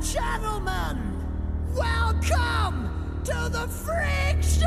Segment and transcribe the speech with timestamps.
[0.00, 0.98] gentlemen,
[1.74, 2.90] welcome
[3.24, 4.66] to the Freak Show!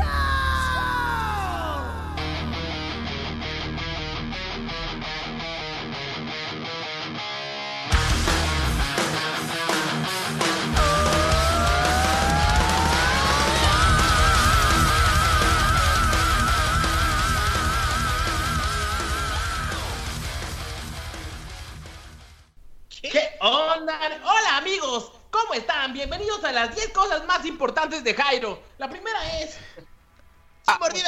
[22.88, 23.98] ¿Qué onda?
[24.24, 25.92] Hola amigos, ¿cómo están?
[25.92, 28.62] Bienvenidos a las 10 cosas más importantes de Jairo.
[28.78, 29.56] La primera es...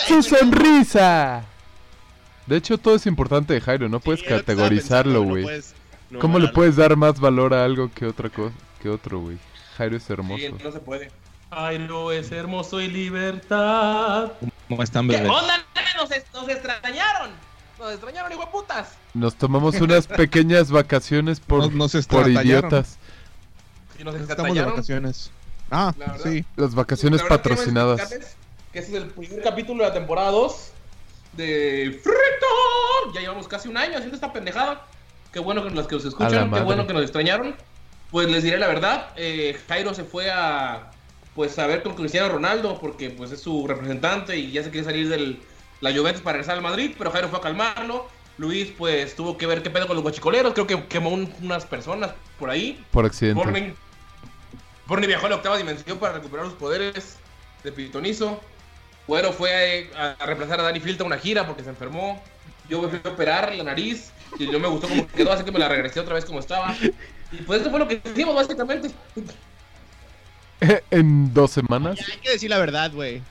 [0.09, 1.45] ¡Su sonrisa!
[2.47, 5.47] De hecho, todo es importante de Jairo, no puedes Sí, categorizarlo, güey.
[6.11, 9.39] no ¿Cómo le puedes dar más valor a algo que otra cosa, que otro, güey?
[9.77, 10.43] Jairo es Sí, hermoso.
[10.63, 11.11] no se puede.
[11.51, 14.33] Jairo es hermoso y libertad.
[14.69, 15.31] ¿Cómo están, ¿Qué bebés?
[15.31, 15.55] onda?
[15.97, 16.11] Nos,
[16.49, 17.31] extrañaron.
[17.79, 18.89] Nos extrañaron, hijo de putas.
[19.15, 22.47] Nos tomamos unas pequeñas vacaciones por, Nos- nos por estratallaron.
[22.47, 22.99] idiotas.
[23.99, 25.31] Y nos Estamos de vacaciones.
[25.71, 26.25] Ah, La verdad.
[26.31, 26.45] sí.
[26.57, 27.99] Las vacaciones La patrocinadas.
[28.01, 28.37] explicarles
[28.73, 30.71] Que este es el primer capítulo de la temporada 2
[31.35, 33.13] de Frito.
[33.15, 34.87] Ya llevamos casi un año haciendo esta pendejada.
[35.33, 37.55] Qué bueno que los que os A la escuchan, qué bueno que nos extrañaron.
[38.11, 40.91] Pues les diré la verdad, eh, Jairo se fue a
[41.35, 44.87] pues a ver con Cristiano Ronaldo porque pues es su representante y ya se quiere
[44.87, 45.37] salir de
[45.83, 48.07] la Juventus para regresar al Madrid, pero Jairo fue a calmarlo.
[48.39, 51.67] Luis pues tuvo que ver qué pedo con los guachicoleros, creo que quemó un- unas
[51.67, 52.83] personas por ahí.
[52.93, 53.39] Por accidente.
[54.87, 57.17] Borne viajó a la octava dimensión para recuperar los poderes
[57.65, 58.41] de Pitonizo.
[59.07, 62.23] Güero fue a, a reemplazar a Danny Filta una gira porque se enfermó.
[62.69, 65.53] Yo me fui a operar la nariz y no me gustó cómo quedó, así que
[65.53, 66.75] me la regresé otra vez como estaba.
[67.33, 68.91] Y pues esto fue lo que hicimos básicamente.
[70.91, 71.99] en dos semanas.
[71.99, 73.23] Ya, hay que decir la verdad, güey.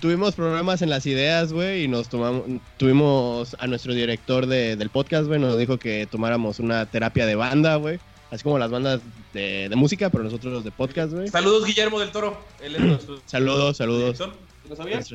[0.00, 2.44] Tuvimos problemas en las ideas, güey, y nos tomamos,
[2.78, 7.34] tuvimos a nuestro director de- del podcast, güey, nos dijo que tomáramos una terapia de
[7.34, 8.00] banda, güey.
[8.30, 9.00] Así como las bandas
[9.34, 11.28] de, de música, pero nosotros los de podcast, güey.
[11.28, 12.38] Saludos Guillermo del Toro.
[12.62, 14.18] Él es nuestro Saludos, saludos.
[14.18, 14.32] director.
[14.68, 15.08] ¿Lo sabías?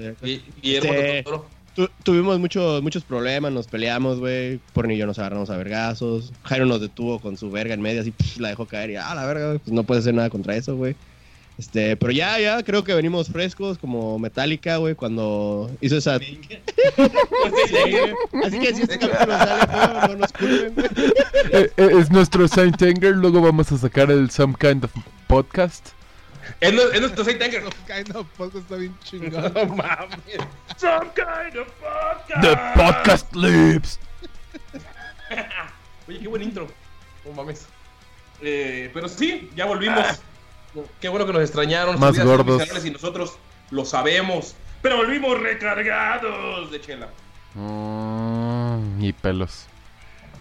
[0.62, 1.46] Guillermo Este- del Toro.
[1.76, 4.60] Tu- tuvimos muchos muchos problemas, nos peleamos, güey.
[4.72, 6.32] Porni y yo nos agarramos a vergazos.
[6.44, 9.14] Jairo nos detuvo con su verga en medio, así pf, la dejó caer y ah,
[9.14, 10.96] la verga, güey, pues no puede hacer nada contra eso, güey.
[11.58, 16.16] Este, pero ya, ya, creo que venimos frescos como Metallica, güey, cuando hizo esa.
[18.46, 20.88] Así que si este capítulo sale, feo, no nos culpen, güey.
[21.54, 23.16] Eh, eh, es nuestro Saint Anger.
[23.16, 24.92] Luego vamos a sacar el Some Kind of
[25.28, 25.90] Podcast.
[26.60, 27.64] Es, nu- es nuestro Saint Anger.
[27.88, 29.54] Kind of podcast está bien chingón.
[29.54, 30.20] No mames.
[30.78, 32.42] Some kind of podcast.
[32.42, 34.00] The Podcast Lips.
[36.08, 36.68] Oye, qué buen intro.
[37.26, 37.66] No mames.
[38.42, 40.20] Eh, pero sí, ya volvimos.
[41.00, 42.00] Qué bueno que nos extrañaron.
[42.00, 42.64] Más gordos.
[42.86, 43.38] Y nosotros
[43.72, 44.56] lo sabemos.
[44.82, 47.08] Pero volvimos recargados de chela
[47.56, 49.66] Mm, y pelos.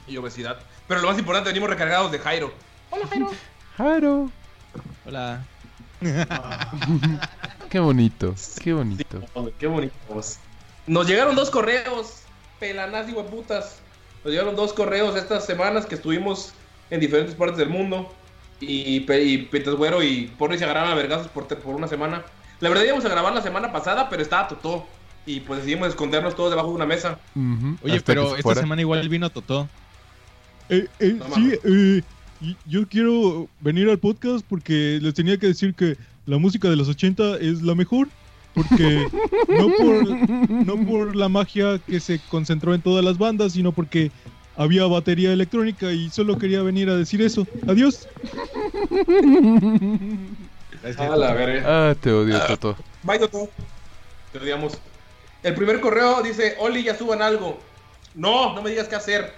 [0.07, 0.59] y obesidad.
[0.89, 2.53] Pero lo más importante, venimos recargados de Jairo.
[2.91, 3.31] Hola, Jairo.
[3.79, 4.31] Jairo.
[5.07, 5.45] Hola.
[7.71, 8.35] Qué bonito.
[8.63, 9.21] Qué bonito.
[9.59, 10.39] Qué bonitos.
[10.87, 12.21] Nos llegaron dos correos.
[12.61, 13.79] Pelanas y hueputas.
[14.23, 16.53] Nos llegaron dos correos estas semanas que estuvimos
[16.91, 18.13] en diferentes partes del mundo.
[18.69, 22.23] Y, y Pitas Güero y Porri se agarraron a vergazos por, una semana.
[22.61, 24.87] La verdad íbamos a grabar la semana pasada, pero estaba Totó.
[25.27, 27.19] Y pues decidimos escondernos todos debajo de una mesa.
[27.83, 29.69] Oye, hasta pero se esta semana igual vino Totó.
[30.69, 32.03] Eh, eh, No sí, eh,
[32.67, 35.97] yo quiero venir al podcast porque les tenía que decir que
[36.27, 38.09] la música de los 80 es la mejor.
[38.55, 39.07] Porque
[39.49, 44.13] no por, no por la magia que se concentró en todas las bandas, sino porque
[44.57, 47.47] había batería electrónica y solo quería venir a decir eso.
[47.67, 48.09] Adiós.
[50.99, 51.63] A la verga.
[51.91, 52.77] Ah, te odio, Toto.
[53.03, 53.49] Bye, Totó.
[54.33, 54.79] Te odiamos.
[55.43, 57.59] El primer correo dice: Oli, ya suban algo.
[58.15, 59.33] No, no me digas qué hacer.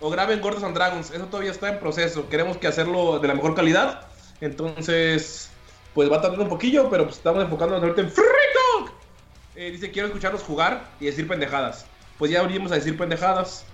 [0.00, 1.10] O graben Gordos and Dragons.
[1.10, 2.28] Eso todavía está en proceso.
[2.28, 4.06] Queremos que hacerlo de la mejor calidad.
[4.40, 5.50] Entonces,
[5.94, 8.92] pues va a tardar un poquillo, pero pues estamos enfocándonos ahorita en Free Talk.
[9.56, 11.86] Eh, dice: Quiero escucharlos jugar y decir pendejadas.
[12.18, 13.64] Pues ya abrimos a decir pendejadas.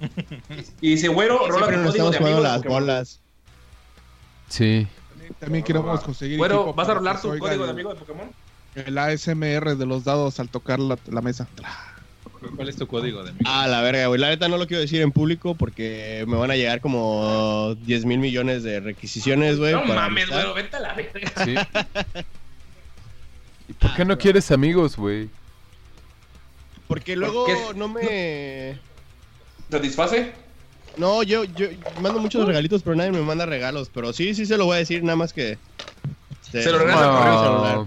[0.80, 2.42] Y dice: Güero, rola nos código estamos de jugando amigos.
[2.42, 2.80] las Pokémon".
[2.82, 3.20] bolas.
[4.48, 4.86] Sí.
[5.40, 6.38] También queremos conseguir.
[6.38, 8.30] Güero, equipo ¿vas a rolar tu código de el- amigo de Pokémon?
[8.74, 11.48] El ASMR de los dados al tocar la, la mesa.
[12.54, 14.20] ¿Cuál es tu código de Ah, la verga, güey.
[14.20, 18.04] La neta no lo quiero decir en público porque me van a llegar como 10
[18.04, 19.72] mil millones de requisiciones, güey.
[19.72, 21.32] No para mames, güero, vete a la verga.
[21.44, 21.54] Sí.
[23.68, 25.28] ¿Y por qué no quieres amigos, güey?
[26.86, 28.78] Porque luego no me...
[29.70, 30.32] ¿Satisface?
[30.96, 31.68] No, yo, yo
[32.00, 33.90] mando muchos regalitos, pero nadie me manda regalos.
[33.92, 35.58] Pero sí, sí se lo voy a decir, nada más que...
[36.44, 37.86] este, Se lo regresa al correo celular.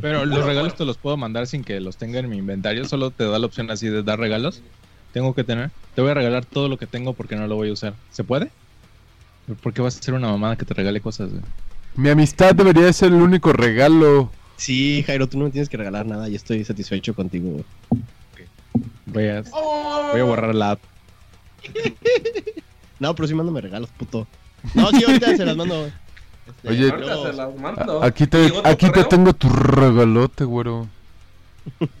[0.00, 2.84] Pero los regalos te los puedo mandar sin que los tenga en mi inventario.
[2.86, 4.62] Solo te da la opción así de dar regalos.
[5.12, 5.70] Tengo que tener.
[5.94, 7.94] Te voy a regalar todo lo que tengo porque no lo voy a usar.
[8.10, 8.50] ¿Se puede?
[9.62, 11.42] ¿Por qué vas a ser una mamada que te regale cosas, güey?
[11.96, 14.30] Mi amistad debería ser el único regalo.
[14.56, 16.28] Sí, Jairo, tú no me tienes que regalar nada.
[16.28, 17.64] Yo estoy satisfecho contigo, güey.
[19.06, 20.08] Voy a, Oh.
[20.12, 20.80] voy a borrar la app.
[23.00, 24.26] No, pero sí mándame regalos, puto.
[24.72, 25.92] No, sí, ahorita se las mando, güey.
[26.46, 28.02] Este, Oye, luego- se las mando.
[28.04, 30.86] Aquí te, ¿Llegó otro aquí te tengo tu regalote, güero.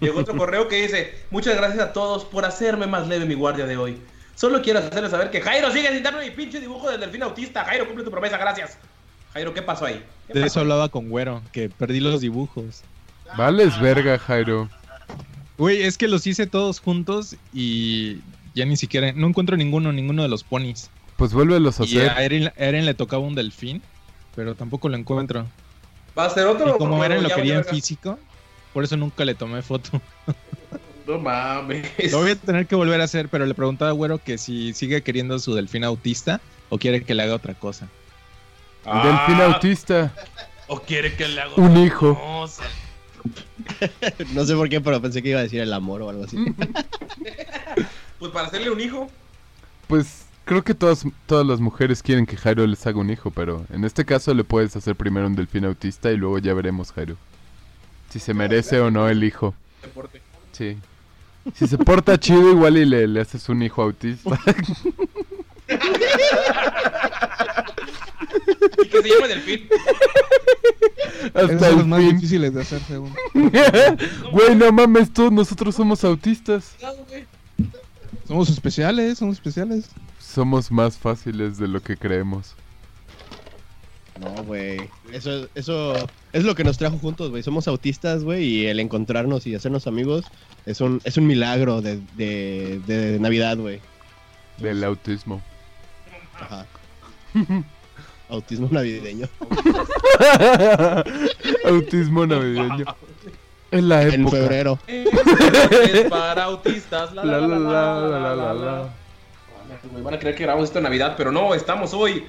[0.00, 3.66] Llegó otro correo que dice: Muchas gracias a todos por hacerme más leve mi guardia
[3.66, 3.98] de hoy.
[4.34, 7.64] Solo quiero hacerles saber que Jairo sigue sin darme mi pinche dibujo del delfín autista.
[7.64, 8.78] Jairo, cumple tu promesa, gracias.
[9.32, 10.04] Jairo, ¿qué pasó ahí?
[10.26, 12.82] ¿Qué De pasó eso hablaba con Güero, que perdí los dibujos.
[13.38, 14.68] Vales verga, Jairo.
[15.58, 18.18] Güey, es que los hice todos juntos y
[18.54, 19.12] ya ni siquiera...
[19.12, 20.90] No encuentro ninguno, ninguno de los ponis.
[21.16, 22.22] Pues vuélvelos a Y a hacer.
[22.24, 23.80] Eren, a Eren le tocaba un delfín,
[24.34, 25.46] pero tampoco lo encuentro.
[26.18, 26.74] ¿Va a ser otro?
[26.74, 28.18] Y como Eren lo quería en físico,
[28.72, 30.00] por eso nunca le tomé foto.
[31.06, 31.86] No mames.
[32.12, 34.72] Lo voy a tener que volver a hacer, pero le preguntaba a Güero que si
[34.72, 36.40] sigue queriendo su delfín autista
[36.70, 37.88] o quiere que le haga otra cosa.
[38.86, 40.14] Delfín Ah, autista.
[40.66, 42.18] O quiere que le haga Un otra hijo.
[42.18, 42.62] cosa.
[44.34, 46.36] No sé por qué, pero pensé que iba a decir el amor o algo así.
[48.18, 49.10] Pues para hacerle un hijo.
[49.86, 53.66] Pues creo que todas, todas las mujeres quieren que Jairo les haga un hijo, pero
[53.70, 57.16] en este caso le puedes hacer primero un delfín autista y luego ya veremos, Jairo.
[58.08, 59.52] Si se merece o no el hijo.
[59.82, 60.22] Deporte.
[60.52, 60.78] Sí.
[61.54, 64.40] Si se porta chido, igual y le, le haces un hijo autista.
[68.84, 69.68] Y que se llame delfín.
[71.34, 72.14] Esos Hasta son los más fin.
[72.16, 73.14] difíciles de hacer, según.
[74.32, 76.74] Güey, no mames, todos nosotros somos autistas.
[76.82, 77.24] No, güey.
[78.26, 79.86] Somos especiales, somos especiales.
[80.18, 82.54] Somos más fáciles de lo que creemos.
[84.20, 84.88] No, güey.
[85.12, 85.94] Eso, eso
[86.32, 87.42] es lo que nos trajo juntos, güey.
[87.42, 90.24] Somos autistas, güey, y el encontrarnos y hacernos amigos
[90.66, 93.80] es un, es un milagro de, de, de Navidad, güey.
[94.58, 95.42] Del autismo.
[96.40, 96.66] Ajá.
[98.34, 99.28] Autismo navideño.
[101.64, 102.84] autismo navideño.
[103.70, 104.14] En la época.
[104.16, 104.78] En febrero.
[104.86, 107.12] Es para autistas.
[107.14, 108.54] La la la la la la la la.
[108.54, 108.94] la.
[109.94, 112.24] Me van a creer que grabamos esto en Navidad, pero no, estamos hoy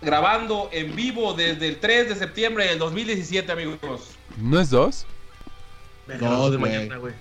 [0.00, 4.10] grabando en vivo desde el 3 de septiembre del 2017, amigos.
[4.38, 5.06] ¿No es dos?
[6.18, 7.14] Dos, de mañana, güey.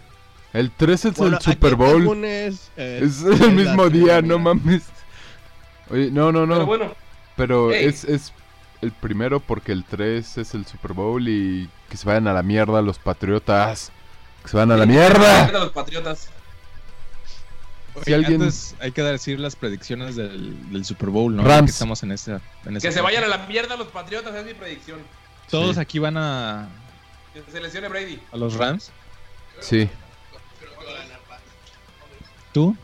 [0.53, 2.25] El 3 es Bueno, el Super Bowl.
[2.25, 4.83] es, eh, Es es el mismo día, no mames.
[5.89, 6.55] Oye, no, no, no.
[6.55, 6.95] Pero bueno,
[7.39, 8.33] Pero es, es
[8.81, 12.43] el primero porque el 3 es el Super Bowl y que se vayan a la
[12.43, 13.91] mierda los patriotas.
[14.43, 15.51] Que se vayan a la mierda.
[15.51, 16.29] los patriotas.
[18.05, 21.43] Si alguien- Antes hay que decir las predicciones del, del Super Bowl, ¿no?
[21.43, 21.65] Rams.
[21.65, 22.39] Que estamos en esta.
[22.65, 24.99] en esta Que se vayan a la mierda los patriotas, es mi predicción.
[25.49, 25.81] Todos Sí.
[25.81, 26.69] aquí van a,
[27.33, 28.21] Que se lesione Brady.
[28.31, 28.91] a los Rams.
[29.59, 29.89] Sí,
[32.53, 32.75] ¿Tú?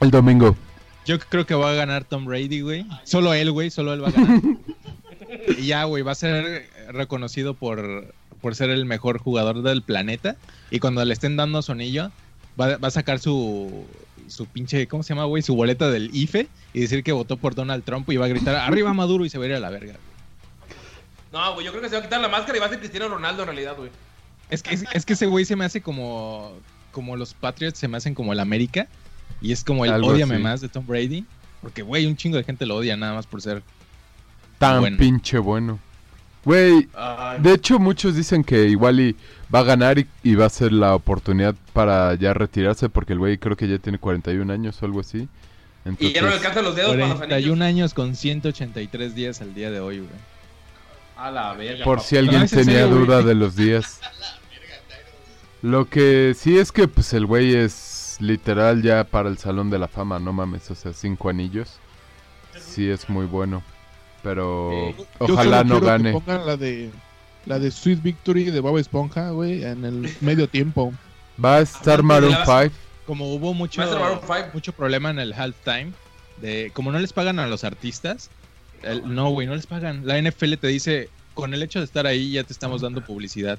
[0.00, 0.56] el domingo.
[1.04, 2.86] Yo creo que va a ganar Tom Brady, güey.
[3.04, 4.40] Solo él, güey, solo él va a ganar.
[5.58, 10.36] y ya, güey, va a ser reconocido por, por ser el mejor jugador del planeta.
[10.70, 12.10] Y cuando le estén dando su anillo,
[12.58, 13.86] va, va a sacar su,
[14.28, 15.42] su pinche, ¿cómo se llama, güey?
[15.42, 18.54] Su boleta del IFE y decir que votó por Donald Trump y va a gritar,
[18.56, 19.94] arriba Maduro y se va a ir a la verga.
[21.32, 22.78] No, güey, yo creo que se va a quitar la máscara y va a ser
[22.78, 23.90] Cristiano Ronaldo en realidad, güey.
[24.50, 26.52] Es que, es, es que ese güey se me hace como,
[26.92, 28.88] como los Patriots se me hacen como el América.
[29.40, 30.42] Y es como el Algo odiame así.
[30.42, 31.24] más de Tom Brady.
[31.60, 33.62] Porque, güey, un chingo de gente lo odia nada más por ser
[34.58, 34.96] Tan Bueno.
[34.98, 35.78] pinche bueno.
[36.44, 36.88] Güey,
[37.38, 39.16] de hecho muchos dicen que igual y
[39.54, 43.18] va a ganar y, y va a ser la oportunidad para ya retirarse porque el
[43.18, 45.18] güey creo que ya tiene 41 años o algo así.
[45.18, 47.28] Y ya no le Entonces, alcanzan los dedos para los anillos.
[47.28, 50.10] 41 años con 183 días al día de hoy, güey.
[51.16, 51.84] A la verga.
[51.84, 52.08] por papá.
[52.08, 54.00] si alguien No, tenía serio, duda de los días.
[55.62, 57.72] Lo que sí es que pues el güey es
[58.20, 61.78] literal ya para el Salón de la Fama, no mames, o sea, cinco anillos.
[62.58, 63.62] Sí es muy bueno.
[64.22, 64.94] Pero.
[65.20, 66.12] Yo ojalá solo no que gane.
[66.12, 66.90] pongan la de
[67.46, 70.92] la de Sweet Victory de Bob Esponja, güey, en el medio tiempo.
[71.42, 72.74] Va a estar Aparte Maroon de la- 5.
[73.06, 73.82] Como hubo mucho,
[74.54, 75.92] mucho problema en el halftime,
[76.40, 78.30] de como no les pagan a los artistas,
[78.82, 80.06] el- no, güey, no les pagan.
[80.06, 83.58] La NFL te dice, con el hecho de estar ahí ya te estamos dando publicidad.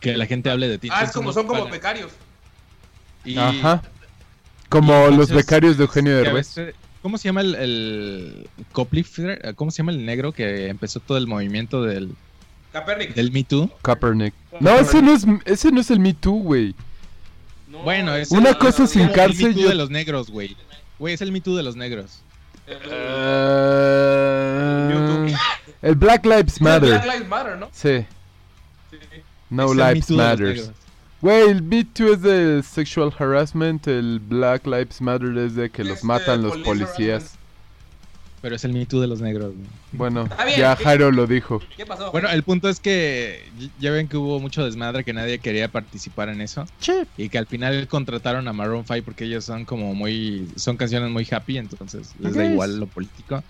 [0.00, 0.88] Que la gente hable de ti.
[0.92, 2.12] Ah, es como son como becarios.
[3.24, 3.82] Y- Ajá.
[4.68, 6.54] Como y los becarios de Eugenio Derbez.
[7.02, 9.54] ¿Cómo se llama el, el Coplifter?
[9.56, 12.14] ¿Cómo se llama el negro que empezó todo el movimiento del,
[12.72, 13.14] Capernic.
[13.14, 13.70] del Me Too?
[13.82, 14.32] Kaepernick.
[14.60, 16.74] No, ese no es, ese no es el Me Too, güey.
[17.68, 20.30] No, Bueno, es Una el- cosa sin cárcel, El Me Too yo- de los negros,
[20.30, 20.56] güey.
[20.98, 22.20] Güey, es el Me Too de los negros.
[24.06, 25.34] Eh,
[25.82, 26.88] el Black Lives Matter.
[26.90, 27.68] Black Lives Matter, ¿no?
[27.72, 28.04] Sí,
[28.90, 28.96] Sí.
[29.50, 30.16] no Es el lives Too
[31.24, 35.82] Güey, el Me Too es de sexual harassment, el Black Lives Matter es de que
[35.82, 37.36] los matan los police policías.
[38.42, 39.54] Pero es el Me Too de los negros.
[39.54, 39.66] güey.
[39.92, 40.84] Bueno, bien, ya ¿qué?
[40.84, 41.62] Jairo lo dijo.
[41.78, 42.12] ¿Qué pasó?
[42.12, 43.42] Bueno, el punto es que
[43.80, 46.66] ya ven que hubo mucho desmadre que nadie quería participar en eso.
[47.16, 50.46] Y que al final contrataron a Maroon 5 porque ellos son como muy.
[50.56, 53.42] Son canciones muy happy, entonces les da igual lo político.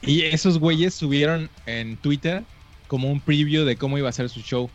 [0.00, 2.44] Y esos güeyes subieron en Twitter
[2.86, 4.70] como un preview de cómo iba a ser su show.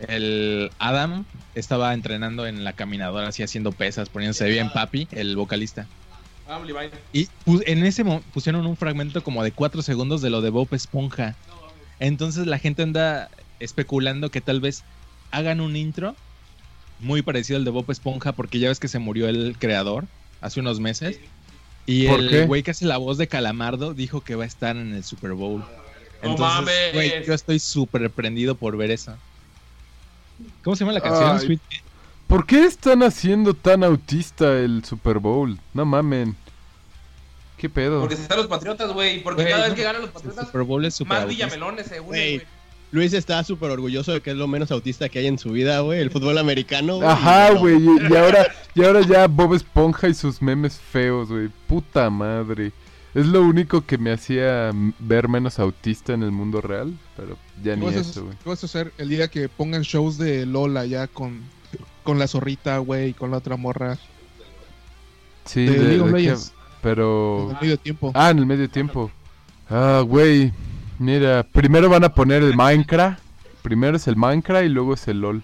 [0.00, 1.24] El Adam
[1.54, 5.86] estaba entrenando en la caminadora, así haciendo pesas, poniéndose bien papi, el vocalista.
[6.48, 6.60] Ah.
[7.12, 7.28] Y
[7.66, 11.36] en ese mo- pusieron un fragmento como de cuatro segundos de lo de Bob Esponja.
[12.00, 14.82] Entonces la gente anda especulando que tal vez
[15.30, 16.14] hagan un intro
[17.00, 20.04] muy parecido al de Bob Esponja porque ya ves que se murió el creador
[20.40, 21.18] hace unos meses.
[21.86, 24.92] Y el güey que hace la voz de Calamardo dijo que va a estar en
[24.94, 25.60] el Super Bowl.
[26.22, 26.92] ¡No Entonces, mames!
[26.94, 29.16] güey, yo estoy súper prendido por ver eso.
[30.62, 31.30] ¿Cómo se llama la canción?
[31.38, 31.46] Ay.
[31.46, 31.82] Sweet-
[32.26, 35.58] ¿Por qué están haciendo tan autista el Super Bowl?
[35.74, 36.34] No mamen.
[37.58, 38.00] ¿Qué pedo?
[38.00, 39.22] Porque están los patriotas, güey.
[39.22, 42.00] Porque cada vez que ganan los El patriotas, Super Bowl es súper más villamelones se
[42.00, 42.42] unen, Güey.
[42.92, 45.80] Luis está súper orgulloso de que es lo menos autista que hay en su vida,
[45.80, 46.00] güey.
[46.00, 46.96] El fútbol americano.
[46.96, 47.08] güey.
[47.08, 47.76] Ajá, güey.
[47.76, 51.48] Y, y ahora, y ahora ya Bob Esponja y sus memes feos, güey.
[51.66, 52.72] Puta madre.
[53.14, 56.98] Es lo único que me hacía ver menos autista en el mundo real.
[57.16, 58.36] Pero ya ¿Qué ni eso, güey.
[58.42, 61.40] qué vas a hacer el día que pongan shows de Lola ya con,
[62.02, 63.98] con la zorrita, güey, con la otra morra?
[65.44, 66.38] Sí, de de- de
[66.82, 67.44] pero...
[67.50, 68.12] En el medio tiempo.
[68.14, 69.10] Ah, en el medio tiempo.
[69.70, 70.52] Ah, güey.
[70.98, 73.20] Mira, primero van a poner el Minecraft.
[73.62, 75.42] Primero es el Minecraft y luego es el LOL.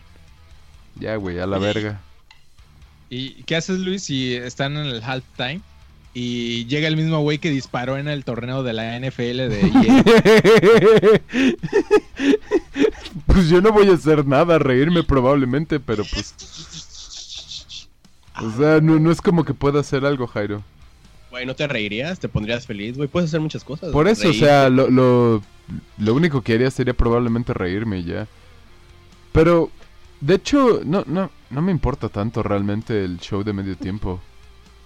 [0.96, 2.00] Ya, güey, a la verga.
[3.08, 5.60] ¿Y qué haces, Luis, si están en el halftime
[6.12, 11.21] y llega el mismo güey que disparó en el torneo de la NFL de EA?
[13.26, 16.35] pues yo no voy a hacer nada, reírme probablemente, pero pues...
[18.43, 20.62] O sea, no, no es como que pueda hacer algo, Jairo.
[21.31, 22.19] Güey, ¿no te reirías?
[22.19, 22.97] ¿Te pondrías feliz?
[22.97, 23.93] Güey, puedes hacer muchas cosas.
[23.93, 25.43] Por eso, o sea, lo, lo,
[25.99, 28.26] lo único que haría sería probablemente reírme y ya.
[29.33, 29.71] Pero,
[30.21, 34.21] de hecho, no, no, no me importa tanto realmente el show de medio tiempo.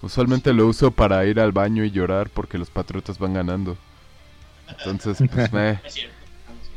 [0.04, 3.76] Usualmente lo uso para ir al baño y llorar porque los patriotas van ganando.
[4.68, 5.80] Entonces, pues, me...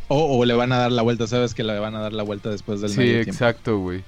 [0.07, 2.23] O, o le van a dar la vuelta, sabes que le van a dar la
[2.23, 3.31] vuelta después del Sí, medio tiempo.
[3.31, 4.03] exacto, güey.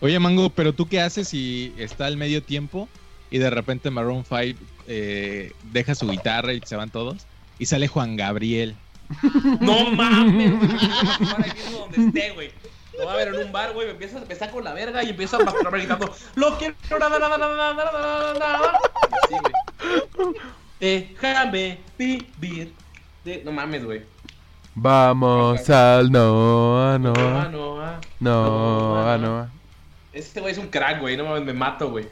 [0.00, 2.88] Oye, Mango, pero tú qué haces si está el medio tiempo
[3.30, 4.58] y de repente Maroon 5
[4.88, 7.24] eh, deja su guitarra y se van todos
[7.60, 8.74] y sale Juan Gabriel?
[9.60, 10.52] No mames.
[11.30, 12.50] Para mismo donde esté, güey.
[12.98, 13.86] Lo va a ver en un bar, güey.
[13.86, 16.14] Me empieza, me saco la verga y empiezo a masturbar gritando.
[16.34, 18.78] Lo quiero nada, nada, nada, nada, nada, nada, nada.
[19.24, 19.34] Así,
[20.18, 20.34] güey.
[20.80, 22.72] Déjame vivir.
[23.24, 24.02] De- No mames, güey.
[24.74, 28.00] Vamos al Noa, Noa, no.
[28.20, 29.48] Noa, Noa.
[30.12, 31.16] Este güey es un crack, güey.
[31.16, 32.08] No mames, me mato, güey.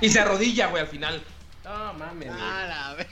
[0.00, 1.22] Y se arrodilla, güey, al final.
[1.64, 3.06] No mames, güey.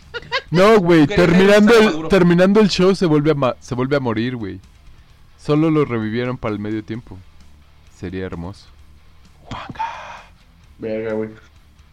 [0.51, 4.37] No, güey, terminando el, terminando el show se vuelve a ma- se vuelve a morir,
[4.37, 4.61] güey.
[5.45, 7.19] Solo lo revivieron para el medio tiempo.
[7.99, 8.67] Sería hermoso.
[10.79, 11.31] Verga, güey.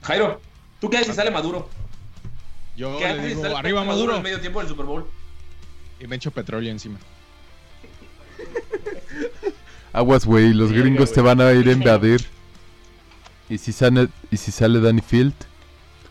[0.03, 0.39] Jairo,
[0.79, 1.67] ¿tú qué haces si sale Maduro?
[2.75, 5.05] Yo ¿Qué le digo, sale arriba en Maduro, el medio tiempo del Super Bowl?
[5.99, 6.97] y me echo petróleo encima.
[9.91, 12.25] Aguas, güey, los Verga, gringos te van a ir a invadir.
[13.49, 15.33] ¿Y si sale, y si sale Danny Field?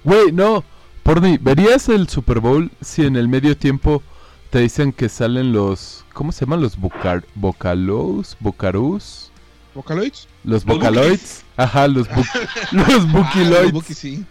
[0.04, 0.64] Güey, no.
[1.04, 4.02] Porni, ¿verías el Super Bowl si en el medio tiempo
[4.50, 6.04] te dicen que salen los...
[6.12, 6.62] ¿Cómo se llaman?
[6.62, 8.36] Los vocal, vocalos?
[8.40, 9.30] ¿Vocarus?
[9.74, 10.26] ¿Vocaloids?
[10.42, 11.44] Los Los vocaloids.
[11.56, 12.16] Ajá, los, bu
[12.72, 13.72] los Ah, los bukiloids.
[13.72, 14.24] Buki, sí.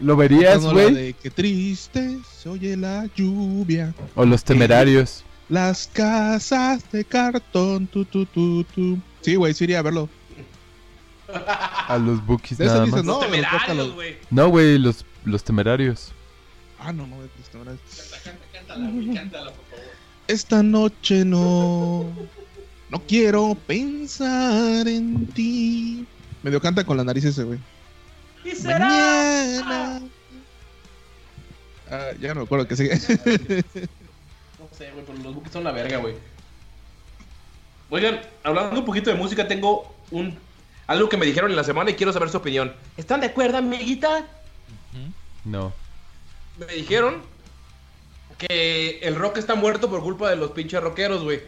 [0.00, 1.14] ¿Lo verías, güey?
[1.14, 3.94] Qué triste se oye la lluvia.
[4.16, 5.22] O los temerarios.
[5.48, 8.98] Las casas de cartón, tu, tu, tu, tu.
[9.20, 10.08] Sí, güey, sí iría a verlo.
[11.88, 13.04] A los bookies nada dices, más.
[13.04, 14.16] No, Los los temerarios, güey.
[14.30, 16.12] No, güey, los, los temerarios.
[16.78, 17.16] Ah, no, no,
[18.74, 19.52] esta hora
[20.26, 22.06] Esta noche no.
[22.90, 26.06] No quiero pensar en ti.
[26.42, 27.58] Medio canta con la nariz ese, güey.
[28.44, 28.78] Y será.
[28.78, 30.00] Mañana.
[31.90, 32.98] Ah, ya no me acuerdo que sigue.
[34.58, 36.14] No sé, güey, pero los Bookies son la verga, güey.
[37.90, 40.36] Oigan, hablando un poquito de música, tengo un
[40.86, 42.72] algo que me dijeron en la semana y quiero saber su opinión.
[42.96, 44.26] ¿Están de acuerdo, amiguita?
[45.44, 45.72] No.
[46.58, 47.22] Me dijeron
[48.38, 51.42] que el rock está muerto por culpa de los pinches rockeros, güey.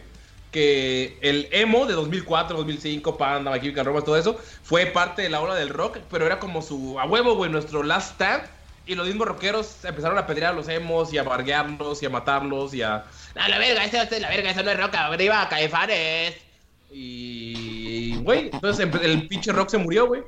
[0.51, 5.29] Que el emo de 2004, 2005, Panda, My Chemical Romance, todo eso, fue parte de
[5.29, 8.43] la ola del rock, pero era como su a huevo, güey, nuestro last stand.
[8.85, 12.09] Y los mismos rockeros empezaron a pedrear a los emos y a barguearlos y a
[12.09, 13.03] matarlos y a.
[13.35, 13.83] ¡A la verga!
[13.83, 14.51] ¡Esta es la verga!
[14.51, 14.95] ¡Eso no es rock!
[14.95, 16.37] ¡Arriba, caifanes!
[16.89, 18.15] Y.
[18.21, 20.23] Güey, entonces el pinche rock se murió, güey.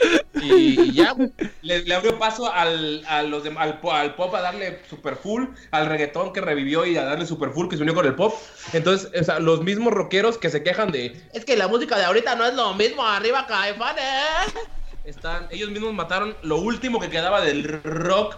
[0.42, 1.14] Y ya,
[1.60, 5.16] le, le abrió paso al, a los dem- al, po- al pop a darle super
[5.16, 8.14] full, al reggaetón que revivió y a darle super full que se unió con el
[8.14, 8.34] pop.
[8.72, 12.04] Entonces, o sea, los mismos rockeros que se quejan de es que la música de
[12.04, 14.04] ahorita no es lo mismo, arriba caifanes.
[15.04, 18.36] Están, ellos mismos mataron lo último que quedaba del rock,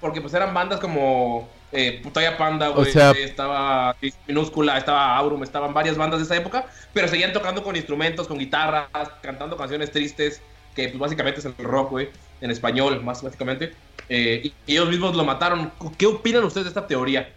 [0.00, 5.72] porque pues eran bandas como eh, Putaya Panda, güey, sea- estaba Minúscula, estaba Aurum, estaban
[5.74, 8.88] varias bandas de esa época, pero seguían tocando con instrumentos, con guitarras,
[9.22, 10.40] cantando canciones tristes,
[10.74, 12.08] que pues básicamente es el rock, güey,
[12.40, 13.72] en español, más básicamente.
[14.08, 15.72] Eh, ellos mismos lo mataron.
[15.96, 17.32] ¿Qué opinan ustedes de esta teoría?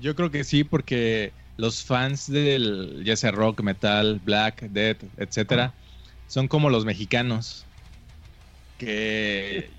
[0.00, 5.74] Yo creo que sí, porque los fans del, ya sea rock, metal, black, death, etcétera,
[6.26, 7.64] son como los mexicanos.
[8.78, 9.70] Que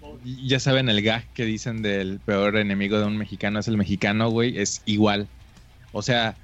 [0.43, 4.29] ya saben el gag que dicen del peor enemigo de un mexicano es el mexicano,
[4.29, 5.27] güey, es igual.
[5.93, 6.35] O sea,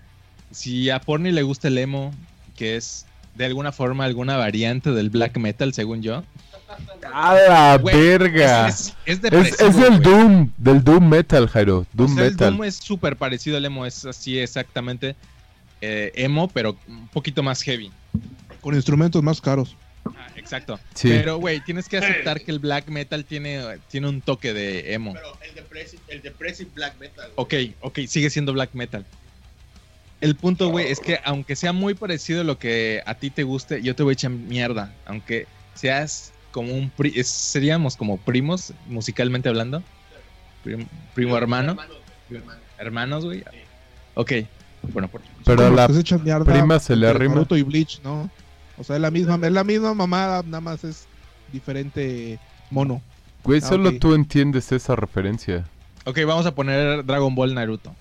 [0.51, 2.13] si a Porni le gusta el emo,
[2.55, 6.23] que es de alguna forma alguna variante del black metal, según yo.
[7.13, 8.67] ¡A la verga!
[8.69, 9.21] Es, es.
[10.01, 11.85] Doom, del Doom Metal, Jairo.
[11.93, 12.51] Doom O sea, el Metal.
[12.51, 15.15] Doom es súper parecido al emo, es así exactamente
[15.81, 17.91] eh, emo, pero un poquito más heavy.
[18.61, 19.75] Con instrumentos más caros.
[20.05, 20.79] Ah, exacto.
[20.93, 21.09] Sí.
[21.09, 25.13] Pero, güey, tienes que aceptar que el black metal tiene, tiene un toque de emo.
[25.13, 27.29] Pero el depressive, el depressive black metal.
[27.35, 29.05] Ok, ok, sigue siendo black metal.
[30.25, 33.43] El punto, güey, es que aunque sea muy parecido a lo que a ti te
[33.43, 34.91] guste, yo te voy a echar mierda.
[35.05, 36.89] Aunque seas como un...
[36.89, 39.83] pri- es- seríamos como primos, musicalmente hablando.
[40.63, 41.77] Prim- primo hermano.
[42.77, 43.43] Hermanos, güey.
[44.15, 44.31] Ok.
[44.93, 45.21] Bueno, por...
[45.45, 47.35] Pero la mierda prima se le arrima.
[47.35, 48.29] Naruto y Bleach, ¿no?
[48.77, 51.07] O sea, es la misma, es la misma mamada, nada más es
[51.53, 52.39] diferente
[52.69, 53.01] mono.
[53.43, 55.65] Güey, Ah, solo tú entiendes esa referencia.
[56.05, 57.95] Ok, vamos a poner Dragon Ball Naruto.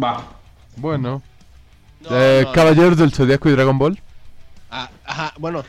[0.00, 0.24] Va.
[0.76, 1.22] Bueno.
[2.00, 2.52] No, eh, no.
[2.52, 4.00] Caballeros del Zodiaco y Dragon Ball.
[4.70, 5.64] Ah, ajá, bueno.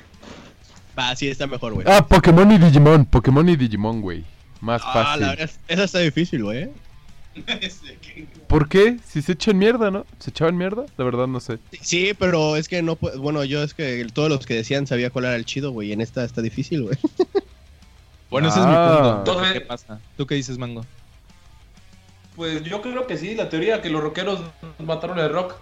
[0.97, 1.85] Va, sí está mejor, güey.
[1.89, 3.05] Ah, Pokémon y Digimon.
[3.05, 4.23] Pokémon y Digimon, güey.
[4.61, 5.21] Más Ah, fácil.
[5.21, 6.69] la verdad, esa está difícil, güey.
[8.47, 8.97] ¿Por qué?
[9.07, 10.05] Si se echan mierda, ¿no?
[10.19, 10.85] ¿Se echaban mierda?
[10.97, 11.57] La verdad no sé.
[11.81, 15.09] Sí, pero es que no pu- Bueno, yo es que todos los que decían sabía
[15.09, 15.89] cuál era el chido, güey.
[15.89, 16.97] Y en esta está difícil, güey.
[18.29, 19.23] Bueno, ese es mi Ah.
[19.25, 19.41] punto.
[19.53, 19.99] ¿Qué pasa?
[20.17, 20.85] ¿Tú qué dices, Mango?
[22.35, 24.41] Pues yo creo que sí, la teoría que los rockeros
[24.79, 25.55] mataron el rock.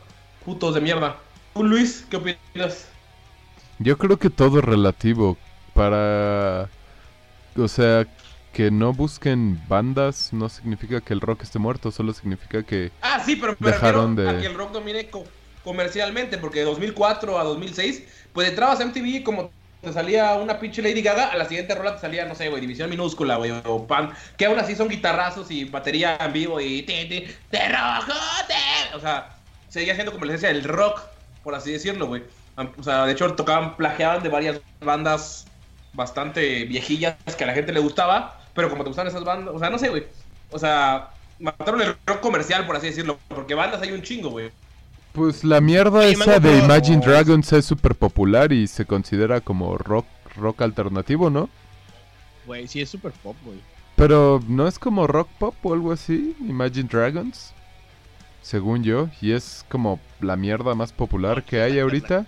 [0.46, 1.18] Putos de mierda.
[1.54, 2.88] ¿Tú, Luis, qué opinas?
[3.80, 5.38] Yo creo que todo es relativo.
[5.74, 6.70] Para.
[7.58, 8.08] O sea,
[8.54, 12.92] que no busquen bandas no significa que el rock esté muerto, solo significa que.
[13.02, 15.26] Ah, sí, pero me Dejaron a de- que el rock domine co-
[15.64, 18.04] comercialmente, porque de 2004 a 2006,
[18.34, 21.96] pues entrabas a MTV como te salía una pinche Lady Gaga, a la siguiente rola
[21.96, 25.50] te salía, no sé, güey, División Minúscula, güey, o Pan, que aún así son guitarrazos
[25.50, 26.84] y batería en vivo y...
[26.84, 28.14] ti, ¡De rojo!
[28.48, 28.96] te-".
[28.96, 29.36] O sea,
[29.70, 31.02] seguía siendo como la esencia del rock,
[31.44, 32.24] por así decirlo, güey.
[32.78, 35.48] O sea, de hecho tocaban, plagiaban de varias bandas
[35.94, 39.60] bastante viejillas que a la gente le gustaba, pero como te gustan esas bandas, o
[39.60, 40.06] sea, no sé, güey.
[40.52, 44.52] O sea, mataron el rock comercial, por así decirlo, porque bandas hay un chingo, güey.
[45.14, 49.78] Pues la mierda Oye, esa de Imagine Dragons es súper popular y se considera como
[49.78, 50.06] rock,
[50.38, 51.50] rock alternativo, ¿no?
[52.46, 53.60] Güey, sí es super pop, güey.
[53.96, 57.54] Pero no es como rock pop o algo así, Imagine Dragons.
[58.42, 62.26] Según yo, y es como la mierda más popular que hay ahorita.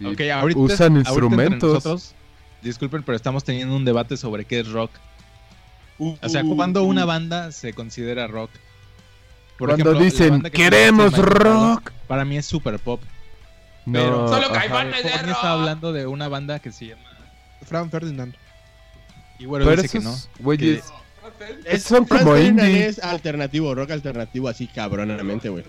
[0.00, 1.74] Y Ok, ahorita, usan ahorita instrumentos.
[1.74, 2.14] nosotros,
[2.62, 4.90] disculpen, pero estamos teniendo un debate sobre qué es rock.
[5.98, 8.50] O sea, cuando una banda se considera rock.
[9.60, 11.90] Por Cuando ejemplo, dicen que queremos rock.
[12.08, 13.00] Para mí es super pop.
[13.86, 14.52] No, pero- Solo ajá.
[14.54, 15.44] Caifanes de rock.
[15.44, 17.02] hablando de una banda que se llama.
[17.66, 18.34] Fran Ferdinand.
[19.38, 20.10] Y bueno, Pero dice que no.
[20.14, 20.84] esos güeyes
[21.66, 22.86] Es, son Franz como Ferdinand indie.
[22.86, 25.64] es alternativo, rock alternativo así cabronamente, güey.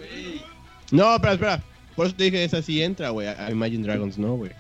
[0.92, 1.62] No, espera, espera.
[1.96, 3.28] Por eso te dije, esa sí entra, güey.
[3.28, 4.52] A Imagine Dragons, no, güey.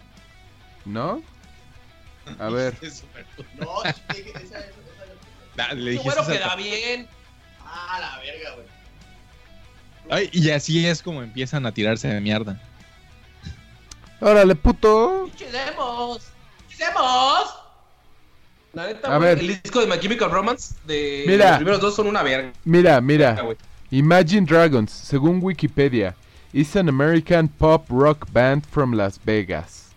[0.86, 1.22] ¿no?
[2.38, 3.68] A ver, No,
[4.14, 4.60] sí, esa,
[5.56, 7.08] esa, le dijiste bueno queda bien.
[7.66, 8.68] Ah, la verga, güey.
[10.10, 12.60] Ay, y así es como empiezan a tirarse de mierda.
[14.20, 15.26] órale, puto.
[15.26, 16.22] ¡Pinches demos!
[16.78, 17.56] ¡Demos!
[18.74, 19.40] La neta, A güey, ver.
[19.40, 21.50] el disco de My Chemical Romance de Mira.
[21.50, 23.42] los primeros dos son una verga, Mira, mira.
[23.42, 23.58] güey.
[23.92, 26.16] Imagine Dragons, según Wikipedia,
[26.54, 29.88] is an American pop rock band from Las Vegas.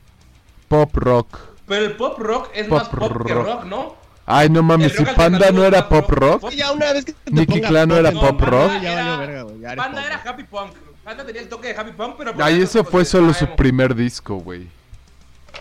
[0.68, 1.38] Pop rock.
[1.68, 3.46] Pero el pop rock es Pop más pop que rock.
[3.46, 3.96] rock, ¿no?
[4.26, 6.50] Ay, no mames, si Panda no era pop rock.
[6.50, 8.80] Ya una vez que te Nicky Clan no era pop Panda rock.
[8.80, 10.72] Ya era- happy punk.
[11.04, 12.32] Banda tenía el toque de happy punk, pero...
[12.42, 14.68] Ay, ese se fue solo su primer disco, güey.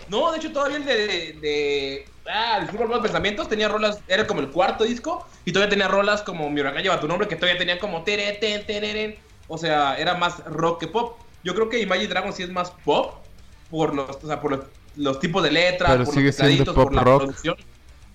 [0.08, 0.94] No, de hecho todavía el de...
[1.40, 4.00] de, ah, disculpa los pensamientos, tenía rolas...
[4.08, 7.28] Era como el cuarto disco y todavía tenía rolas como Mi huracán lleva tu nombre
[7.28, 8.02] que todavía tenían como...
[9.48, 11.18] O sea, era más rock que pop.
[11.42, 13.16] Yo creo que Imagine Dragons sí es más pop
[13.70, 14.60] por los, o sea, por los
[14.96, 17.22] los tipos de letras, Pero por sigue los siendo pop por la rock.
[17.22, 17.56] producción.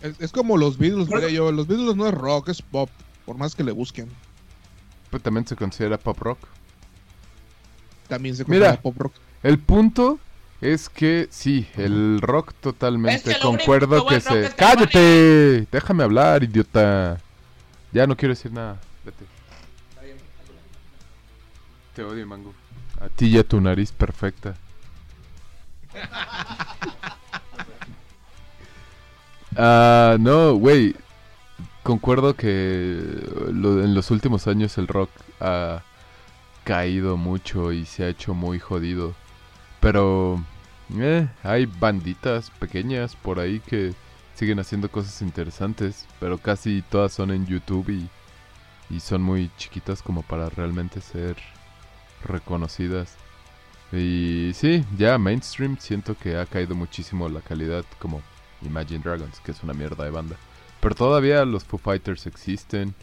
[0.02, 1.52] Es, es como los Beatles, diría yo.
[1.52, 2.90] Los Beatles no es rock, es pop.
[3.26, 4.10] Por más que le busquen.
[5.10, 6.40] Pues también se considera pop rock.
[8.08, 8.68] También se Mira.
[8.68, 9.14] considera pop rock.
[9.44, 10.20] El punto
[10.62, 14.54] es que sí, el rock Es totalmente que concuerdo que se...
[14.56, 15.68] ¡Cállate!
[15.72, 17.20] Déjame hablar, idiota.
[17.94, 18.80] Ya no quiero decir nada.
[19.06, 19.26] Vete.
[21.96, 22.54] Te odio, Mango.
[23.00, 24.56] A ti y a tu nariz perfecta.
[29.56, 30.96] Ah, no, güey.
[31.84, 33.00] Concuerdo que
[33.54, 35.10] lo- en los últimos años el rock
[35.40, 35.84] ha
[36.66, 39.16] caído mucho y se ha hecho muy jodido.
[39.82, 40.44] Pero
[40.98, 43.94] eh, hay banditas pequeñas por ahí que
[44.36, 48.10] siguen haciendo cosas interesantes, pero casi todas son en YouTube y,
[48.96, 51.38] y son muy chiquitas como para realmente ser
[52.24, 53.16] reconocidas.
[53.92, 58.22] Y sí, ya mainstream siento que ha caído muchísimo la calidad como
[58.62, 60.36] Imagine Dragons, que es una mierda de banda.
[60.82, 62.94] Pero todavía los Foo Fighters existen,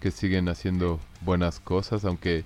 [0.00, 2.44] que siguen haciendo buenas cosas, aunque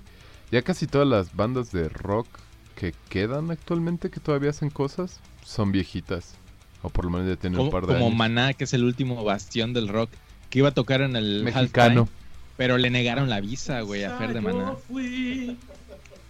[0.51, 2.27] ya casi todas las bandas de rock
[2.75, 6.35] que quedan actualmente que todavía hacen cosas son viejitas.
[6.81, 8.17] O por lo menos ya tienen un par de como años.
[8.17, 10.09] Maná, que es el último bastión del rock,
[10.49, 12.07] que iba a tocar en el Mexicano.
[12.57, 14.71] pero le negaron la visa, güey, a Fer de Maná.
[14.71, 15.57] Yo fui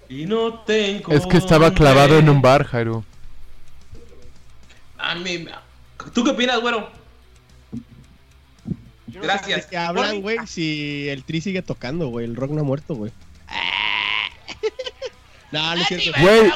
[0.07, 3.03] y no te Es que estaba clavado en un bar, Jairo.
[4.97, 5.45] A mí-
[6.13, 6.89] ¿Tú qué opinas, güero?
[9.07, 9.63] Yo no sé Gracias.
[9.63, 10.37] ¿De qué hablan, güey?
[10.47, 12.25] Si el Tri sigue tocando, güey.
[12.25, 13.11] El rock no ha muerto, güey.
[15.51, 16.11] no, no es cierto.
[16.21, 16.51] Güey,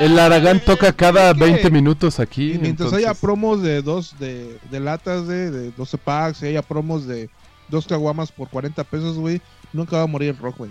[0.00, 2.52] el Aragán toca cada Es que- 20 minutos aquí.
[2.52, 6.46] Y mientras entonces- haya promos de dos de, de latas de, de 12 packs, y
[6.46, 7.28] haya promos de
[7.68, 9.40] dos caguamas por 40 pesos, güey,
[9.72, 10.70] nunca va a morir el rock, güey.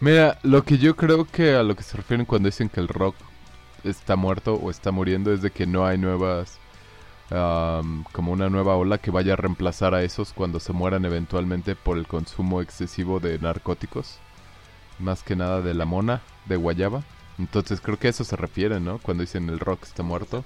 [0.00, 2.88] Mira, lo que yo creo que a lo que se refieren cuando dicen que el
[2.88, 3.14] rock
[3.84, 6.58] está muerto o está muriendo es de que no hay nuevas,
[7.28, 11.98] como una nueva ola que vaya a reemplazar a esos cuando se mueran eventualmente por
[11.98, 14.18] el consumo excesivo de narcóticos.
[14.98, 17.02] Más que nada de la mona, de guayaba.
[17.38, 18.98] Entonces creo que a eso se refieren, ¿no?
[18.98, 20.44] Cuando dicen el rock está muerto.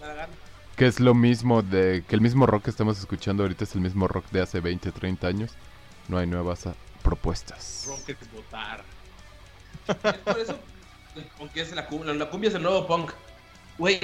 [0.77, 2.05] Que es lo mismo de...
[2.09, 4.93] Que el mismo rock que estamos escuchando ahorita es el mismo rock de hace 20,
[4.93, 5.53] 30 años.
[6.07, 7.85] No hay nuevas ah, propuestas.
[7.89, 8.85] Rock es votar.
[10.25, 10.59] Por eso,
[11.55, 13.11] es la cumbia, la cumbia es el nuevo punk.
[13.79, 14.01] Güey,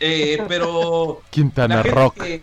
[0.00, 1.22] eh, pero...
[1.30, 2.14] Quintana la gente Rock.
[2.22, 2.42] que-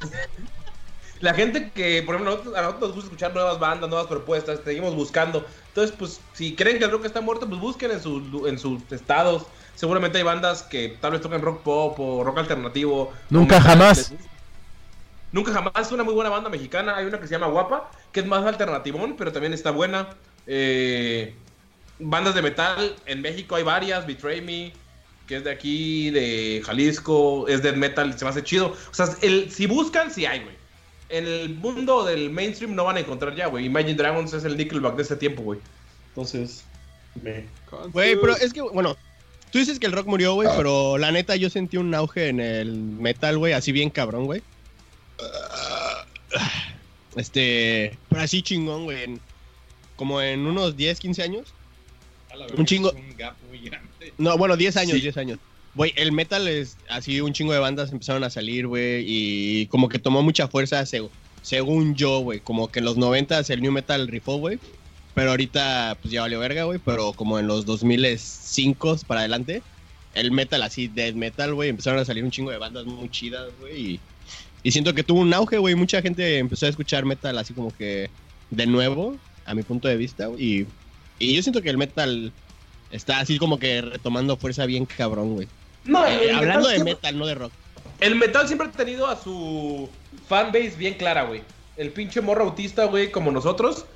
[1.20, 4.08] la gente que, por ejemplo, a nosotros, a nosotros nos gusta escuchar nuevas bandas, nuevas
[4.08, 5.46] propuestas, seguimos buscando.
[5.68, 8.58] Entonces, pues, si creen que el rock está muerto, pues busquen en, sus lu- en
[8.58, 9.44] sus estados.
[9.74, 13.12] Seguramente hay bandas que tal vez tocan rock pop o rock alternativo.
[13.30, 14.12] Nunca jamás.
[15.30, 16.96] Nunca jamás es una muy buena banda mexicana.
[16.96, 20.08] Hay una que se llama Guapa, que es más alternativón, pero también está buena.
[20.46, 21.34] Eh,
[21.98, 24.72] bandas de metal, en México hay varias, Betray Me,
[25.32, 28.66] que es de aquí, de Jalisco, es death metal, se me hace chido.
[28.90, 30.54] O sea, el, si buscan, sí hay, güey.
[31.08, 33.64] En el mundo del mainstream no van a encontrar ya, güey.
[33.64, 35.58] Imagine Dragons es el Nickelback de este tiempo, güey.
[36.08, 36.64] Entonces,
[37.22, 37.46] me...
[37.94, 38.94] Güey, pero es que, bueno,
[39.50, 42.38] tú dices que el rock murió, güey, pero la neta yo sentí un auge en
[42.38, 44.42] el metal, güey, así bien cabrón, güey.
[47.16, 49.20] Este, pero así chingón, güey, en-
[49.96, 51.54] como en unos 10, 15 años.
[52.56, 52.88] Un chingo.
[52.90, 54.12] Es un gap muy grande.
[54.18, 55.00] No, bueno, 10 años, Sí.
[55.02, 55.38] 10 años.
[55.74, 59.88] Güey, el metal es así, un chingo de bandas empezaron a salir, güey, y como
[59.88, 61.08] que tomó mucha fuerza, seg-
[61.40, 62.40] según yo, güey.
[62.40, 64.58] Como que en los 90 el new metal rifó, güey.
[65.14, 66.78] Pero ahorita, pues ya valió verga, güey.
[66.84, 69.62] Pero como en los 2005 para adelante,
[70.14, 73.48] el metal así, death metal, güey, empezaron a salir un chingo de bandas muy chidas,
[73.60, 73.80] güey.
[73.92, 74.00] Y,
[74.62, 75.74] y siento que tuvo un auge, güey.
[75.74, 78.10] Mucha gente empezó a escuchar metal así como que
[78.50, 79.16] de nuevo,
[79.46, 80.42] a mi punto de vista, güey.
[80.44, 80.66] Y,
[81.24, 82.32] y yo siento que el metal
[82.90, 85.48] está así como que retomando fuerza bien cabrón, güey.
[85.84, 87.52] No, Eh, hablando de siempre- metal, no de rock.
[88.00, 89.88] El metal siempre ha tenido a su
[90.28, 91.42] fanbase bien clara, güey.
[91.76, 93.86] El pinche morro autista, güey, como nosotros,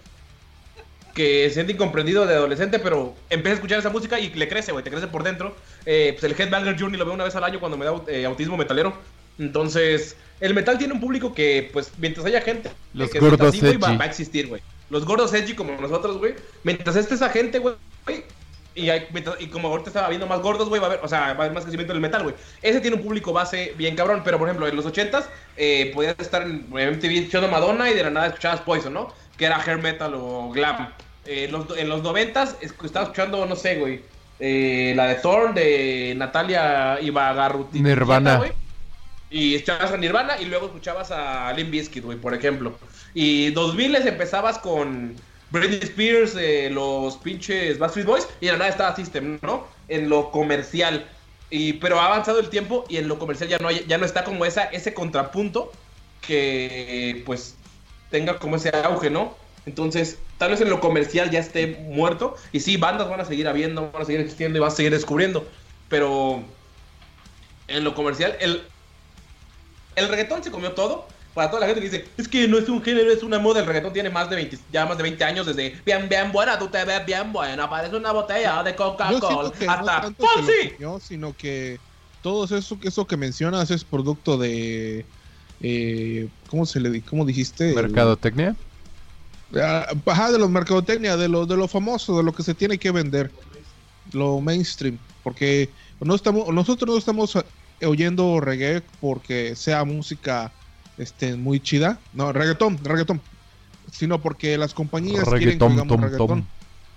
[1.14, 4.72] que se siente incomprendido de adolescente, pero empieza a escuchar esa música y le crece,
[4.72, 5.56] güey, te crece por dentro.
[5.86, 8.24] Eh, pues el Headbanger Journey lo veo una vez al año cuando me da eh,
[8.26, 8.94] autismo metalero.
[9.38, 13.60] Entonces, el metal tiene un público que, pues, mientras haya gente Los que gordos así,
[13.60, 14.62] güey, va, va a existir, güey.
[14.90, 16.34] Los gordos edgy como nosotros, güey.
[16.64, 17.74] Mientras esté esa gente, güey,
[18.74, 19.06] y, hay-
[19.40, 21.30] y como ahorita estaba viendo más gordos, güey, va a haber, o sea, va a
[21.30, 22.34] haber más crecimiento del metal, güey.
[22.62, 25.24] Ese tiene un público base bien cabrón, pero por ejemplo, en los 80s
[25.56, 29.12] eh, podías estar en MTV escuchando Madonna y de la nada escuchabas Poison, ¿no?
[29.38, 30.90] Que era hair metal o glam.
[31.24, 34.02] Eh, en, los, en los 90s escu- estaba escuchando, no sé, güey,
[34.38, 37.80] eh, la de Thorn de Natalia Ibagarruti.
[37.80, 38.42] Nirvana.
[39.30, 42.78] Y escuchabas a Nirvana y luego escuchabas a Limp Bizkit, güey, por ejemplo.
[43.16, 45.16] Y 2000 empezabas con
[45.50, 49.66] Britney Spears, eh, los pinches Backstreet Boys, y de la nada estaba System, ¿no?
[49.88, 51.08] En lo comercial.
[51.48, 54.04] Y, pero ha avanzado el tiempo y en lo comercial ya no, hay- ya no
[54.04, 55.72] está como esa, ese contrapunto
[56.20, 57.54] que pues
[58.10, 59.34] tenga como ese auge, ¿no?
[59.64, 62.36] Entonces, tal vez en lo comercial ya esté muerto.
[62.52, 64.92] Y sí, bandas van a seguir habiendo, van a seguir existiendo y van a seguir
[64.92, 65.48] descubriendo.
[65.88, 66.42] Pero
[67.68, 68.62] en lo comercial, el,
[69.96, 71.08] el reggaetón se comió todo.
[71.36, 73.60] Para toda la gente que dice, es que no es un género, es una moda.
[73.60, 76.58] El reggaetón tiene más de 20, ya más de 20 años desde bien, bien buena,
[76.58, 79.52] tú te ves bien buena, parece una botella de Coca-Cola.
[79.66, 80.70] no Hasta Fonsi.
[80.78, 81.78] comió, sino que
[82.22, 85.04] todo eso, eso que mencionas es producto de...
[85.60, 87.74] eh, ¿Cómo se le ¿Cómo dijiste?
[87.74, 88.56] Mercadotecnia.
[89.54, 92.78] Ah, Ajá, de los mercadotecnia, de lo, de lo famoso, de lo que se tiene
[92.78, 93.30] que vender.
[94.12, 94.96] Lo mainstream.
[95.22, 95.68] Porque
[96.00, 100.50] no estamos, nosotros no estamos eh, oyendo reggae porque sea música
[100.98, 101.98] este, muy chida.
[102.12, 103.20] No, reggaetón, reggaetón.
[103.90, 106.28] Sino porque las compañías quieren que oigamos tom, reggaetón.
[106.28, 106.44] tom.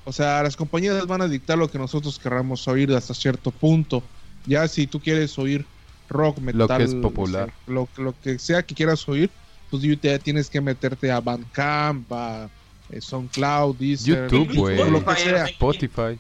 [0.06, 4.02] O sea, las compañías van a dictar lo que nosotros querramos oír hasta cierto punto.
[4.46, 5.66] Ya si tú quieres oír
[6.10, 7.44] rock, metal, que es popular.
[7.44, 9.30] o sea, lo, lo que sea que quieras oír,
[9.70, 12.50] pues tú te tienes que meterte a Bandcamp, a
[12.90, 15.46] eh, SoundCloud, Deezer, YouTube, lo que sea.
[15.46, 16.18] Spotify.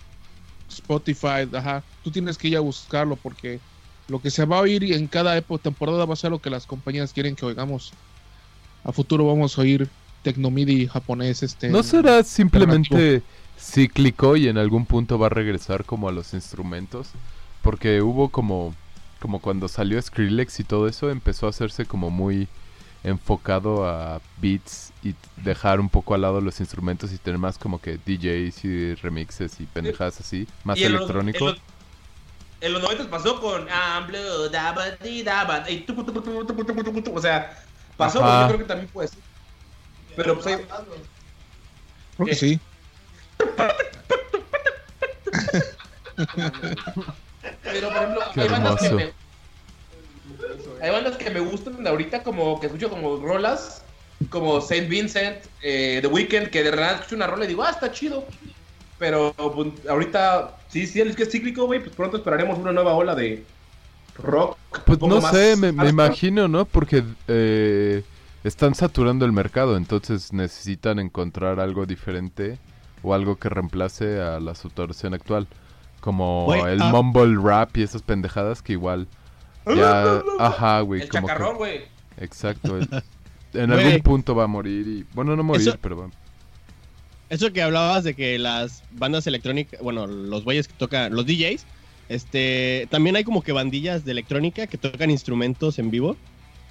[0.70, 1.84] Spotify, ajá.
[2.04, 3.60] Tú tienes que ir a buscarlo porque
[4.10, 6.50] lo que se va a oír en cada época, temporada va a ser lo que
[6.50, 7.92] las compañías quieren que oigamos.
[8.84, 9.90] A futuro vamos a oír
[10.24, 11.70] Tecnomidi japonés, este.
[11.70, 13.22] ¿No será simplemente
[13.58, 17.10] cíclico y en algún punto va a regresar como a los instrumentos?
[17.62, 18.74] Porque hubo como,
[19.20, 22.48] como cuando salió Skrillex y todo eso, empezó a hacerse como muy
[23.04, 27.80] enfocado a beats y dejar un poco al lado los instrumentos y tener más como
[27.80, 31.54] que DJs y remixes y pendejadas así, más Y electrónico.
[32.62, 36.22] En los 90 pasó con I'm blue, da, ba, di, da, ba, y tucu, tucu,
[36.24, 37.16] tucu.
[37.18, 37.58] O sea,
[37.98, 38.42] pasó, Ajá.
[38.42, 39.20] yo creo que también puede ser.
[40.16, 40.66] Pero pues ahí-
[42.18, 42.60] Creo que sí.
[47.64, 49.14] pero por ejemplo, Qué hay bandas, que me,
[50.82, 53.84] hay bandas que me gustan ahorita, como que escucho como rolas,
[54.30, 57.70] como Saint Vincent, eh, The Weeknd, que de verdad escucho una rola y digo, ah,
[57.70, 58.26] está chido.
[59.00, 62.94] Pero pues, ahorita, sí, sí, es que es cíclico, güey, pues pronto esperaremos una nueva
[62.94, 63.46] ola de
[64.18, 64.58] rock.
[64.86, 66.66] Pues no más sé, me, me imagino, ¿no?
[66.66, 68.04] Porque eh,
[68.44, 72.60] están saturando el mercado, entonces necesitan encontrar algo diferente
[73.02, 75.48] o algo que reemplace a la saturación actual.
[76.02, 76.92] Como el ah.
[76.92, 79.08] mumble rap y esas pendejadas que igual
[79.66, 80.22] ya...
[80.40, 81.02] Ajá, güey.
[81.02, 81.82] El como chacarrón, güey.
[82.18, 82.78] Exacto.
[82.78, 82.90] el-
[83.54, 85.06] en algún punto va a morir y...
[85.14, 86.10] Bueno, no morir, Eso- pero va.
[87.30, 91.64] Eso que hablabas de que las bandas electrónicas, bueno, los güeyes que tocan, los DJs,
[92.10, 96.18] este, también hay como que bandillas de electrónica que tocan instrumentos en vivo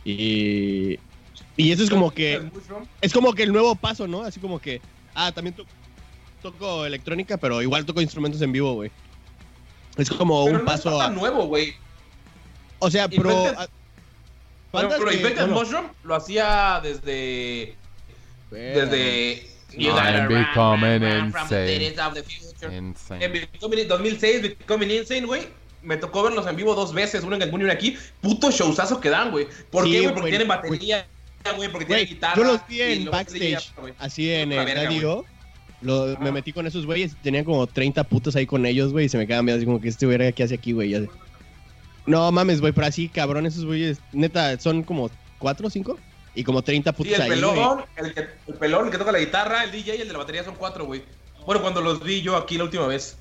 [0.05, 0.99] y
[1.57, 2.42] y eso es como que
[3.01, 4.23] es como que el nuevo paso, ¿no?
[4.23, 4.81] Así como que
[5.14, 5.66] ah, también to-
[6.42, 8.90] toco electrónica, pero igual toco instrumentos en vivo, güey.
[9.97, 11.75] Es como Pero un no paso es a, nuevo, güey.
[12.81, 13.68] o sea, pero a-
[14.73, 17.75] Pero, pero que, Mushroom lo hacía desde.
[18.51, 19.49] Desde.
[19.76, 21.92] I'm becoming insane.
[22.62, 23.28] En Insane.
[23.28, 25.42] Becoming- 2006, Becoming Insane, güey.
[25.83, 27.96] Me tocó verlos en vivo dos veces, uno en Cancún y uno aquí.
[28.20, 29.46] Puto showzazo que dan, güey.
[29.70, 30.14] ¿Por Sí, qué, güey?
[30.14, 31.07] Porque tienen batería,
[31.57, 31.70] güey.
[31.70, 32.37] Porque tienen guitarra.
[32.37, 33.94] yo los vi en luego backstage, güey.
[33.98, 35.24] así en el verga, radio.
[35.81, 36.33] Lo- me Ajá.
[36.33, 39.26] metí con esos güeyes, tenían como 30 putos ahí con ellos, güey, y se me
[39.28, 41.09] quedaban viendo así como que este güey, ¿qué hace aquí, güey?
[42.07, 45.98] No mames, güey, pero así, cabrón, esos güeyes, neta, son como 4 o 5
[46.38, 47.40] y como 30 Sí, putos el ahí, güey.
[47.40, 50.12] pelón, el, que, el pelón, el que toca la guitarra, el DJ y el de
[50.12, 51.03] la batería son cuatro, güey.
[51.46, 53.16] Bueno, cuando los vi yo aquí la última vez.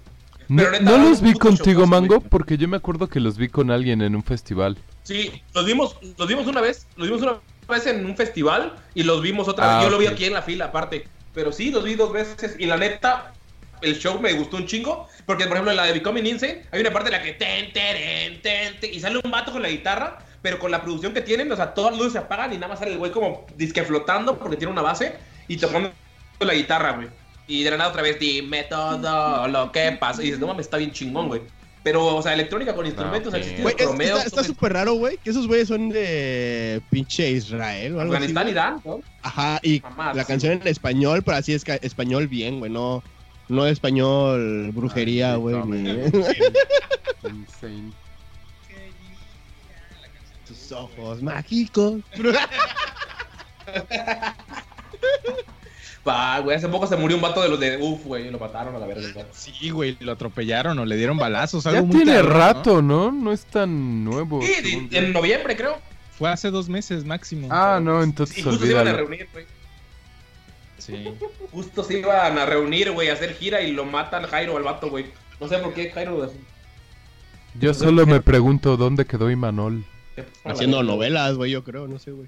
[0.49, 2.29] No, Pero neta, no los vi contigo, Mango, güey.
[2.29, 4.77] porque yo me acuerdo que los vi con alguien en un festival.
[5.03, 9.03] Sí, los vimos, los vimos una vez, los vimos una vez en un festival y
[9.03, 9.85] los vimos otra Ah, vez.
[9.85, 11.07] Yo lo vi aquí en la fila, aparte.
[11.33, 13.33] Pero sí, los vi dos veces y la neta,
[13.81, 15.07] el show me gustó un chingo.
[15.25, 17.71] Porque, por ejemplo, en la de Becoming Insane, hay una parte en la que ten,
[17.73, 21.19] teren, ten, ten, y sale un vato con la guitarra, pero con la producción que
[21.19, 23.45] tienen, o sea, todas las luces se apagan y nada más sale el güey como
[23.57, 25.13] disque flotando porque tiene una base
[25.49, 25.91] y tocando
[26.39, 27.09] la guitarra, güey.
[27.47, 30.21] Y de la nada otra vez, dime todo lo que pasa.
[30.21, 31.41] Y dices, no mames, está bien chingón, güey.
[31.83, 33.35] Pero, o sea, electrónica con instrumentos, ok.
[33.35, 37.29] ha existido Güey, es- Romeo, está- súper raro, güey, que esos güeyes son de pinche
[37.29, 38.23] Israel o algo así.
[38.23, 38.51] Afganistán, güey.
[38.53, 39.01] Irán, ¿no?
[39.23, 40.27] Ajá, y Jamás, la sí.
[40.29, 43.03] canción en español, pero así es español bien, güey, no,
[43.49, 45.55] no español brujería, güey.
[47.27, 47.91] Insane.
[50.67, 52.01] Tus ojos mágicos.
[56.03, 58.39] Pa, güey, hace poco se murió un vato de los de Uf, güey, y lo
[58.39, 59.25] mataron a la verga.
[59.31, 61.65] Sí, güey, lo atropellaron o le dieron balazos.
[61.65, 63.11] Ya algo muy tiene rato, ¿no?
[63.11, 63.31] ¿no?
[63.31, 64.41] es tan nuevo.
[64.41, 65.77] Sí, según en noviembre, creo.
[66.17, 67.47] Fue hace dos meses máximo.
[67.51, 69.45] Ah, no, entonces Y justo se iban a reunir, güey.
[70.77, 71.13] Sí.
[71.51, 74.89] Justo se iban a reunir, güey, a hacer gira y lo matan Jairo al vato,
[74.89, 75.07] güey.
[75.39, 76.31] No sé por qué Jairo.
[77.59, 79.85] Yo solo me pregunto dónde quedó Imanol.
[80.43, 82.27] Haciendo novelas, güey, yo creo, no sé, güey.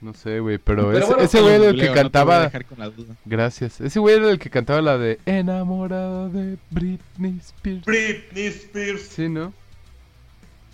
[0.00, 2.40] No sé, güey, pero, Pero ese, bueno, ese güey era el Leo, que no cantaba.
[2.40, 3.16] dejar con la duda.
[3.24, 3.80] Gracias.
[3.80, 7.84] Ese güey era el que cantaba la de Enamorado de Britney Spears.
[7.86, 9.02] Britney Spears.
[9.02, 9.54] Sí, ¿no?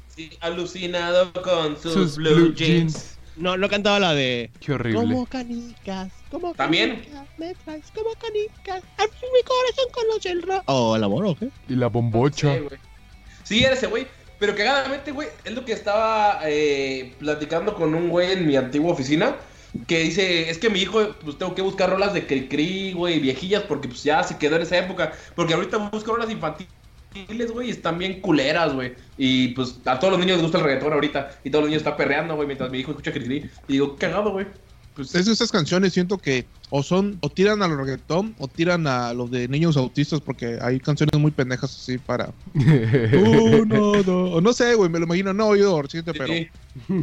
[0.08, 3.16] Sí, alucinado con sus, Sus blue, jeans.
[3.36, 4.50] No, no cantaba la de...
[4.60, 5.00] Qué horrible.
[5.00, 6.96] Como canicas, como ¿También?
[6.96, 10.62] canicas, me traes como canicas, a mí mi corazón conoce el ra...
[10.66, 11.48] Oh, el amor, ¿o qué?
[11.68, 12.54] Y la bombocha.
[12.54, 12.80] Sí, güey.
[13.44, 14.06] Sí, era ese güey.
[14.42, 18.90] Pero cagadamente, güey, es lo que estaba eh, platicando con un güey en mi antigua
[18.90, 19.36] oficina.
[19.86, 23.62] Que dice, es que mi hijo, pues tengo que buscar rolas de Cricri, güey, viejillas,
[23.62, 25.12] porque pues ya se quedó en esa época.
[25.36, 28.94] Porque ahorita busco rolas infantiles, güey, y están bien culeras, güey.
[29.16, 31.38] Y pues a todos los niños les gusta el reggaetón ahorita.
[31.44, 33.48] Y todos los niños están perreando, güey, mientras mi hijo escucha Cricri.
[33.68, 34.48] Y digo, cagado, güey.
[34.96, 38.86] Pues es de esas canciones siento que o son o tiran al reggaetón o tiran
[38.86, 44.40] a los de niños autistas porque hay canciones muy pendejas así para uno, dos, o
[44.40, 46.48] no sé, güey, me lo imagino, no he oído reciente, pero Sí.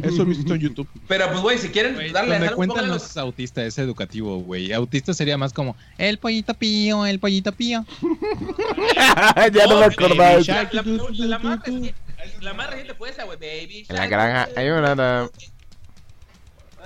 [0.02, 0.88] eso he visto en YouTube.
[1.06, 4.38] Pero pues, güey, si quieren Güey, darle algo, cuentan no los- es autista, es educativo,
[4.40, 4.72] güey.
[4.72, 7.84] Autista sería más como el pollito pío, el pollito pío.
[9.52, 10.40] ya no me acordaba.
[10.40, 11.94] La, la- la más reciente,
[12.40, 13.86] la más reciente fue esa, güey, Baby.
[13.88, 15.28] En la granja hay una...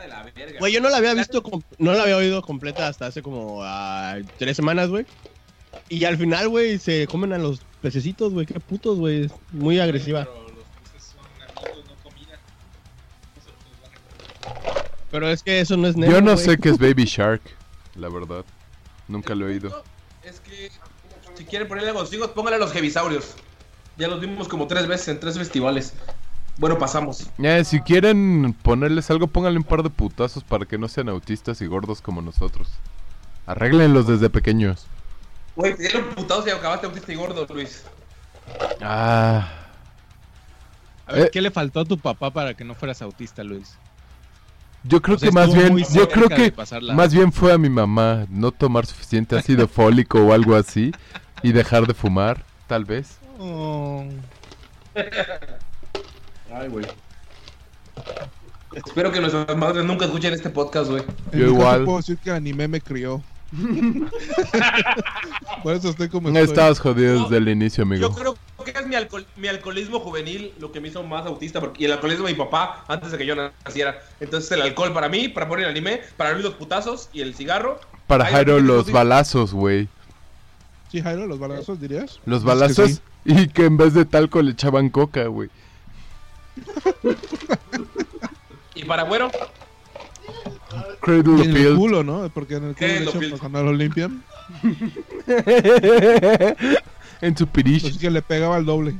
[0.04, 0.58] De la verga.
[0.58, 1.42] Güey, yo no la había visto,
[1.78, 5.06] no la había oído completa hasta hace como ah, tres semanas, güey.
[5.88, 9.30] Y al final, güey, se comen a los pececitos, güey, qué putos, güey.
[9.52, 10.28] Muy agresiva.
[15.10, 17.42] Pero es que eso no es Yo Nemo, no sé qué es Baby Shark,
[17.94, 18.44] la verdad.
[19.06, 19.84] Nunca lo he oído.
[20.22, 20.70] Es que
[21.34, 23.36] si quieren ponerle algo a los hijos, pónganle a los.
[23.96, 25.94] Ya los vimos como tres veces en tres festivales.
[26.56, 27.28] Bueno, pasamos.
[27.38, 31.60] Eh, si quieren ponerles algo, pónganle un par de putazos para que no sean autistas
[31.60, 32.68] y gordos como nosotros.
[33.46, 34.86] Arréglenlos desde pequeños.
[35.56, 37.84] Güey, te dieron putados y acabaste autista y gordo, Luis.
[38.80, 39.48] Ah.
[41.06, 41.30] A ver, Eh.
[41.32, 43.74] ¿qué le faltó a tu papá para que no fueras autista, Luis?
[44.84, 46.94] Yo creo O sea, que más bien, yo creo que pasarla.
[46.94, 50.92] más bien fue a mi mamá no tomar suficiente ácido fólico o algo así
[51.42, 53.18] y dejar de fumar, tal vez.
[53.38, 54.04] Oh.
[56.54, 56.86] Ay, güey.
[58.74, 61.02] Espero que nuestras madres nunca escuchen este podcast, güey.
[61.32, 61.84] En Yo mi caso igual.
[61.84, 63.22] puedo decir que anime me crió.
[65.62, 66.52] Por eso estoy como No estoy.
[66.52, 68.14] estabas jodido desde el inicio, Yo amigo.
[68.14, 71.60] creo que es mi, alcohol- mi alcoholismo juvenil lo que me hizo más autista.
[71.60, 74.00] Porque, y el alcoholismo de mi papá antes de que yo naciera.
[74.20, 77.34] Entonces, el alcohol para mí, para poner el anime, para Luis los putazos y el
[77.34, 77.78] cigarro.
[78.06, 79.88] Para Jairo los balazos, güey.
[80.90, 82.20] Sí, Jairo, los balazos dirías.
[82.26, 83.00] Los Es que balazos sí.
[83.24, 85.48] y que en vez de talco le echaban coca, güey.
[88.76, 89.30] Y para güero,
[91.00, 92.28] Cradle en el culo, ¿no?
[92.30, 94.24] Porque en el culo ¿Qué es de lo hecho, pues, cuando lo limpian,
[97.20, 97.86] en su pirish.
[97.86, 98.96] así que le pegaba al doble.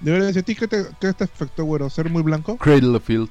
[0.00, 1.90] Debería decir, ¿a ti qué te, qué te afectó, güero?
[1.90, 2.56] ¿Ser muy blanco?
[2.56, 3.28] Cradle of Field.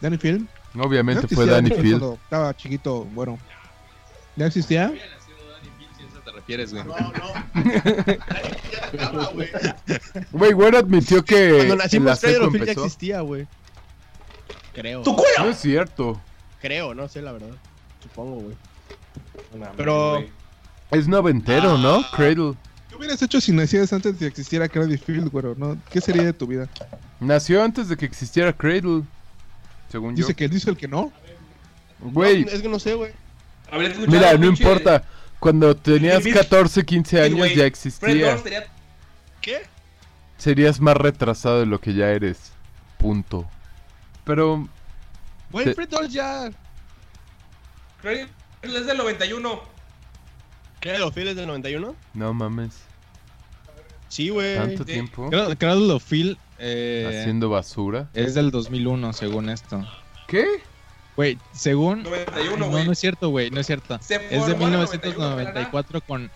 [0.00, 0.46] ¿Danny Field?
[0.78, 3.38] Obviamente ¿Ya fue Danny Field estaba chiquito, bueno.
[4.36, 4.92] ¿Ya existía?
[6.48, 6.88] Si a eso te refieres,
[10.32, 10.52] güey.
[10.52, 13.46] Güey, admitió que Cuando nacimos, Filth ya existía, güey.
[14.72, 15.02] Creo.
[15.02, 15.50] ¡tu No culo!
[15.50, 16.20] es cierto.
[16.60, 17.50] Creo, no sé, la verdad.
[18.02, 18.56] Supongo, güey.
[19.58, 20.30] No, Pero- güey.
[20.90, 22.02] Es noventero, ¿no?
[22.12, 22.54] Cradle.
[22.88, 25.54] ¿Qué hubieras hecho si nacías antes de que existiera Cradle Field, güero?
[25.58, 25.76] ¿no?
[25.90, 26.66] ¿Qué sería de tu vida?
[27.20, 29.02] Nació antes de que existiera Cradle.
[29.90, 30.22] Según yo.
[30.22, 31.12] Dice que dice el que no.
[32.00, 33.12] Güey, No, es que no sé, güey.
[34.06, 35.04] Mira, no pinche- importa.
[35.40, 37.54] Cuando tenías Bill- 14, 15 Sí, años güey.
[37.56, 38.38] ya existía.
[38.38, 38.66] Sería-
[39.40, 39.62] ¿Qué?
[40.36, 42.52] Serías más retrasado de lo que ya eres.
[42.98, 43.48] Punto.
[44.24, 44.68] Pero
[45.50, 46.50] Güey, Te- Fred Durst ya...
[48.00, 48.28] Fred
[48.62, 49.60] es del 91.
[50.80, 50.98] ¿Qué?
[50.98, 51.94] ¿Los Field es del 91?
[52.14, 52.76] no mames.
[54.08, 54.56] Sí, güey.
[54.56, 54.92] Tanto sí.
[54.92, 58.08] tiempo Cradle of Field eh, haciendo basura.
[58.14, 59.86] es del 2001, según esto.
[60.26, 60.46] ¿Qué?
[61.18, 62.04] Güey, según...
[62.04, 62.86] 91, no, güey.
[62.86, 63.98] no es cierto, güey, no es cierto.
[64.00, 66.30] Se Es de formó en el 1994 con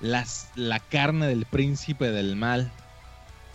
[0.00, 2.72] las, la carne del príncipe del mal.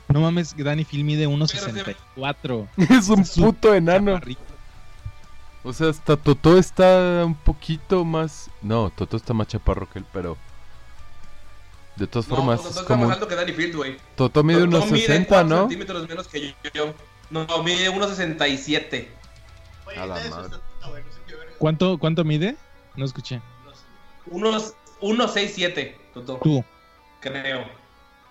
[0.08, 2.68] No mames, Danny Phil mide 1.64.
[2.96, 4.14] Es un puto enano.
[4.14, 4.42] Chaparrito.
[5.64, 8.52] O sea, hasta Totó está un poquito más.
[8.62, 10.38] No, Totó está más chaparro que él, pero.
[11.96, 13.06] De todas No, formas, Totó es está como.
[13.08, 13.98] más alto que Danny Field, güey.
[14.16, 15.60] Totó mide Totó unos 60, 4 ¿no?
[15.62, 16.94] centímetros menos que yo.
[17.32, 19.08] No, mide 1.67.
[19.98, 20.58] A la madre.
[21.58, 22.56] ¿Cuánto, ¿Cuánto mide?
[22.96, 23.42] No escuché.
[24.28, 26.38] Unos 1.67, Totó.
[26.38, 26.64] Tú.
[27.22, 27.66] Creo.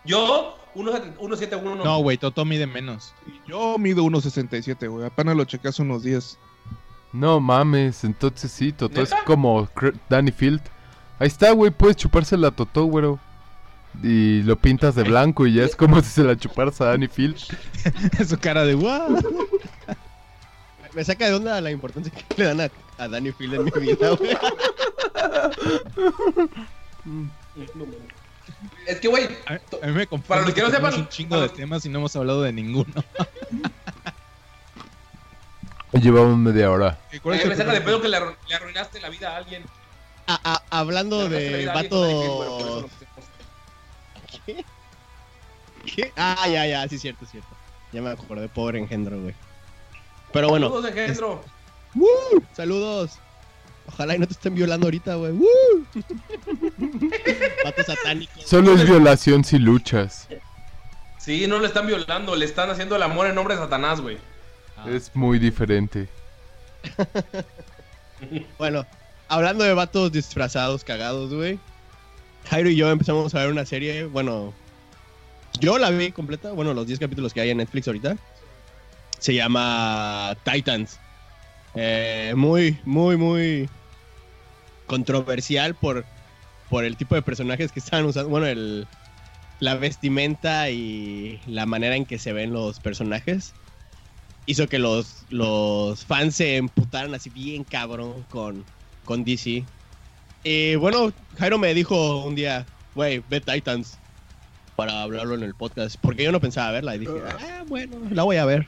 [0.04, 1.84] Yo, 1.71.
[1.84, 3.14] No, güey, Toto mide menos.
[3.46, 5.06] Yo mido 1.67, güey.
[5.06, 6.38] Apenas lo chequé hace unos días.
[7.12, 9.68] No mames, entonces sí, Totó es como
[10.08, 10.60] Danny Field.
[11.18, 13.18] Ahí está, güey, puedes chuparse la totó, güero.
[14.02, 17.08] Y lo pintas de blanco y ya es como si se la chuparas a Danny
[17.08, 17.38] Field.
[18.28, 19.18] Su cara de wow.
[20.96, 23.70] Me saca de onda la importancia que le dan a, a Danny Field en mi
[23.86, 24.34] vida, güey.
[28.86, 31.38] Es que, güey, A, a mí me Para los que no tenemos sepan- un chingo
[31.38, 32.94] de temas y no hemos hablado de ninguno.
[35.92, 36.98] Llevamos media hora.
[37.22, 39.34] ¿Cuál es eh, el me saca de pedo que le, arru- le arruinaste la vida
[39.34, 39.64] a alguien.
[40.28, 42.88] A- a- hablando de vato...
[44.46, 44.64] ¿Qué?
[45.94, 46.10] ¿Qué?
[46.16, 47.54] Ah, ya, ya, sí, cierto, cierto.
[47.92, 49.34] Ya me acordé, pobre engendro, güey.
[50.32, 51.44] Pero bueno, Saludos, engendro.
[51.94, 52.42] ¡Woo!
[52.54, 53.18] saludos.
[53.88, 55.32] Ojalá y no te estén violando ahorita, güey.
[57.64, 58.32] Vato satánico.
[58.44, 60.28] Solo es violación si luchas.
[61.18, 64.18] Sí, no le están violando, le están haciendo el amor en nombre de Satanás, güey.
[64.86, 66.08] Es muy diferente.
[68.56, 68.86] Bueno,
[69.28, 71.58] hablando de vatos disfrazados, cagados, güey.
[72.48, 74.54] Jairo y yo empezamos a ver una serie, bueno,
[75.60, 78.16] yo la vi completa, bueno, los 10 capítulos que hay en Netflix ahorita.
[79.18, 80.98] Se llama Titans.
[81.74, 83.68] Eh, muy, muy, muy
[84.86, 86.04] controversial por,
[86.70, 88.30] por el tipo de personajes que estaban usando.
[88.30, 88.86] Bueno, el,
[89.60, 93.54] la vestimenta y la manera en que se ven los personajes
[94.46, 98.64] hizo que los, los fans se emputaran así bien cabrón con,
[99.04, 99.64] con DC.
[100.44, 102.64] Y bueno, Jairo me dijo un día,
[102.94, 103.98] güey, ve Titans
[104.76, 105.96] para hablarlo en el podcast.
[106.00, 108.66] Porque yo no pensaba verla y dije, ah, bueno, la voy a ver.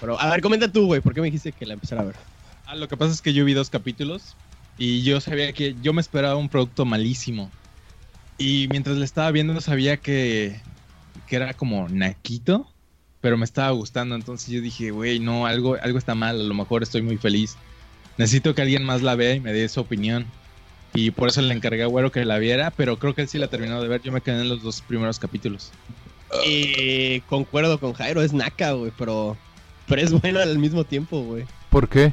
[0.00, 2.16] Pero, a ver, comenta tú, güey, ¿por qué me dijiste que la empezara a ver?
[2.66, 4.36] Ah, lo que pasa es que yo vi dos capítulos
[4.76, 7.50] y yo sabía que yo me esperaba un producto malísimo.
[8.38, 10.60] Y mientras le estaba viendo sabía que,
[11.26, 12.70] que era como naquito,
[13.20, 14.14] pero me estaba gustando.
[14.14, 17.56] Entonces yo dije, güey, no, algo, algo está mal, a lo mejor estoy muy feliz.
[18.16, 20.26] Necesito que alguien más la vea y me dé su opinión.
[20.94, 23.38] Y por eso le encargué a Güero que la viera, pero creo que él sí
[23.38, 24.02] la terminó de ver.
[24.02, 25.70] Yo me quedé en los dos primeros capítulos.
[26.46, 29.36] Y concuerdo con Jairo, es naca, güey, pero,
[29.88, 31.44] pero es bueno al mismo tiempo, güey.
[31.70, 32.12] ¿Por qué?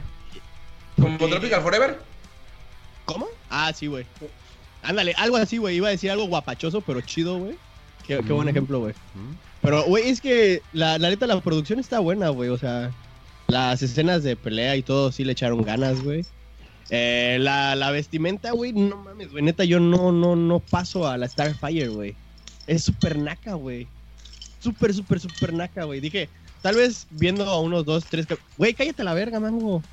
[0.99, 1.99] Como Tropical Forever.
[3.05, 3.27] ¿Cómo?
[3.49, 4.05] Ah, sí, güey.
[4.81, 5.75] Ándale, algo así, güey.
[5.77, 7.55] Iba a decir algo guapachoso, pero chido, güey.
[8.07, 8.49] Qué, qué buen Mm.
[8.49, 8.93] ejemplo, güey.
[8.93, 9.33] ¿Mm?
[9.61, 12.49] Pero, güey, es que la, la neta, la producción está buena, güey.
[12.49, 12.91] O sea,
[13.47, 16.23] las escenas de pelea y todo sí le echaron ganas, güey.
[16.91, 19.43] Eh, la, la vestimenta, güey, no mames, güey.
[19.43, 22.15] Neta, yo no, no, no paso a la Starfire, güey.
[22.67, 23.87] Es súper naca, güey.
[24.59, 25.99] Súper, súper, súper naca, güey.
[25.99, 26.29] Dije,
[26.65, 28.25] tal vez viendo a unos dos, tres...
[28.57, 29.83] Güey, cállate a la verga, mango.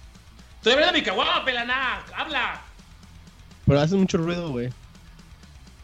[0.56, 2.00] Estoy hablando de mi caguama, pelana.
[2.16, 2.62] Habla.
[3.66, 4.70] Pero hace mucho ruido, güey.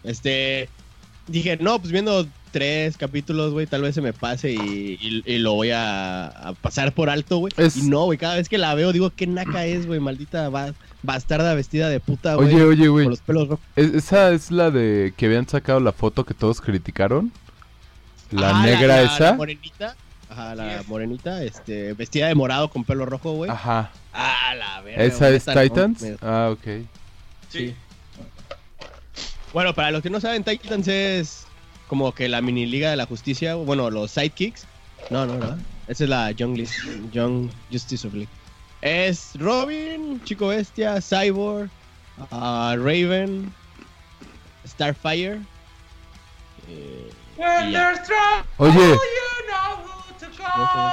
[0.03, 0.70] Este.
[1.26, 4.57] Dije, no, pues viendo tres capítulos, güey, tal vez se me pase y,
[4.99, 7.53] y- y lo voy a, a pasar por alto, güey.
[7.59, 10.49] Es- Y no, güey, cada vez que la veo digo, qué naca es, güey, maldita
[10.49, 10.72] ba-
[11.03, 12.49] bastarda vestida de puta, güey.
[12.55, 13.05] Oye, oye, güey.
[13.05, 13.64] Con los pelos rojos.
[13.76, 17.30] ¿es- ¿Esa es la de que habían sacado la foto que todos criticaron?
[18.30, 19.24] ¿La Ajá, negra la- esa?
[19.24, 19.95] La morenita.
[20.39, 23.51] Ajá, la morenita, este, vestida de morado con pelo rojo, güey.
[23.51, 23.91] Ajá.
[24.12, 25.03] Ah, la verga.
[25.03, 26.01] ¿Esa es no, Titans?
[26.03, 26.86] me- Ah, ok.
[27.49, 27.74] Sí.
[29.53, 31.47] Bueno, para los que no saben, Titans es
[31.89, 33.57] como que la mini liga de la justicia.
[33.57, 34.66] Bueno, los sidekicks.
[35.11, 35.59] No, no, no.
[35.89, 38.28] Esa es la Young, Lis- Young Justice of League.
[38.82, 41.68] Es Robin, Chico Bestia, Cyborg,
[42.30, 43.53] ah, Raven,
[44.66, 45.41] Starfire.
[46.68, 47.11] eh,
[48.59, 48.97] Oye,
[50.49, 50.92] call.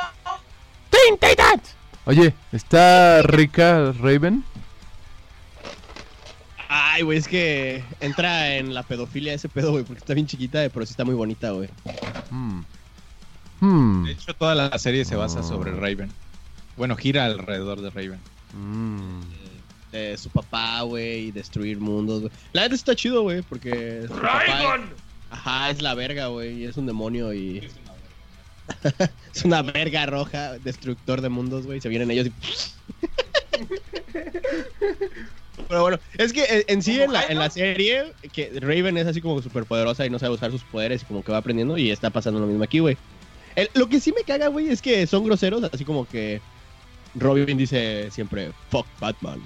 [2.06, 4.44] oye, ¿está rica Raven?
[6.68, 10.68] Ay, güey, es que entra en la pedofilia ese pedo, güey, porque está bien chiquita,
[10.74, 11.70] pero sí está muy bonita, güey.
[12.32, 12.62] Hmm.
[13.60, 14.06] Hmm.
[14.06, 16.12] De hecho, toda la serie se basa sobre Raven.
[16.78, 18.20] Bueno, gira alrededor de Raven.
[18.54, 19.22] Hmm.
[19.92, 22.32] De su papá, güey, y destruir mundos, güey.
[22.54, 24.44] La neta está chido, güey, porque papá...
[24.46, 24.90] Raven.
[25.32, 26.64] Ajá, es la verga, güey.
[26.64, 27.68] y Es un demonio y.
[29.36, 31.82] es una verga roja, destructor de mundos, güey.
[31.82, 32.34] Se vienen ellos y.
[35.68, 39.08] Pero bueno, es que en- sí, ¿Como en la, en la serie, que Raven es
[39.08, 41.78] así como súper poderosa y no sabe usar sus poderes y como que va aprendiendo
[41.78, 42.98] y está pasando lo mismo aquí, güey.
[43.74, 46.42] Lo que sí me caga, güey, es que son groseros, así como que
[47.16, 49.42] Robin dice siempre, fuck Batman,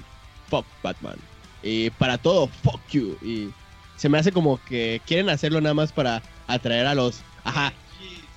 [0.50, 1.16] fuck Batman.
[1.62, 3.16] Y para todo, fuck you.
[3.22, 3.50] Y
[3.98, 7.22] se me hace como que quieren hacerlo nada más para atraer a los.
[7.44, 7.72] Ajá.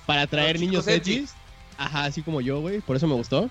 [0.05, 1.33] Para atraer niños edgys.
[1.77, 2.81] Ajá, así como yo, güey.
[2.81, 3.49] Por eso me gustó.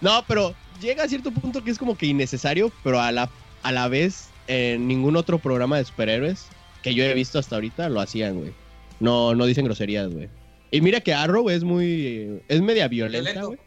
[0.00, 3.30] No, pero llega a cierto punto que es como que innecesario, pero a la,
[3.62, 6.46] a la vez, en ningún otro programa de superhéroes
[6.82, 8.52] que yo he visto hasta ahorita lo hacían, güey.
[8.98, 10.28] No, no dicen groserías, güey.
[10.70, 12.42] Y mira que Arrow es muy.
[12.48, 13.58] Es media violenta, güey.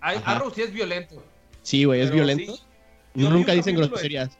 [0.00, 1.22] Arrow sí es violento.
[1.62, 2.56] Sí, güey, es violento.
[2.56, 2.62] sí.
[3.14, 4.38] Nunca un dicen capítulo de- groserías.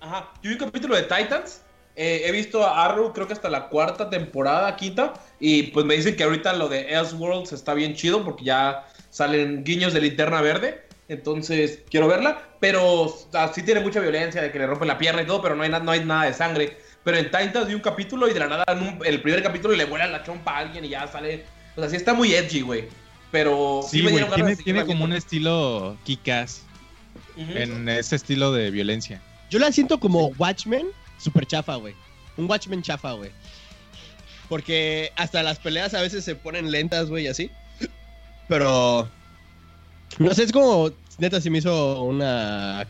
[0.00, 0.32] Ajá.
[0.42, 1.62] Yo vi un capítulo de Titans.
[2.02, 5.14] Eh, he visto a Arrow, creo que hasta la cuarta temporada, quinta.
[5.38, 9.62] Y pues me dicen que ahorita lo de Elseworlds está bien chido porque ya salen
[9.64, 10.82] guiños de linterna verde.
[11.08, 12.40] Entonces, quiero verla.
[12.60, 15.42] Pero o sea, sí tiene mucha violencia, de que le rompen la pierna y todo,
[15.42, 16.76] pero no hay, na- no hay nada de sangre.
[17.04, 19.74] Pero en Titans vi un capítulo y de la nada, en un- el primer capítulo
[19.74, 21.44] le vuela la chompa a alguien y ya sale.
[21.76, 22.84] O sea, sí está muy edgy, güey.
[23.30, 26.62] Pero Sí, me güey, dieron ganas tiene, de tiene como un estilo Kikas
[27.36, 29.20] en ese estilo de violencia.
[29.50, 30.86] Yo la siento como Watchmen,
[31.20, 31.94] super chafa, güey.
[32.36, 33.30] Un Watchmen chafa, güey.
[34.48, 37.50] Porque hasta las peleas a veces se ponen lentas, güey, así.
[38.48, 39.08] Pero.
[40.18, 40.90] No sé, es como.
[41.18, 42.86] Neta, se me hizo una.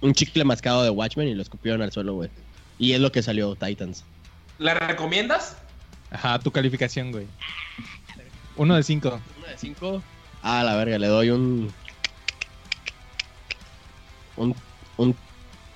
[0.00, 2.30] Un chicle mascado de Watchmen y lo escupieron al suelo, güey.
[2.78, 4.04] Y es lo que salió Titans.
[4.58, 5.56] ¿La recomiendas?
[6.10, 7.26] Ajá, tu calificación, güey.
[8.56, 9.20] Uno de cinco.
[9.38, 10.02] Una de cinco.
[10.42, 11.72] Ah, la verga, le doy un.
[14.36, 14.54] Un.
[14.96, 15.16] un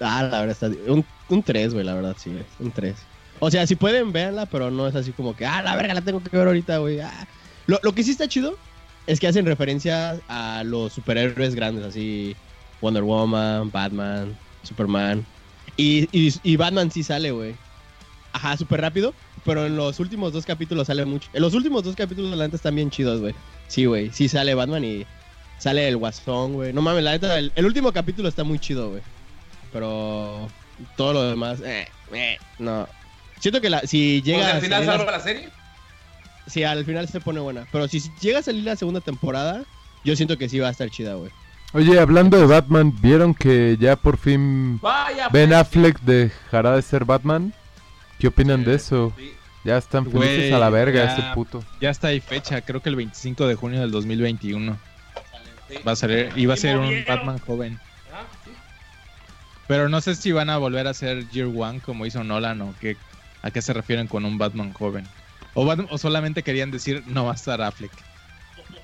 [0.00, 0.66] ah, la verdad está.
[0.90, 2.94] Un, un 3, güey, la verdad, sí, Un 3.
[3.40, 6.00] O sea, si pueden, véanla, pero no es así como que, ah, la verga, la
[6.00, 7.00] tengo que ver ahorita, güey.
[7.00, 7.28] ah.
[7.66, 8.56] Lo, lo que sí está chido
[9.06, 12.36] es que hacen referencia a los superhéroes grandes, así.
[12.80, 15.24] Wonder Woman, Batman, Superman.
[15.76, 17.54] Y, y, Batman sí sale, güey.
[18.32, 19.14] Ajá, súper rápido.
[19.44, 21.30] Pero en los últimos dos capítulos sale mucho.
[21.32, 23.34] En los últimos dos capítulos, la neta, están bien chidos, güey.
[23.68, 24.10] Sí, güey.
[24.12, 25.06] Sí sale Batman y
[25.58, 26.72] sale el Guasón, güey.
[26.72, 29.02] No mames, la neta, el último capítulo está muy chido, güey.
[29.72, 30.48] Pero
[30.96, 32.88] todo lo demás, eh, eh, no.
[33.40, 35.48] Siento que la, si llega a al final la- salva la serie.
[36.46, 37.66] Sí, al final se pone buena.
[37.70, 39.64] Pero si llega a salir la segunda temporada,
[40.04, 41.30] yo siento que sí va a estar chida, güey.
[41.74, 45.28] Oye, hablando de Batman, ¿vieron que ya por fin Vaya.
[45.28, 45.60] Ben pues.
[45.60, 47.52] Affleck dejará de ser Batman?
[48.18, 49.12] ¿Qué opinan de eso?
[49.18, 49.32] Sí.
[49.64, 51.12] Ya están felices Güey, a la verga ya.
[51.12, 51.62] ese puto.
[51.80, 54.78] Ya está ahí fecha, creo que el 25 de junio del 2021.
[55.68, 55.74] Sí.
[55.86, 57.04] Va a salir, y va a ser un.
[57.06, 57.78] Batman joven.
[59.68, 62.74] Pero no sé si van a volver a hacer Year One como hizo Nolan o
[62.80, 62.96] qué,
[63.42, 65.06] a qué se refieren con un Batman joven.
[65.54, 67.92] O, Batman- o solamente querían decir no va a estar Affleck.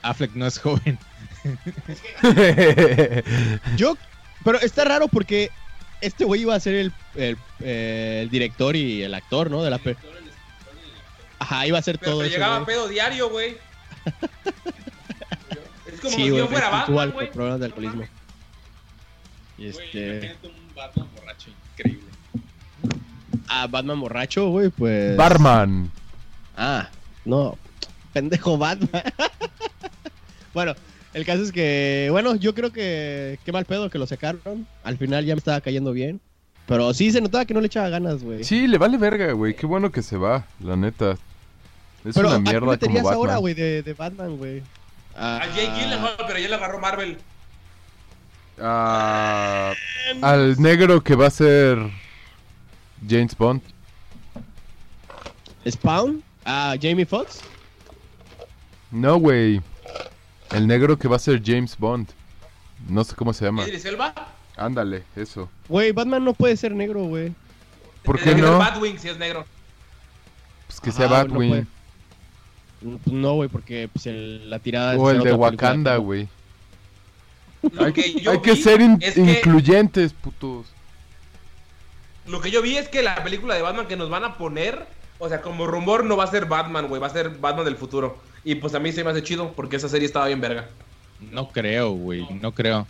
[0.02, 0.98] Affleck no es joven.
[3.76, 3.96] Yo,
[4.44, 5.50] pero está raro porque
[6.00, 9.62] este güey iba a ser el, el, eh, el director y el actor, ¿no?
[9.62, 9.96] De la pe-
[11.38, 12.36] Ajá, iba a ser Pero, todo pero eso.
[12.38, 13.56] llegaba pedo diario, güey.
[15.92, 17.30] es como Sí, si güey, yo fuera Batman, güey.
[17.30, 18.04] problemas de alcoholismo.
[19.58, 20.36] Y este.
[20.86, 22.08] Batman borracho increíble.
[23.48, 25.16] Ah, Batman borracho, güey, pues.
[25.16, 25.90] Barman.
[26.56, 26.88] Ah,
[27.24, 27.56] no.
[28.12, 29.02] Pendejo Batman.
[30.54, 30.74] bueno,
[31.12, 34.66] el caso es que, bueno, yo creo que qué mal pedo que lo sacaron.
[34.82, 36.20] Al final ya me estaba cayendo bien.
[36.66, 38.42] Pero sí se notaba que no le echaba ganas, güey.
[38.42, 39.54] Sí, le vale verga, güey.
[39.54, 41.12] Qué bueno que se va, la neta.
[42.04, 43.14] Es Pero una ¿a qué mierda como Batman.
[43.14, 44.62] ahora, güey, de, de Batman, güey?
[45.16, 47.18] A Jake Gyllenhaal, pero ya le agarró Marvel.
[48.60, 49.72] Ah,
[50.22, 51.78] al negro que va a ser
[53.08, 53.62] James Bond.
[55.68, 57.40] Spawn, a Jamie Foxx.
[58.90, 59.60] No, güey.
[60.52, 62.08] El negro que va a ser James Bond.
[62.88, 63.64] No sé cómo se llama.
[63.66, 64.14] Idris Elba.
[64.56, 65.48] Ándale, eso.
[65.68, 67.32] Güey, Batman no puede ser negro, güey.
[68.04, 68.58] ¿Por qué no?
[68.58, 69.44] Batwing si es negro.
[70.68, 71.48] Pues que sea no Batwing.
[71.50, 71.66] puede.
[73.02, 75.32] Pues No, güey, porque pues, el- la tirada o es el de.
[75.32, 76.28] Wakanda, güey.
[77.72, 80.66] Lo Hay, que yo hay que vi ser in- es que- incluyentes, putos.
[82.26, 84.86] Lo que yo vi es que la película de Batman que nos van a poner,
[85.18, 87.76] o sea, como rumor no va a ser Batman, güey, va a ser Batman del
[87.76, 88.18] futuro.
[88.44, 90.68] Y pues a mí se me hace chido porque esa serie estaba bien verga.
[91.30, 92.86] No creo, güey, no creo.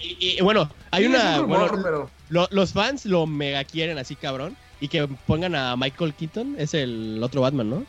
[0.00, 1.38] Y, y, bueno, hay Sí, una.
[1.38, 4.56] rumor, bueno, pero lo- los fans lo mega quieren así, cabrón.
[4.80, 7.84] Y que pongan a Michael Keaton, es el otro Batman, ¿no?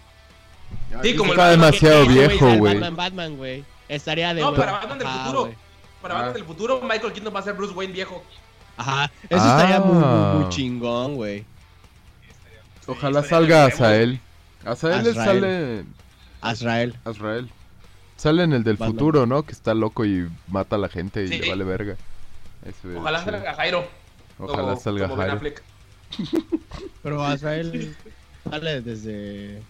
[1.03, 2.73] Sí, como el Está Batman demasiado viejo, el güey.
[2.73, 3.63] Batman, Batman, güey.
[3.88, 4.41] Estaría de.
[4.41, 5.51] No, para Batman del futuro.
[6.02, 6.18] Para Ah.
[6.18, 8.24] Batman del futuro Michael Keaton va a ser Bruce Wayne viejo.
[8.78, 9.12] Ajá.
[9.30, 10.34] Eso estaría muy, muy, Ah.
[10.39, 11.45] muy chingón, güey.
[12.88, 13.66] Ojalá estaría salga.
[13.66, 14.20] Azael.
[14.66, 15.26] Azael le Azrael.
[15.41, 15.86] sale.
[16.41, 16.95] Azrael.
[17.06, 17.50] Azrael.
[18.18, 18.91] Sale en el del Batman.
[18.97, 19.43] futuro, ¿no?
[19.43, 21.39] Que está loco y mata a la gente y Sí.
[21.39, 21.95] le vale verga.
[22.97, 23.26] Ojalá sí.
[23.26, 23.88] salga Jairo.
[24.39, 25.39] Ojalá como- salga como Jairo.
[27.04, 27.95] Pero Azrael
[28.50, 29.62] sale desde.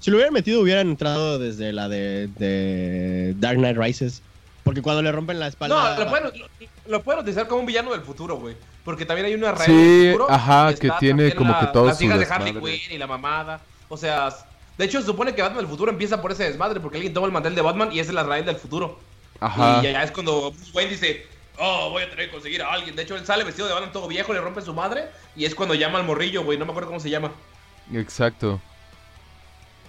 [0.00, 4.22] Si lo hubieran metido, hubieran entrado desde la de, de Dark Knight Rises.
[4.64, 5.94] Porque cuando le rompen la espalda.
[5.96, 6.46] No, lo pueden, lo,
[6.90, 8.56] lo pueden utilizar como un villano del futuro, güey.
[8.84, 10.30] Porque también hay una raíz Sí, del futuro.
[10.32, 12.54] ajá, que tiene como la- que todo Las su hijas de Harley.
[12.54, 13.60] Quinn y la mamada.
[13.88, 14.30] O sea,
[14.78, 16.80] de hecho se supone que Batman del futuro empieza por ese desmadre.
[16.80, 18.98] Porque alguien toma el mantel de Batman y es la raíz del futuro.
[19.40, 19.80] Ajá.
[19.80, 21.26] Y ya es cuando Bruce Wayne dice,
[21.58, 22.96] oh, voy a tener que conseguir a alguien.
[22.96, 25.04] De hecho, él sale vestido de Batman todo viejo, le rompe su madre.
[25.36, 26.56] Y es cuando llama al morrillo, güey.
[26.58, 27.32] No me acuerdo cómo se llama.
[27.92, 28.60] Exacto.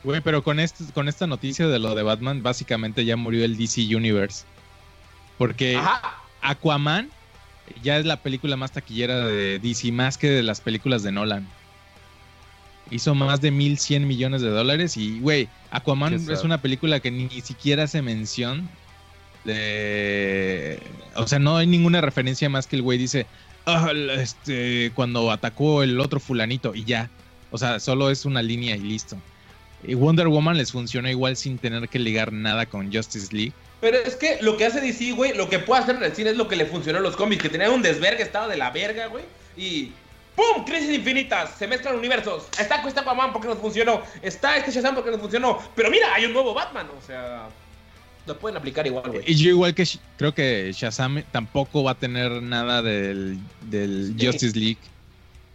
[0.03, 3.57] Güey, pero con, este, con esta noticia de lo de Batman, básicamente ya murió el
[3.57, 4.45] DC Universe.
[5.37, 6.21] Porque Ajá.
[6.41, 7.09] Aquaman
[7.83, 11.47] ya es la película más taquillera de DC, más que de las películas de Nolan.
[12.91, 17.29] Hizo más de 1100 millones de dólares y, güey, Aquaman es una película que ni
[17.41, 18.69] siquiera hace mención
[19.43, 20.79] de...
[21.15, 23.25] O sea, no hay ninguna referencia más que el güey dice,
[23.65, 27.09] "Ah, este, cuando atacó el otro fulanito y ya.
[27.51, 29.17] O sea, solo es una línea y listo.
[29.83, 33.53] Y Wonder Woman les funciona igual sin tener que ligar nada con Justice League.
[33.81, 36.31] Pero es que lo que hace DC, güey, lo que puede hacer en el cine
[36.31, 38.71] es lo que le funcionó a los cómics, que tenían un desvergue, estaba de la
[38.71, 39.23] verga, güey.
[39.57, 39.91] Y
[40.35, 40.65] ¡pum!
[40.65, 42.47] Crisis infinitas, se mezclan universos.
[42.59, 45.59] Está este Aquaman porque nos funcionó, está este Shazam porque nos funcionó.
[45.75, 47.47] Pero mira, hay un nuevo Batman, o sea,
[48.25, 49.23] lo pueden aplicar igual, güey.
[49.27, 49.85] Y yo igual que
[50.17, 54.25] creo que Shazam tampoco va a tener nada del, del Sí.
[54.25, 54.77] Justice League.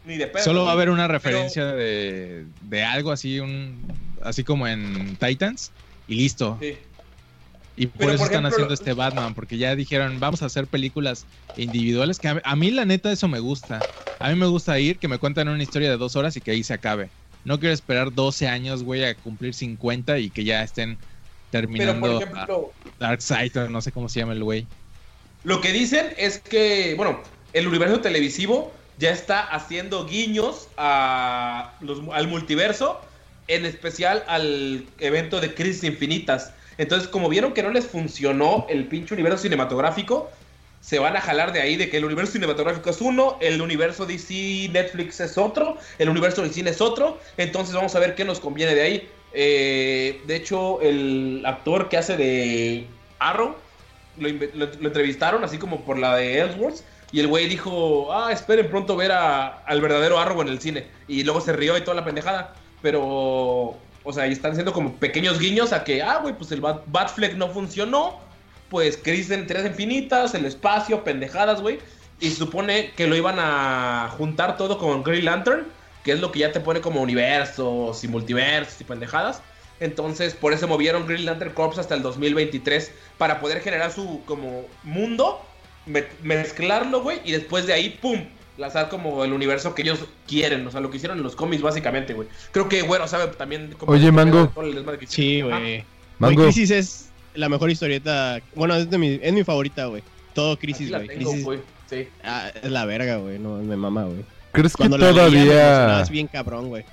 [0.05, 0.43] Ni de pedo.
[0.45, 3.83] Solo va a haber una Pero- referencia de, de algo así, un
[4.23, 5.73] así como en Titans
[6.09, 6.59] y listo.
[6.61, 6.77] Sí.
[7.81, 10.69] Y por Pero, eso por están haciendo este Batman, porque ya dijeron, vamos a hacer
[10.69, 13.89] películas individuales, que a, mí- a mí la neta eso me gusta.
[14.19, 16.51] A mí me gusta ir, que me cuentan una historia de dos horas y que
[16.51, 17.11] ahí se acabe.
[17.43, 20.99] No quiero esperar 12 años, güey, a cumplir 50 y que ya estén
[21.49, 22.21] terminando
[22.99, 24.69] Darkseid, o no sé cómo se llama el güey.
[25.43, 27.23] Lo que dicen es que, bueno,
[27.55, 33.01] el universo televisivo ya está haciendo guiños a los- al multiverso,
[33.51, 36.53] en especial al evento de Crisis Infinitas.
[36.79, 40.31] Entonces, como vieron que no les funcionó el pinche universo cinematográfico,
[40.81, 44.07] se van a jalar de ahí de que el universo cinematográfico es uno, el universo
[44.07, 47.19] DC Netflix es otro, el universo del cine es otro.
[47.37, 49.09] Entonces, vamos a ver qué nos conviene de ahí.
[49.35, 52.87] Eh, de hecho, el actor que hace de
[53.19, 53.57] Arrow
[54.17, 56.83] lo, entrevistaron, así como por la de Ellsworth.
[57.13, 60.87] Y el güey dijo, ah, esperen pronto ver a- al verdadero Arrow en el cine.
[61.09, 62.55] Y luego se rió y toda la pendejada.
[62.83, 66.61] Pero, o sea, ahí están haciendo como pequeños guiños a que, ah, güey, pues el
[66.61, 68.19] Bat- Batfleck no funcionó.
[68.69, 71.79] Pues crisis en tres infinitas, el espacio, pendejadas, güey.
[72.21, 75.67] Y supone que lo iban a juntar todo con Green Lantern,
[76.05, 79.43] que es lo que ya te pone como universos y multiversos y pendejadas.
[79.81, 84.65] Entonces, por eso movieron Green Lantern Corps hasta el 2023 para poder generar su como
[84.85, 85.41] mundo,
[85.87, 88.25] me- mezclarlo, güey, y después de ahí, pum,
[88.59, 91.63] lanzar como el universo que ellos quieren, o sea, lo que hicieron en los cómics
[91.63, 92.29] básicamente, güey.
[92.53, 94.53] Creo que, bueno, sabe también cómo Oye, Mango.
[95.07, 95.85] Sí, güey.
[96.19, 96.45] Mango.
[96.45, 98.41] Crisis es la mejor historieta.
[98.55, 100.03] Bueno, es, de mi, es mi favorita, güey.
[100.35, 101.09] Todo Crisis, la güey.
[101.09, 101.45] tengo, Crisis.
[101.45, 101.61] güey.
[101.89, 102.09] Sí.
[102.23, 103.39] Ah, es la verga, güey.
[103.39, 104.25] No, me mama, güey.
[104.53, 106.01] ¿Crees que Cuando todavía...
[106.01, 106.85] así bien cabrón, güey.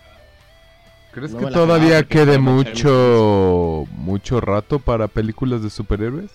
[1.11, 6.29] ¿Crees No que todavía quede mucho mucho rato para películas de superhéroes?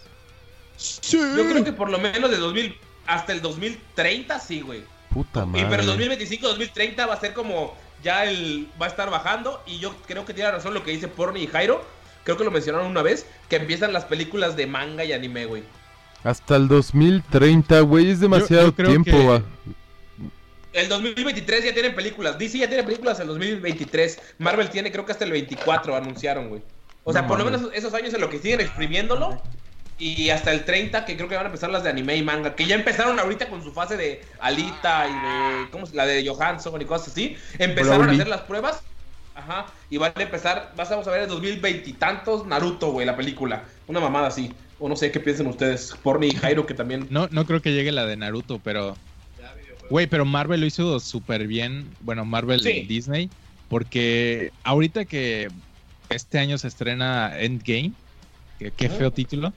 [1.08, 2.74] Yo creo que por lo menos de 2000
[3.06, 4.82] hasta el 2030, sí, güey.
[5.12, 9.10] Puta Y pero el 2025, 2030 va a ser como ya el va a estar
[9.10, 11.84] bajando y yo creo que tiene razón lo que dice Porni y Jairo.
[12.24, 15.64] Creo que lo mencionaron una vez que empiezan las películas de manga y anime, güey.
[16.24, 19.10] Hasta el 2030, güey, es demasiado yo creo tiempo.
[19.10, 19.42] que- va.
[20.72, 22.38] El 2023 ya tienen películas.
[22.38, 24.18] DC ya tiene películas el 2023.
[24.38, 26.62] Marvel tiene creo que hasta el 24 anunciaron, güey.
[27.04, 29.42] O sea, No por lo menos esos años en lo que siguen exprimiéndolo.
[29.98, 32.56] Y hasta el 30, que creo que van a empezar las de anime y manga.
[32.56, 35.70] Que ya empezaron ahorita con su fase de Alita y de.
[35.70, 37.36] ¿Cómo se La de Johansson y cosas así.
[37.58, 38.10] Empezaron Broly.
[38.10, 38.80] a hacer las pruebas.
[39.34, 39.66] Ajá.
[39.90, 40.72] Y van a empezar.
[40.76, 43.62] Vas vamos a ver en 2020 y tantos Naruto, güey, la película.
[43.86, 44.52] Una mamada así.
[44.80, 45.94] O no sé qué piensen ustedes.
[46.02, 47.06] Porni y Jairo, que también.
[47.10, 48.96] No, no creo que llegue la de Naruto, pero.
[49.88, 51.86] Güey, pero Marvel lo hizo súper bien.
[52.00, 52.70] Bueno, Marvel Sí.
[52.70, 53.30] y Disney.
[53.68, 55.48] Porque ahorita que
[56.08, 57.92] este año se estrena Endgame.
[58.58, 59.52] Que, qué feo título.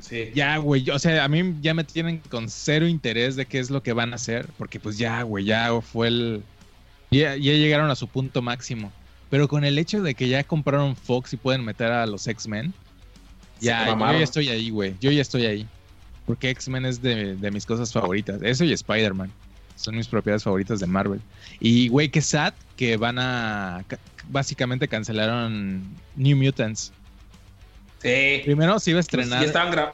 [0.00, 0.30] Sí.
[0.34, 0.88] Ya, güey.
[0.90, 3.92] O sea, a mí ya me tienen con cero interés de qué es lo que
[3.92, 4.48] van a hacer.
[4.56, 6.42] Porque pues ya, güey, ya fue el.
[7.10, 8.92] Ya, ya llegaron a su punto máximo.
[9.30, 12.72] Pero con el hecho de que ya compraron Fox y pueden meter a los X-Men.
[13.60, 14.94] Ya, yo ya estoy ahí, güey.
[15.00, 15.66] Yo ya estoy ahí.
[16.26, 18.40] Porque X-Men es de, de mis cosas favoritas.
[18.42, 19.30] Eso y Spider-Man.
[19.76, 21.20] Son mis propiedades favoritas de Marvel.
[21.60, 23.84] Y, güey, qué sad que van a...
[23.86, 23.98] ca-
[24.30, 25.82] Básicamente cancelaron
[26.16, 26.92] New Mutants.
[28.02, 28.42] Sí.
[28.44, 29.40] Primero se iba a Pues estrenar...
[29.40, 29.92] ya estaban gra-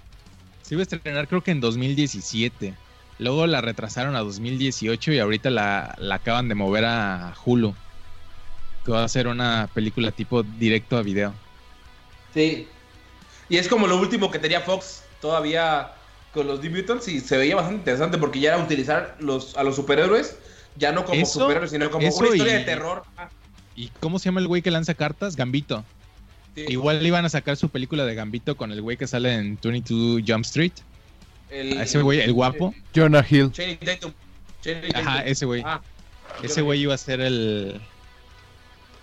[0.63, 2.75] Se iba a estrenar creo que en 2017.
[3.19, 7.75] Luego la retrasaron a 2018 y ahorita la, la acaban de mover a Hulu.
[8.85, 11.33] Que va a ser una película tipo directo a video.
[12.35, 12.69] Sí.
[13.49, 15.93] Y es como lo último que tenía Fox todavía
[16.33, 19.63] con los The Mutants y se veía bastante interesante porque ya era utilizar los, a
[19.63, 20.37] los superhéroes
[20.77, 23.05] ya no como Eso- superhéroes, sino como una historia y- de terror.
[23.77, 25.37] ¿Y cómo se llama el güey que lanza cartas?
[25.37, 25.85] Gambito.
[26.55, 26.65] Sí.
[26.69, 30.23] Igual iban a sacar su película de Gambito con el güey que sale en 22
[30.27, 30.73] Jump Street.
[31.51, 32.75] El- Ese güey, el guapo.
[32.95, 33.53] Jonah Hill.
[34.95, 35.63] Ajá, ese güey.
[35.65, 35.81] Ah,
[36.43, 37.81] Ese güey iba a ser el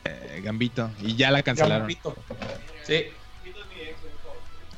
[0.05, 0.89] eh, Gambito.
[1.01, 1.81] Y ya la cancelaron.
[1.87, 2.15] Gambito.
[2.83, 3.05] Sí.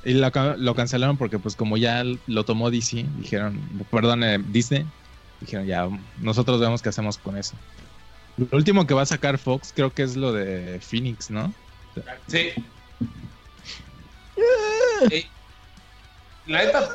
[0.05, 3.57] Y lo, lo cancelaron porque, pues, como ya lo tomó DC, dijeron,
[3.89, 4.85] perdón, eh, Disney,
[5.39, 5.87] dijeron, ya,
[6.19, 7.55] nosotros vemos qué hacemos con eso.
[8.35, 11.53] Lo último que va a sacar Fox creo que es lo de Phoenix, ¿no?
[12.27, 12.51] Sí.
[15.11, 15.25] Eh,
[16.47, 16.89] la neta,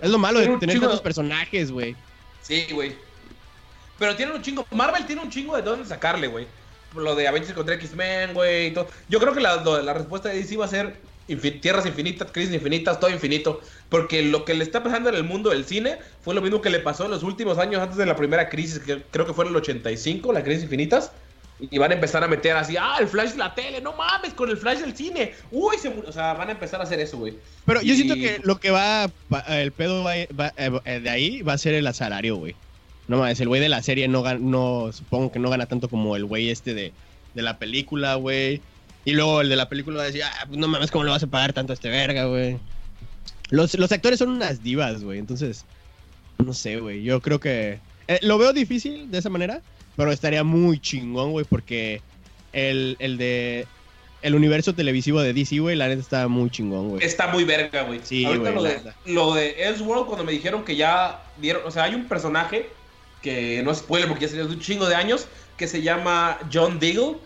[0.00, 1.94] Es lo malo de un tener chingo tantos personajes, güey.
[2.42, 2.94] sí, güey.
[3.98, 4.66] Pero tiene un chingo.
[4.70, 6.46] Marvel tiene un chingo de dónde sacarle, güey.
[6.96, 8.68] Lo de Avengers contra X-Men, güey.
[8.68, 8.88] y todo.
[9.08, 10.96] Yo creo que la, lo- la respuesta de DC va a ser
[11.60, 13.60] tierras infinitas, crisis infinitas, todo infinito.
[13.90, 16.70] Porque lo que le está pasando en el mundo del cine fue lo mismo que
[16.70, 19.44] le pasó en los últimos años antes de la primera crisis, que creo que fue
[19.44, 21.12] en el 85, la crisis infinitas.
[21.70, 24.32] Y van a empezar a meter así, ah, el flash de la tele, no mames,
[24.34, 25.32] con el flash del cine.
[25.50, 25.88] Uy, se.
[25.88, 27.34] O sea, van a empezar a hacer eso, güey.
[27.66, 29.10] Pero yo siento que lo que va,
[29.48, 32.54] el pedo va, va- eh, de ahí va a ser el asalario, güey.
[33.08, 36.14] No mames, el güey de la serie no, no supongo que no gana tanto como
[36.16, 36.92] el güey este de,
[37.34, 38.62] de la película, güey.
[39.04, 41.10] Y luego el de la película va a decir, ah, pues no mames, ¿cómo le
[41.10, 42.56] vas a pagar tanto a este verga, güey?
[43.50, 45.18] Los, los actores son unas divas, güey.
[45.18, 45.64] Entonces,
[46.38, 47.02] no sé, güey.
[47.02, 47.80] Yo creo que...
[48.08, 49.60] eh, lo veo difícil de esa manera,
[50.00, 52.00] pero estaría muy chingón, güey, porque
[52.54, 53.66] el, el de...
[54.22, 57.04] El universo televisivo de DC, güey, la neta está muy chingón, güey.
[57.04, 58.00] Está muy verga, güey.
[58.02, 61.60] Sí, Ahorita güey, lo, de, lo de Elseworld, cuando me dijeron que ya dieron.
[61.66, 62.70] O sea, hay un personaje
[63.20, 65.26] que no es spoiler porque ya de un chingo de años,
[65.58, 67.16] que se llama John Diggle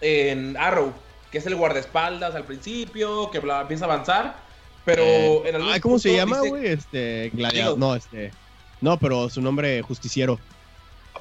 [0.00, 0.92] en Arrow,
[1.30, 4.36] que es el guardaespaldas al principio, que bla, empieza a avanzar.
[4.84, 6.66] Pero Eh, en algún ¿Cómo se llama, güey?
[6.66, 7.78] Este, gladiador.
[7.78, 8.32] No, este.
[8.80, 10.40] No, pero su nombre justiciero.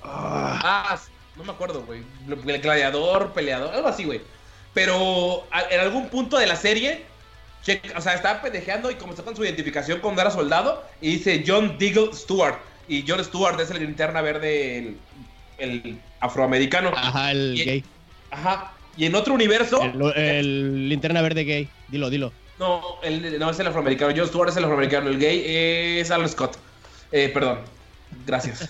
[0.03, 0.99] Ah,
[1.35, 2.01] no me acuerdo, güey.
[2.47, 4.21] El gladiador, peleador, algo así, güey.
[4.73, 7.03] Pero a- en algún punto de la serie,
[7.65, 11.43] checa- o sea, estaba pendejeando y comenzó con su identificación cuando era soldado y dice
[11.45, 12.55] John Diggle Stewart.
[12.87, 14.97] Y John Stewart es el linterna verde, el,
[15.57, 16.91] el afroamericano.
[16.95, 17.83] Ajá, el Y- gay.
[18.31, 18.71] Ajá.
[18.97, 21.67] Y en otro universo, El, el linterna verde gay.
[21.87, 22.31] Dilo, dilo.
[22.59, 24.13] no, el- no es el afroamericano.
[24.15, 25.09] John Stewart es el afroamericano.
[25.09, 25.43] El gay
[25.99, 26.57] es Alan Scott.
[27.11, 27.59] Eh, perdón.
[28.25, 28.69] Gracias.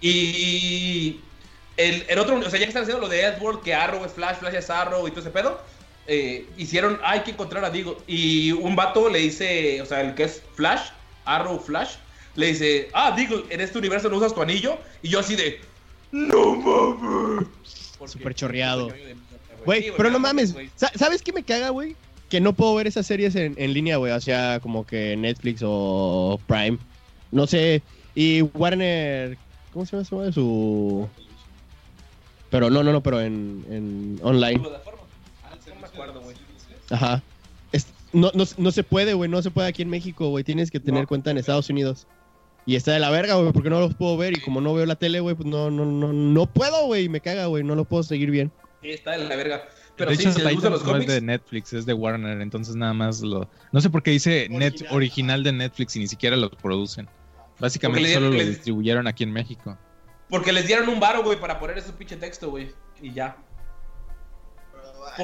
[0.00, 1.20] y
[1.76, 4.12] el, el otro, o sea, ya que están haciendo lo de Edward, que Arrow es
[4.12, 5.60] Flash, Flash es Arrow y todo ese pedo,
[6.06, 8.02] eh, hicieron, hay que encontrar a Digo.
[8.06, 10.88] Y un vato le dice, o sea, el que es Flash,
[11.24, 11.94] Arrow Flash,
[12.36, 14.76] le dice, ah, Digo, en este universo no usas tu anillo.
[15.02, 15.60] Y yo así de,
[16.12, 17.46] no mames.
[18.06, 18.90] Súper chorreado.
[18.90, 18.96] Sí,
[19.64, 20.52] Güey, pero no mames.
[20.52, 20.70] güey.
[20.76, 21.96] Sa- ¿Sabes qué me caga, güey?
[22.28, 24.12] Que no puedo ver esas series en, en línea, güey.
[24.12, 26.76] O sea, como que Netflix o Prime.
[27.30, 27.82] No sé.
[28.14, 29.36] Y Warner.
[29.72, 30.32] ¿Cómo se llama su madre?
[30.32, 31.08] Su.
[32.50, 34.62] Pero no, no, no, pero en, en online.
[35.44, 36.36] Ah, No me acuerdo, güey.
[36.90, 37.22] Ajá.
[37.72, 39.28] Es- no, no, no se puede, güey.
[39.28, 40.44] No se puede aquí en México, güey.
[40.44, 41.08] Tienes que tener No.
[41.08, 42.06] cuenta en Estados Unidos.
[42.66, 44.38] Y está de la verga, güey, porque no los puedo ver.
[44.38, 47.08] Y como no veo la tele, güey, pues no, no, no, no puedo, güey.
[47.08, 47.64] Me caga, güey.
[47.64, 48.52] No lo puedo seguir bien.
[48.80, 49.64] Sí, está de la verga.
[49.96, 51.92] Pero de sí, hecho, si les gustan los Titans no es de Netflix, es de
[51.94, 53.48] Warner, entonces nada más lo...
[53.70, 54.94] No sé por qué dice net Original.
[54.96, 57.08] original de Netflix y ni siquiera lo producen.
[57.64, 59.76] Básicamente le- solo lo le- distribuyeron aquí en México.
[60.28, 62.72] porque les dieron un varo, güey, para poner ese pinche texto, güey.
[63.00, 63.36] Y ya.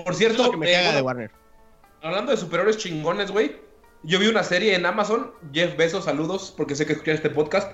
[0.05, 1.31] Por cierto, es lo que me eh, caga de bueno, Warner.
[2.03, 3.57] hablando de superhéroes chingones, güey.
[4.03, 5.33] Yo vi una serie en Amazon.
[5.53, 7.73] Jeff Bezos, saludos, porque sé que escuchas este podcast.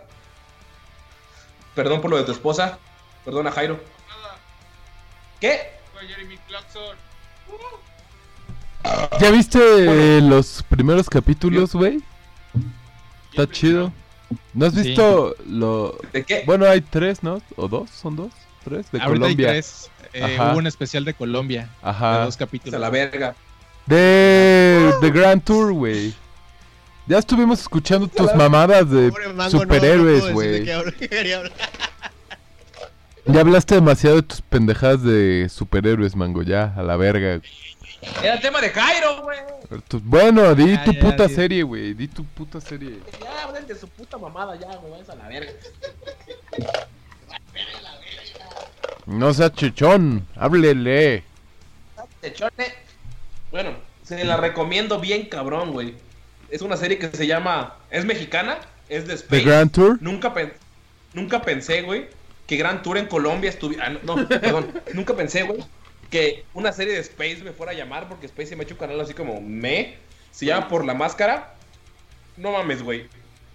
[1.74, 2.78] Perdón por lo de tu esposa.
[3.24, 3.78] Perdona, Jairo.
[5.40, 5.72] ¿Qué?
[9.20, 12.00] ¿Ya viste los primeros capítulos, güey?
[13.30, 13.92] Está chido.
[14.54, 14.82] ¿No has Sí.
[14.82, 15.98] visto lo...?
[16.12, 16.42] ¿De qué?
[16.46, 17.40] Bueno, hay tres, ¿no?
[17.56, 17.90] ¿O dos?
[17.90, 18.32] ¿Son dos?
[18.64, 18.90] ¿Tres?
[18.90, 19.48] De Ahorita Colombia.
[19.48, 19.90] hay tres.
[20.12, 22.24] Eh, hubo un especial de Colombia, de Ajá.
[22.24, 22.80] dos A capítulos.
[22.80, 23.34] la verga.
[23.86, 26.14] De The Grand Tour, güey.
[27.06, 30.70] Ya estuvimos escuchando tus mamadas de Mango, no- no superhéroes, de güey.
[31.32, 31.52] hablar.
[33.26, 36.42] Ya hablaste demasiado de tus pendejadas de superhéroes, mango.
[36.42, 37.40] Ya, a la verga.
[38.22, 39.38] Era el tema de Jairo, güey.
[40.02, 41.94] Bueno, di Ya, tu ya, puta serie, güey.
[41.94, 42.98] Di tu puta serie.
[43.22, 44.90] Ya, hablen de su puta mamada, ya, güey.
[44.92, 45.52] Váyanse a la verga.
[49.06, 50.26] No seas chichón.
[50.36, 51.24] Háblele.
[52.20, 52.74] Techone.
[53.50, 53.70] Bueno,
[54.02, 55.94] se la recomiendo bien cabrón, güey.
[56.50, 57.76] Es una serie que se llama.
[57.90, 59.42] Es mexicana, es de The Space.
[59.42, 59.98] Grand Tour.
[60.00, 60.52] Nunca, pen-
[61.12, 62.08] nunca pensé, güey,
[62.46, 63.86] que Grand Tour en Colombia estuviera.
[63.86, 64.72] Ah, no, no, perdón.
[64.94, 65.64] nunca pensé, güey,
[66.10, 68.74] que una serie de Space me fuera a llamar porque Space se me ha hecho
[68.74, 69.96] un canal así como me.
[70.30, 71.54] Se llama Por la Máscara.
[72.36, 73.08] No mames, güey.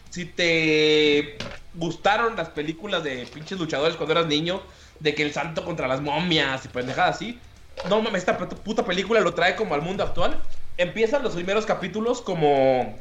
[0.10, 1.38] Si te
[1.74, 4.62] gustaron las películas de pinches luchadores cuando eras niño,
[5.00, 7.40] de que el santo contra las momias y pendejadas así,
[7.88, 10.42] no mames, esta puta- película lo trae como al mundo actual.
[10.78, 12.98] Empiezan los primeros capítulos como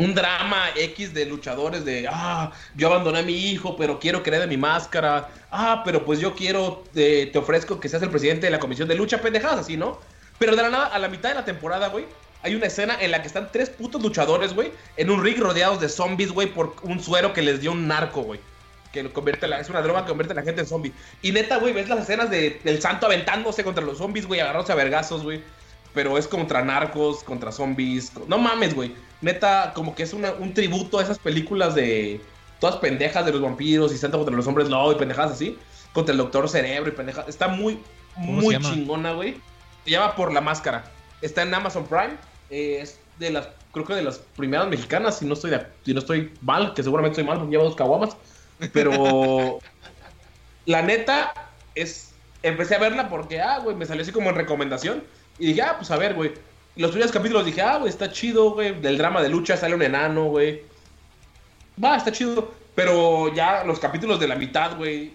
[0.00, 4.30] un drama X de luchadores de, ah, yo abandoné a mi hijo, pero quiero que
[4.30, 5.28] de mi máscara.
[5.50, 8.88] Ah, pero pues yo quiero, eh, te ofrezco que seas el presidente de la comisión
[8.88, 9.98] de lucha, pendejadas así, ¿no?
[10.38, 12.06] Pero de la nada, a la mitad de la temporada, güey,
[12.42, 15.80] hay una escena en la que están tres putos luchadores, güey, en un ring rodeados
[15.80, 18.40] de zombies, güey, por un suero que les dio un narco, güey.
[18.92, 20.92] Que convierte la, es una droga que convierte a la gente en zombie.
[21.20, 24.72] Y neta, güey, ves las escenas de, del santo aventándose contra los zombies, güey, agarrándose
[24.72, 25.42] a vergazos, güey.
[25.92, 28.12] Pero es contra narcos, contra zombies.
[28.26, 28.94] No mames, güey.
[29.20, 32.20] Neta, como que es una- un tributo a esas películas de
[32.58, 35.58] todas pendejas de los vampiros y Santa contra los hombres lobo y pendejadas así.
[35.92, 37.28] Contra el doctor cerebro y pendejadas.
[37.28, 37.78] Está muy,
[38.14, 39.36] ¿Cómo muy chingona, güey.
[39.84, 40.84] Se llama Por la Máscara.
[41.22, 42.16] Está en Amazon Prime.
[42.52, 45.92] eh, es de las, creo que de las primeras mexicanas, si no estoy, de- si
[45.94, 48.16] no estoy mal, que seguramente estoy mal porque llevo dos caguamas.
[48.72, 49.60] Pero
[50.66, 51.32] la neta
[51.74, 52.12] es,
[52.42, 55.02] empecé a verla porque, ah, güey, me salió así como en recomendación.
[55.38, 56.32] Y dije, ah, pues a ver, güey.
[56.80, 58.80] Los primeros capítulos dije, ah, güey, está chido, güey.
[58.80, 60.62] Del drama de lucha sale un enano, güey.
[61.82, 62.54] Va, está chido.
[62.74, 65.12] Pero ya los capítulos de la mitad, güey.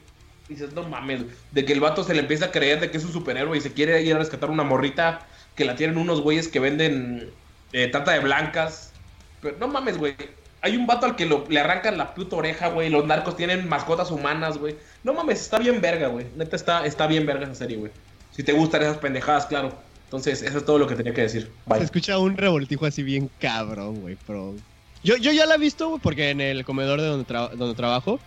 [0.47, 3.03] Dices, no mames, de que el vato se le empieza a creer de que es
[3.03, 6.49] un superhéroe y se quiere ir a rescatar una morrita que la tienen unos güeyes
[6.49, 7.31] que venden
[7.73, 8.93] eh, trata de blancas.
[9.41, 10.15] Pero no mames, güey.
[10.61, 12.91] Hay un vato al que le arrancan la puta oreja, güey.
[12.91, 14.75] Los narcos tienen mascotas humanas, güey.
[15.03, 16.27] No mames, está bien verga, güey.
[16.35, 17.91] Neta, está, está bien verga esa serie, güey.
[18.29, 19.73] Si te gustan esas pendejadas, claro.
[20.05, 21.51] Entonces, eso es todo lo que tenía que decir.
[21.67, 21.83] Se Bye.
[21.83, 24.55] escucha un revoltijo así bien cabrón, güey, pero...
[25.03, 27.75] Yo, yo ya la he visto, güey, porque en el comedor de donde, tra- donde
[27.75, 28.19] trabajo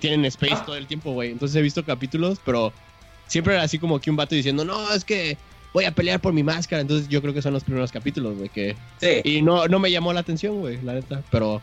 [0.00, 0.64] tienen space Ah.
[0.66, 1.30] todo el tiempo, güey.
[1.30, 2.72] Entonces he visto capítulos, pero
[3.26, 5.38] siempre era así como que un vato diciendo, no, es que
[5.72, 6.82] voy a pelear por mi máscara.
[6.82, 8.76] Entonces yo creo que son los primeros capítulos, güey, que...
[9.00, 9.20] Sí.
[9.24, 11.62] Y no, no me llamó la atención, güey, la neta, pero...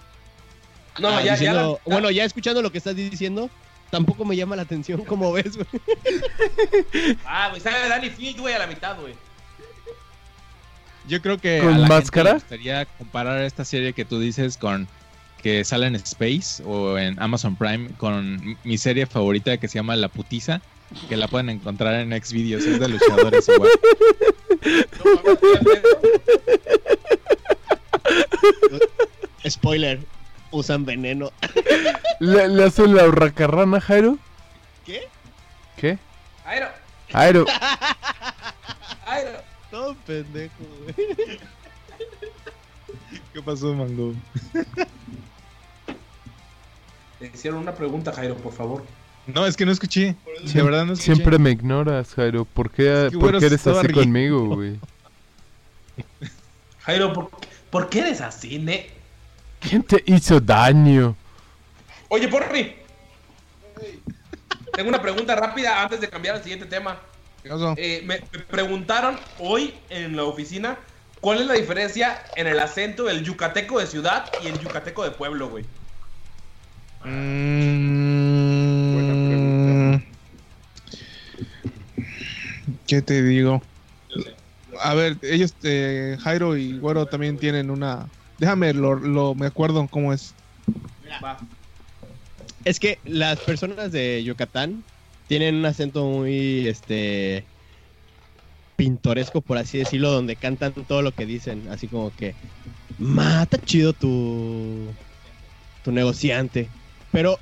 [0.99, 1.53] No, ah, ya, ya.
[1.53, 3.49] la- Bueno, ya escuchando lo que estás diciendo,
[3.91, 5.67] tampoco me llama la atención, como ves, güey.
[7.25, 9.13] Ah, güey, sale Danny Field, güey, a la mitad, güey.
[11.07, 12.31] Yo creo que ¿Con a la máscara?
[12.31, 14.87] gente le gustaría comparar esta serie que tú dices con
[15.41, 19.97] que sale en Space o en Amazon Prime con mi serie favorita que se llama
[19.97, 20.61] La Putiza,
[21.09, 23.69] que la pueden encontrar en Xvideos, es de luchadores igual.
[29.49, 29.99] Spoiler,
[30.51, 31.31] usan veneno.
[32.19, 34.17] ¿Le, le hacen la hurracarrana, Jairo?
[34.85, 35.07] ¿Qué?
[35.77, 35.97] ¿Qué?
[36.45, 36.67] Airo,
[37.11, 37.45] Jairo.
[39.05, 39.52] Airo.
[39.73, 40.53] Todo pendejo,
[40.83, 40.93] güey.
[43.33, 44.13] ¿Qué pasó, Mango?
[47.17, 48.83] Te hicieron una pregunta, Jairo, por favor.
[49.25, 50.15] No, es que no escuché.
[50.43, 51.15] De verdad no escuché.
[51.15, 52.45] Siempre me ignoras, Jairo.
[52.45, 54.01] ¿Por qué, Es que, por qué eres así riendo.
[54.01, 54.79] conmigo, güey?
[56.81, 57.31] Jairo, ¿por,
[57.71, 58.91] por qué eres así, ne?
[59.59, 61.15] ¿Quién te hizo daño?
[62.09, 62.75] Oye, Porri.
[64.73, 66.99] Tengo una pregunta rápida antes de cambiar al siguiente tema.
[67.43, 67.73] ¿Qué pasó?
[67.77, 70.79] Eh, me, me preguntaron hoy en la oficina
[71.21, 75.11] cuál es la diferencia en el acento del yucateco de ciudad y el yucateco de
[75.11, 75.65] pueblo, güey.
[77.03, 80.01] Mm, Buena pregunta.
[82.87, 83.61] ¿Qué te digo?
[84.81, 88.09] A ver, ellos, eh, Jairo y Güero también tienen una...
[88.37, 90.35] Déjame, lo, lo- me acuerdo cómo es.
[91.23, 91.39] Va.
[92.65, 94.83] Es que las personas de Yucatán
[95.33, 97.43] tienen un acento muy, este,
[98.75, 102.35] pintoresco, por así decirlo, donde cantan todo lo que dicen, así como que,
[102.99, 104.85] mata chido tu,
[105.83, 106.69] tu negociante.
[107.11, 107.39] Pero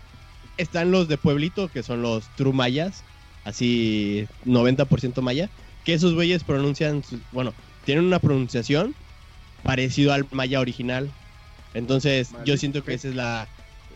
[0.55, 3.03] están los de pueblito, que son los true mayas,
[3.43, 5.49] así 90% maya,
[5.83, 8.95] que esos güeyes pronuncian, bueno, tienen una pronunciación
[9.63, 11.11] parecido al maya original.
[11.73, 13.49] Entonces, yo siento que esa es la,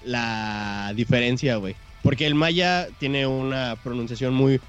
[0.04, 1.78] la diferencia, güey.
[2.06, 4.62] Porque el maya tiene una pronunciación muy,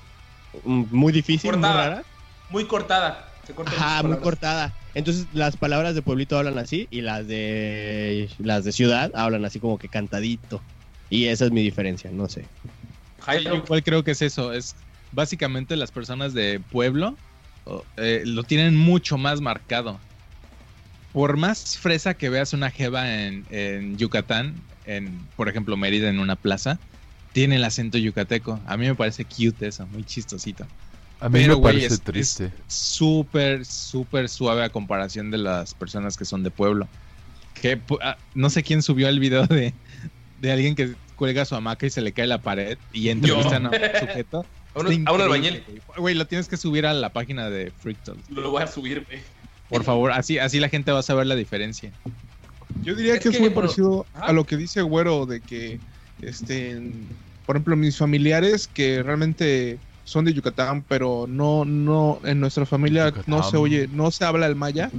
[0.64, 1.88] muy difícil, muy Cortada.
[1.90, 2.02] rara.
[2.48, 3.28] Muy cortada.
[3.46, 4.72] Se cortan Ajá, muchas muy cortada.
[4.94, 9.60] Entonces, las palabras de pueblito hablan así y las de las de ciudad hablan así
[9.60, 10.62] como que cantadito.
[11.10, 12.46] Y esa es mi diferencia, no sé.
[13.44, 14.54] Yo igual creo que es eso.
[14.54, 14.74] Es
[15.12, 17.16] básicamente las personas de pueblo
[17.98, 20.00] eh, lo tienen mucho más marcado.
[21.12, 24.54] Por más fresa que veas una jeva en, en Yucatán,
[24.86, 26.78] en, por ejemplo, Mérida en una plaza,
[27.36, 28.58] tiene el acento yucateco.
[28.64, 30.64] A mí me parece cute eso, muy chistosito.
[31.20, 32.50] A mí Pero, me parece es- triste.
[32.66, 36.88] Súper, súper suave a comparación de las personas que son de pueblo.
[37.60, 39.74] Que ah, no sé quién subió el video de,
[40.40, 43.68] de alguien que cuelga su hamaca y se le cae la pared y entrevistan a
[43.68, 44.46] un sujeto.
[44.74, 45.62] a un, a un increíble, albañil.
[45.98, 46.14] güey.
[46.14, 48.16] Lo tienes que subir a la página de Freak Talk.
[48.30, 49.20] Lo voy a subir, güey.
[49.68, 51.92] Por favor, así, así la gente va a saber la diferencia.
[52.82, 54.24] Yo diría Es que, es muy parecido ajá.
[54.28, 55.78] a lo que dice Güero de que,
[56.22, 56.80] este,
[57.46, 63.12] por ejemplo, mis familiares que realmente son de Yucatán, pero no, no, en nuestra familia
[63.26, 64.94] no se oye, no se habla el maya,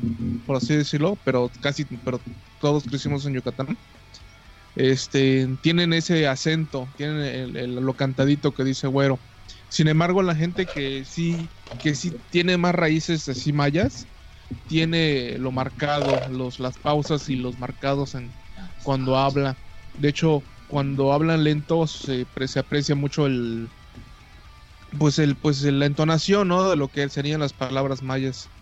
[0.46, 2.26] por así decirlo, pero casi, pero
[2.60, 3.80] todos crecimos en Yucatán.
[4.76, 9.24] Este, tienen ese acento, tienen el, el- lo cantadito que dice Güero.
[9.70, 14.10] Sin embargo, la gente que sí, que sí tiene más raíces así mayas,
[14.66, 18.38] tiene lo marcado, los, las pausas y los marcados en
[18.82, 19.60] cuando habla.
[19.96, 23.72] De hecho, cuando hablan lento se, se aprecia mucho el
[25.00, 26.70] pues el pues la entonación, ¿no?
[26.70, 28.54] De lo que serían las palabras mayas.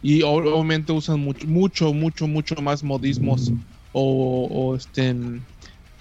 [0.00, 3.54] Y ob- obviamente usan mucho mucho mucho mucho más modismos
[3.92, 5.14] o, este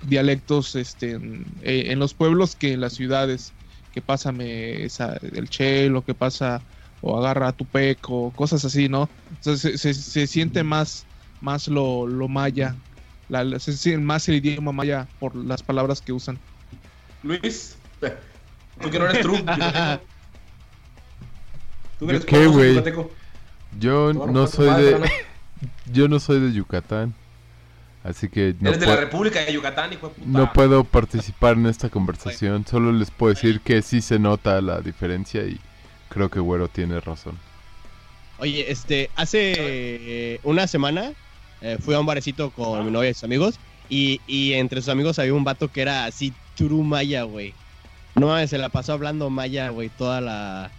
[0.01, 3.55] dialectos este en, eh, en los pueblos que en las ciudades
[3.91, 6.65] que pásame esa, el chelo que pasa
[7.01, 11.67] o agarra a tu peco cosas así no Entonces, se, se- se siente más más
[11.67, 12.79] lo, lo maya
[13.29, 16.37] la, la- se siente más el idioma maya por las palabras que usan
[17.23, 17.75] Luis,
[18.81, 19.43] tú que no eres true.
[21.99, 22.83] Tú que ¿Yo eres qué, güey?
[23.79, 25.05] Yo no soy madre, de ¿no?
[25.91, 27.13] yo no soy de Yucatán.
[28.03, 30.27] Así que no, Eres de la puedo- República de Yucatán, hijo de puta.
[30.27, 32.65] no puedo participar en esta conversación.
[32.65, 35.59] Solo les puedo decir que sí se nota la diferencia y
[36.09, 37.37] creo que Güero tiene razón.
[38.39, 41.11] Oye, este, hace eh, una semana
[41.61, 43.59] eh, fui a un barecito con mi novia y sus amigos.
[43.89, 47.53] Y, y entre sus amigos había un vato que era así, true maya, güey.
[48.15, 50.71] No mames, se la pasó hablando maya, güey, toda la.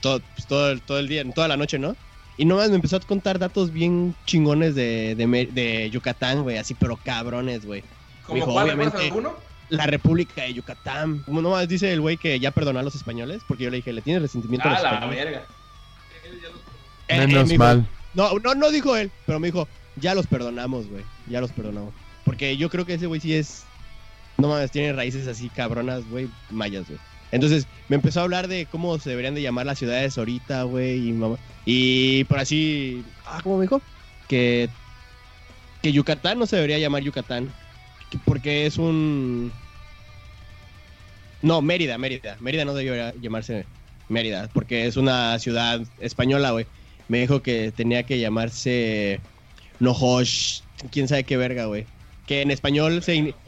[0.00, 1.96] Todo, pues, todo, el- todo el día, toda la noche, ¿no?
[2.36, 6.74] Y no mames, me empezó a contar datos bien chingones de, de, Yucatán, güey, así,
[6.74, 7.82] pero cabrones, güey.
[8.26, 8.68] ¿Cómo Mijo, cuál?
[8.68, 9.52] ¿Recuerdas obviamente- alguno?
[9.68, 11.20] La República de Yucatán.
[11.20, 13.76] Como no más dice el güey que ya perdonó a los españoles, porque yo le
[13.76, 15.24] dije, ¿le tienes resentimiento a Ah, los la españoles?
[15.24, 15.46] verga.
[17.08, 17.86] Eh, eh, Menos me dijo- mal.
[18.14, 19.66] No, no, no dijo él, pero me dijo,
[19.96, 21.04] ya los perdonamos, güey.
[21.28, 21.92] Ya los perdonamos.
[22.24, 23.64] Porque yo creo que ese güey sí es.
[24.38, 26.98] No mames, tiene raíces así cabronas, güey, mayas, güey.
[27.32, 31.10] Entonces me empezó a hablar de cómo se deberían de llamar las ciudades ahorita, güey,
[31.10, 31.14] y.
[31.64, 33.04] Y por así.
[33.26, 33.80] Ah, ¿cómo me dijo?
[34.28, 34.68] Que.
[35.82, 37.52] Que Yucatán no se debería llamar Yucatán.
[38.10, 39.50] que- Porque es un.
[41.42, 42.36] No, Mérida, Mérida.
[42.40, 43.66] Mérida no debería llamarse
[44.08, 46.66] Mérida, porque es una ciudad española, güey.
[47.08, 49.20] Me dijo que tenía que llamarse
[49.82, 50.60] Nohosh,
[50.90, 51.86] quién sabe qué verga, güey.
[52.26, 53.34] Que en español se...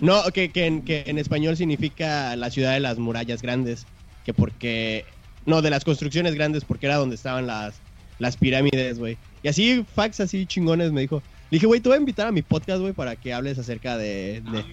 [0.00, 3.86] No, que, que, en, que en español significa la ciudad de las murallas grandes.
[4.24, 5.04] Que porque...
[5.46, 7.74] No, de las construcciones grandes, porque era donde estaban las,
[8.18, 9.16] las pirámides, güey.
[9.42, 11.22] Y así, fax así chingones me dijo.
[11.50, 13.96] Le dije, güey, te voy a invitar a mi podcast, güey, para que hables acerca
[13.98, 14.42] de...
[14.42, 14.64] de-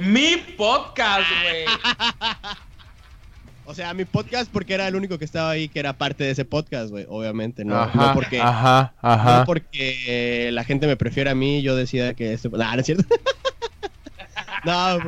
[0.00, 1.64] Mi podcast, güey.
[3.64, 6.30] O sea, mi podcast porque era el único que estaba ahí que era parte de
[6.30, 7.06] ese podcast, güey.
[7.08, 8.40] Obviamente, no, ajá, no porque...
[8.40, 12.48] ajá, No porque eh, la gente me prefiere a mí, yo decida que este.
[12.56, 13.04] Nah, no es cierto.
[14.64, 14.98] no,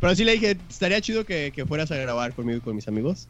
[0.00, 2.88] pero sí le dije, estaría chido que, que fueras a grabar conmigo y con mis
[2.88, 3.28] amigos.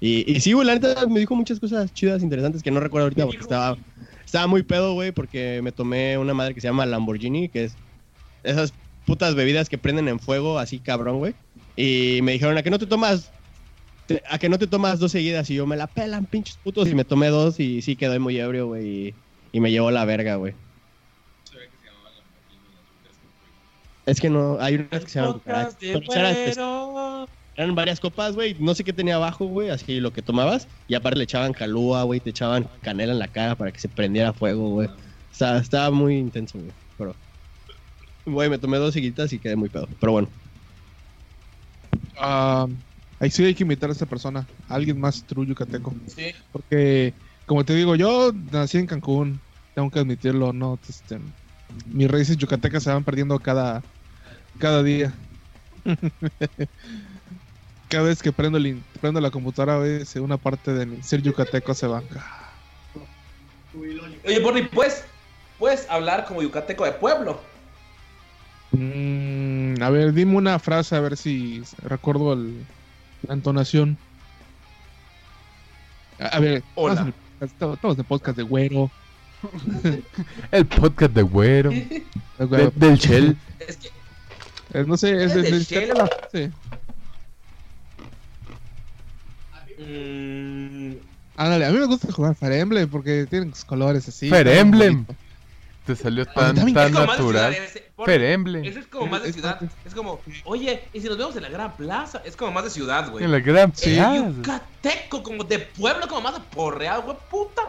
[0.00, 3.04] Y, y sí, güey, la neta me dijo muchas cosas chidas, interesantes que no recuerdo
[3.06, 3.76] ahorita porque estaba,
[4.24, 7.76] estaba muy pedo, güey, porque me tomé una madre que se llama Lamborghini, que es
[8.42, 8.72] esas
[9.06, 11.34] putas bebidas que prenden en fuego, así cabrón, güey.
[11.76, 13.30] Y me dijeron, ¿a que no te tomas
[14.28, 16.94] a que no te tomas dos seguidas y yo me la pelan, pinches putos, y
[16.94, 19.14] me tomé dos y sí quedé muy ebrio, güey, y,
[19.52, 20.54] y me llevó la verga, güey.
[24.04, 26.58] Es que no, hay unas que se llaman cucarachas.
[27.56, 30.94] Eran, varias copas, güey, no sé qué tenía abajo, güey, así lo que tomabas, y
[30.94, 34.32] aparte le echaban calúa, güey, te echaban canela en la cara para que se prendiera
[34.32, 34.88] fuego, güey.
[35.32, 37.16] Estaba, estaba muy intenso, güey, pero...
[38.26, 40.28] Güey, me tomé dos seguiditas y quedé muy pedo, pero bueno.
[42.18, 42.66] Ah,
[43.20, 45.94] ahí sí hay que invitar a esta persona, a alguien más true yucateco.
[46.06, 46.32] Sí.
[46.52, 47.14] Porque,
[47.46, 49.40] como te digo, yo nací en Cancún,
[49.74, 51.20] tengo que admitirlo, no, este,
[51.84, 53.84] mis raíces yucatecas se van perdiendo cada,
[54.58, 55.14] cada día.
[57.88, 61.22] cada vez que prendo, el in- prendo la computadora, se- una parte de mi ser
[61.22, 62.02] yucateco se va.
[64.24, 65.04] Oye, Borny, ¿puedes,
[65.58, 67.38] puedes hablar como yucateco de pueblo?
[68.72, 69.45] Mm,
[69.82, 72.64] a ver, dime una frase a ver si recuerdo el-
[73.26, 73.96] la entonación.
[76.18, 77.12] A, a ver, Hola.
[77.40, 78.90] estamos el podcast de güero.
[80.50, 81.70] El podcast de Güero.
[81.70, 82.02] de
[82.38, 83.36] de- del Shell.
[83.60, 83.88] Es que
[84.72, 85.88] Eh, no sé, es ¿Es de, de de- Shell?
[85.94, 86.50] la frase.
[89.78, 90.94] Mm,
[91.36, 94.30] Ándale, a mí me gusta jugar Fire Emblem porque tienen sus colores así.
[94.30, 95.04] Fire Emblem.
[95.04, 95.14] bonito.
[95.86, 97.54] Te salió tan, tan es como más de natural.
[97.54, 98.66] ciudad, ese-.
[98.68, 99.60] Ese es como más de ciudad.
[99.84, 102.20] Es como, oye, ¿y si nos vemos en la gran plaza?
[102.24, 103.24] Es como más de ciudad, güey.
[103.24, 104.26] En la gran El plaza.
[104.26, 107.62] yucateco, como de pueblo, como más de porreal, güey, puta.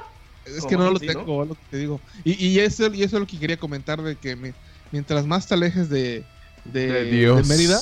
[0.46, 2.02] Es que no lo así, tengo, es lo que te digo.
[2.24, 4.54] Y, y, eso, y eso es lo que quería comentar de que mi-
[4.92, 6.26] mientras más te alejes de,
[6.66, 7.48] de, De Dios.
[7.48, 7.80] de Mérida,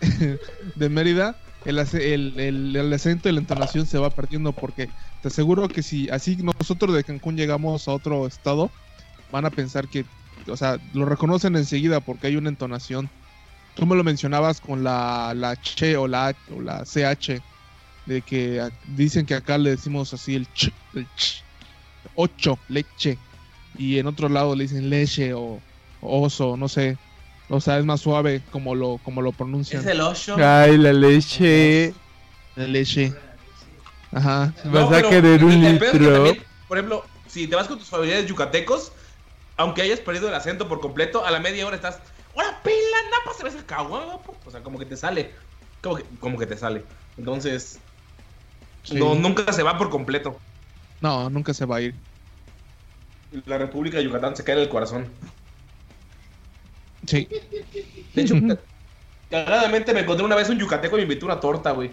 [0.74, 4.88] de Mérida, el, el, el, el acento y la entonación se va perdiendo porque
[5.22, 8.70] te aseguro que si así nosotros de Cancún llegamos a otro estado,
[9.34, 10.04] van a pensar que,
[10.46, 13.10] o sea, lo reconocen enseguida porque hay una entonación.
[13.74, 17.42] Tú me lo mencionabas con la, la che o la, H- o la CH,
[18.06, 21.42] de que a- dicen que acá le decimos así el ch, el ch.
[22.14, 23.18] Ocho, leche.
[23.76, 25.60] Y en otro lado le dicen leche o,
[26.00, 26.96] o oso, no sé.
[27.48, 29.80] O sea, es más suave como lo, como lo pronuncian.
[29.82, 30.36] Es el 8.
[30.38, 31.92] Ay, la leche.
[32.54, 33.12] La leche.
[34.12, 34.54] Ajá.
[34.66, 36.36] Vas a querer un litro.
[36.68, 38.92] por ejemplo, si te vas con tus familiares yucatecos,
[39.56, 41.98] aunque hayas perdido el acento por completo, a la media hora estás.
[42.34, 42.96] ¡Hola, pila!
[43.10, 43.36] ¡Napa!
[43.36, 44.22] ¿Se ves el caguamo?
[44.44, 45.32] O sea, como que te sale.
[45.82, 46.84] Como que, como que te sale.
[47.16, 47.78] Entonces,
[48.82, 48.96] Sí.
[48.96, 50.38] no, nunca se va por completo.
[51.00, 51.94] No, nunca se va a ir.
[53.46, 55.08] La República de Yucatán se cae en el corazón.
[57.06, 57.28] Sí.
[58.14, 61.92] De hecho, me encontré una vez un yucateco y me invitó una torta, güey.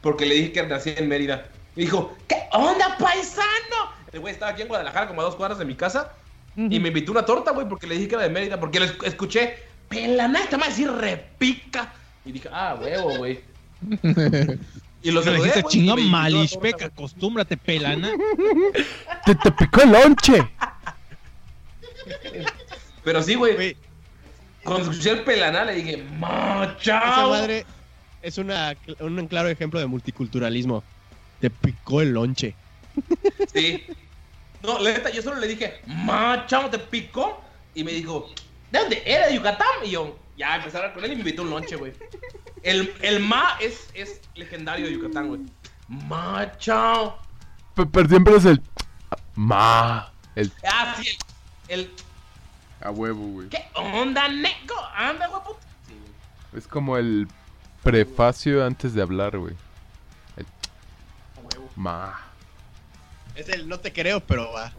[0.00, 1.46] Porque le dije que nací en Mérida.
[1.76, 3.92] Me dijo, ¿qué onda, paisano?
[4.12, 6.12] El güey estaba aquí en Guadalajara, como a dos cuadras de mi casa.
[6.56, 8.60] Y me invitó una torta, güey, porque le dije que era de Mérida.
[8.60, 9.56] Porque le esc- escuché,
[9.88, 11.92] pelana, esta más decir repica.
[12.24, 13.40] Y dije, ah, huevo, güey.
[15.02, 18.10] Y lo Le saludé, dijiste, chingón, malishpeca, acostúmbrate, pelana.
[19.26, 20.48] Te, te picó el lonche.
[23.02, 23.76] Pero sí, güey.
[24.62, 27.30] Cuando escuché el pelaná, le dije, esa ¡Machao!
[27.30, 27.66] madre
[28.22, 30.82] es una, un claro ejemplo de multiculturalismo.
[31.40, 32.54] Te picó el lonche.
[33.52, 33.84] Sí.
[34.64, 37.42] No, la neta, yo solo le dije, ¡Machao, te picó!
[37.74, 38.30] Y me dijo,
[38.70, 39.02] ¿de dónde?
[39.04, 39.66] ¿Era de Yucatán?
[39.84, 41.92] Y yo, ya empecé a hablar con él y me invitó un lonche, güey.
[42.62, 45.40] El, el ma es, es legendario de Yucatán, güey.
[45.88, 47.18] ¡Machao!
[47.74, 48.62] Pe- Pero siempre es el.
[49.34, 50.10] Ma.
[50.34, 50.50] El.
[50.66, 51.08] Ah, sí,
[51.68, 51.90] el, el
[52.80, 53.48] A huevo, güey.
[53.50, 54.74] ¿Qué onda, neco?
[54.96, 55.60] Anda, güey, puta.
[55.86, 56.58] Sí, güey.
[56.62, 57.28] Es como el
[57.82, 59.54] prefacio antes de hablar, güey.
[60.36, 60.46] El.
[61.76, 62.20] Ma.
[63.34, 64.72] Es el no te creo, pero va.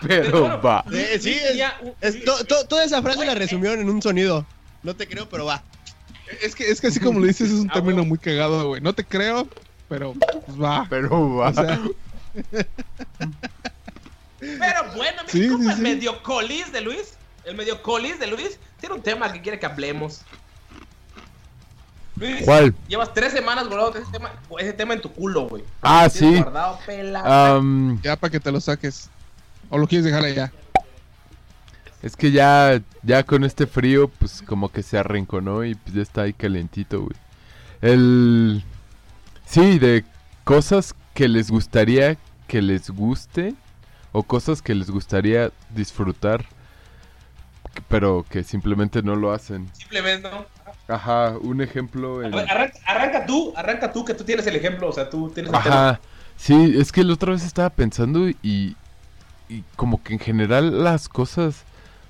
[0.00, 0.84] Pero bueno, va.
[1.20, 4.46] Sí, es- Ya, un- es- to- to- toda esa frase la resumieron en un sonido.
[4.82, 5.64] No te creo, pero va.
[6.42, 8.80] Es que, es que así como lo dices, es un Ah, término muy cagado, güey.
[8.82, 9.48] No te creo,
[9.88, 10.12] pero
[10.46, 10.86] pues va.
[10.90, 11.48] Pero va.
[11.50, 11.80] O sea,
[14.38, 15.80] Pero bueno, mi Sí, el sí.
[15.80, 19.64] medio colis de Luis, el medio colis de Luis, tiene un tema que quiere que
[19.66, 20.26] hablemos.
[22.16, 22.74] Luis, ¿Cuál?
[22.86, 25.64] llevas tres semanas guardado ese tema, ese tema en tu culo, güey.
[25.82, 26.36] Ah, sí.
[26.36, 27.56] Guardado, pelada.
[27.56, 29.10] Am, ya para que te lo saques.
[29.70, 30.52] O lo quieres dejar allá.
[32.02, 36.02] es que ya, ya con este frío, pues como que se arrinconó y pues ya
[36.02, 37.16] está ahí calentito, güey.
[37.80, 38.62] El...
[39.46, 40.04] Sí, de
[40.44, 43.54] cosas que les gustaría que les guste
[44.12, 46.44] o cosas que les gustaría disfrutar,
[47.88, 49.68] pero que simplemente no lo hacen.
[49.74, 50.46] Simplemente, ¿no?
[50.88, 52.34] Ajá, un ejemplo en...
[52.34, 55.62] arranca, arranca tú, arranca tú, que tú tienes el ejemplo, o sea, tú tienes el
[55.62, 55.76] tema.
[55.76, 56.00] Ajá,
[56.36, 58.76] sí, es que la otra vez estaba pensando y,
[59.48, 61.64] y como que en general las cosas,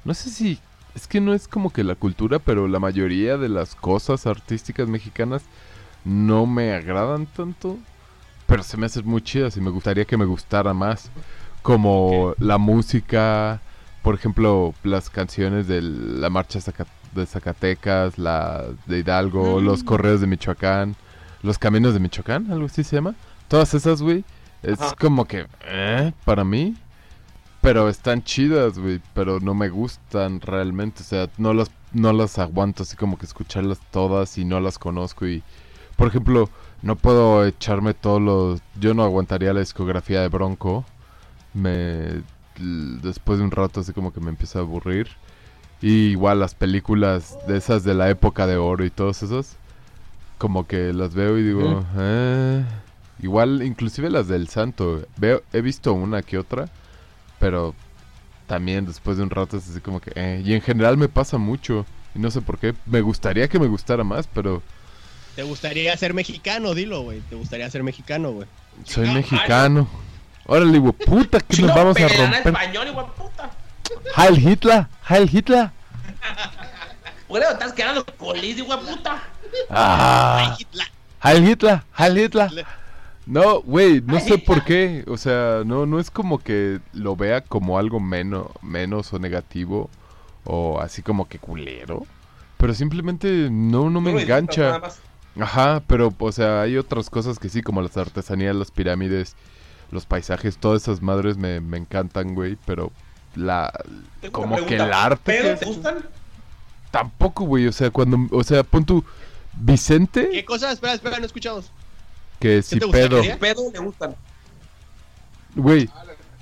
[0.05, 0.59] no sé si,
[0.97, 4.89] es que no es como que la cultura, pero la mayoría de las cosas artísticas
[4.89, 5.43] mexicanas
[6.05, 7.79] no me agradan tanto,
[8.47, 11.11] pero se me hacen muy chidas y me gustaría que me gustara más,
[11.63, 13.61] como la música,
[14.03, 20.21] por ejemplo, las canciones de la marcha Zaca- de Zacatecas, la de Hidalgo, los correos
[20.21, 20.97] de Michoacán,
[21.43, 23.15] los caminos de Michoacán, algo así se llama.
[23.49, 24.25] Todas esas, güey,
[24.63, 24.97] es Ajá.
[24.99, 26.13] como que, ¿eh?
[26.25, 26.77] Para mí.
[27.61, 31.03] Pero están chidas, güey, pero no me gustan realmente.
[31.03, 34.79] O sea, no las, no las aguanto así como que escucharlas todas y no las
[34.79, 35.27] conozco.
[35.27, 35.43] Y,
[35.97, 36.51] por ejemplo,
[36.83, 38.61] no puedo echarme todos los...
[38.79, 40.85] Yo no aguantaría la discografía de Bronco.
[41.55, 42.23] Me...
[42.59, 45.09] Después de un rato así como que me empieza a aburrir.
[45.87, 49.57] Y igual las películas de esas de la época de oro y todas esas.
[50.39, 51.85] Como que las veo y digo...
[51.99, 52.65] "Eh".
[53.23, 55.07] Igual, inclusive las del santo.
[55.19, 56.71] Veo, he visto una que otra.
[57.39, 57.75] Pero
[58.47, 60.13] también después de un rato es así como que...
[60.15, 60.41] eh.
[60.43, 61.85] Y en general me pasa mucho.
[62.15, 62.73] Y no sé por qué.
[62.87, 64.63] Me gustaría que me gustara más, pero...
[65.37, 66.73] ¿Te gustaría ser mexicano?
[66.73, 67.21] Dilo, güey.
[67.29, 68.49] ¿Te gustaría ser mexicano, güey?
[68.85, 69.87] Soy mexicano.
[70.47, 72.47] Órale, güey, puta, que nos vamos a romper.
[72.47, 73.51] español, igual puta.
[74.17, 75.71] Heil Hitler, Heil Hitler.
[77.29, 79.23] Por eso estás quedando colis, puta.
[79.71, 80.57] Ah,
[81.23, 82.67] Heil Hitler, Heil Hitler.
[83.27, 85.05] No, güey, no sé por qué.
[85.09, 89.89] O sea, no, no es como que lo vea como algo menos, menos o negativo
[90.45, 92.07] o así como que culero.
[92.59, 94.81] Pero simplemente no, no me engancha.
[95.41, 99.35] Ajá, pero, o sea, hay otras cosas que sí, como las artesanías, las pirámides,
[99.91, 102.93] los paisajes, todas esas madres me, me encantan, güey, pero
[103.37, 103.73] la...
[104.21, 105.99] Tengo Como que el arte ¿Pedo que te es- gustan?
[106.91, 109.05] Tampoco, güey, o sea, cuando, o sea, pon tu
[109.57, 110.75] Vicente, ¿Qué cosas?
[110.75, 111.71] Espera, espera, no escuchamos.
[112.41, 114.15] que si pedo, ¿Qué pedo le gustan?
[115.55, 115.89] güey,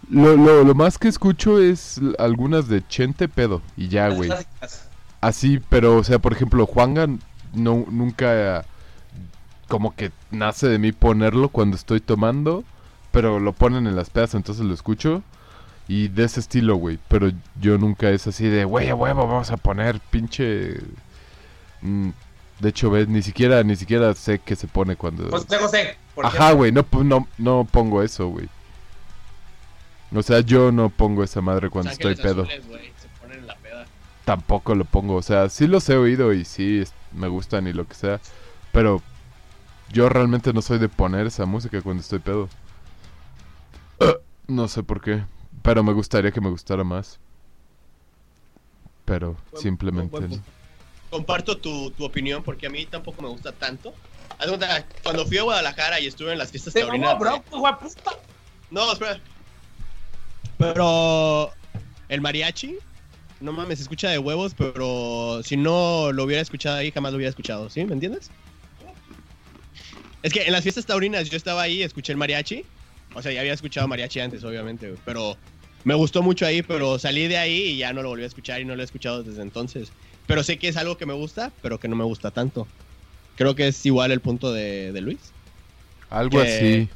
[0.08, 4.30] lo, lo, lo más que escucho es algunas de Chente pedo, y ya, güey,
[5.20, 7.06] así, pero, o sea, por ejemplo, Juanga
[7.54, 8.64] no, nunca
[9.68, 12.64] como que nace de mí ponerlo cuando estoy tomando,
[13.10, 15.22] pero lo ponen en las pedas, entonces lo escucho.
[15.88, 16.98] Y de ese estilo, güey.
[17.08, 17.30] Pero
[17.60, 20.76] yo nunca es así de, güey, a huevo, vamos a poner pinche...
[21.80, 22.10] Mm,
[22.60, 25.28] de hecho, ves, ni siquiera, ni siquiera sé qué se pone cuando...
[25.30, 25.96] José José.
[26.14, 28.48] por Ajá, güey, no, pu- no, no pongo eso, güey.
[30.14, 32.42] O sea, yo no pongo esa madre cuando estoy pedo.
[32.42, 32.62] Azules,
[32.98, 33.86] se ponen en la peda.
[34.24, 35.16] Tampoco lo pongo.
[35.16, 38.20] O sea, sí los he oído y sí es- me gustan y lo que sea.
[38.70, 39.02] Pero
[39.90, 42.48] yo realmente no soy de poner esa música cuando estoy pedo.
[44.48, 45.24] No sé por qué.
[45.62, 47.18] Pero me gustaría que me gustara más.
[49.04, 50.10] Pero Buen- simplemente...
[50.10, 50.44] buen punto.
[51.10, 53.92] Comparto tu, tu opinión porque a mí tampoco me gusta tanto.
[54.38, 57.18] Haz de cuenta, Cuando fui a Guadalajara y estuve en las fiestas taurinas.
[57.18, 57.42] bro.
[58.70, 59.20] No, espera.
[60.58, 61.52] Pero
[62.08, 62.76] el mariachi,
[63.40, 67.16] no mames, se escucha de huevos, pero si no lo hubiera escuchado ahí, jamás lo
[67.16, 67.84] hubiera escuchado, ¿sí?
[67.84, 68.30] ¿Me entiendes?
[70.22, 72.64] Es que en las fiestas taurinas yo estaba ahí, escuché el mariachi.
[73.14, 75.36] O sea, ya había escuchado mariachi antes, obviamente, pero
[75.84, 78.60] me gustó mucho ahí, pero salí de ahí y ya no lo volví a escuchar
[78.60, 79.90] y no lo he escuchado desde entonces.
[80.26, 82.66] Pero sé que es algo que me gusta, pero que no me gusta tanto.
[83.36, 85.18] Creo que es igual el punto de, de Luis.
[86.10, 86.88] Algo que- así.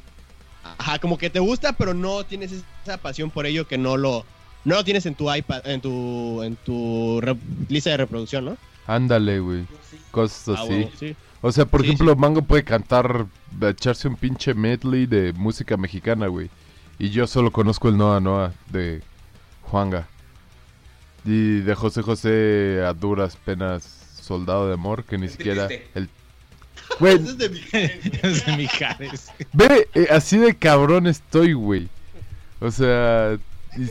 [0.77, 2.51] Ajá, como que te gusta, pero no tienes
[2.83, 4.25] esa pasión por ello que no lo,
[4.65, 7.37] no lo tienes en tu iPad, en tu, en tu re-
[7.69, 8.57] lista de reproducción, ¿no?
[8.85, 9.65] Ándale, güey.
[10.11, 10.87] Cosas Ah, así.
[10.99, 11.15] sí.
[11.41, 13.27] O sea, por Sí, ejemplo, Mango puede cantar,
[13.61, 16.49] echarse un pinche medley de música mexicana, güey.
[16.99, 19.01] Y yo solo conozco el Noa Noa de
[19.63, 20.07] Juanga.
[21.25, 23.83] Y de José José a duras penas
[24.21, 25.67] Soldado de Amor, que ni El siquiera...
[25.67, 25.87] triste.
[25.95, 26.09] El...
[26.99, 27.61] Güey, es de mi-
[28.23, 29.31] Es de Mijares.
[29.53, 31.89] ve, eh, así de cabrón estoy, güey.
[32.61, 33.37] O sea,
[33.77, 33.87] y-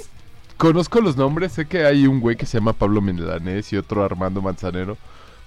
[0.57, 4.03] conozco los nombres, sé que hay un güey que se llama Pablo Milanés y otro
[4.03, 4.97] Armando Manzanero.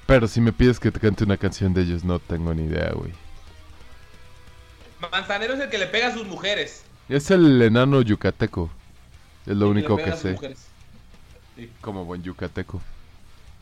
[0.05, 2.91] Pero si me pides que te cante una canción de ellos, no tengo ni idea,
[2.93, 3.11] güey.
[5.11, 6.83] Manzanero es el que le pega a sus mujeres.
[7.09, 8.69] Es el enano yucateco.
[9.47, 10.37] Es lo El único que sé.
[11.81, 12.79] Como buen yucateco.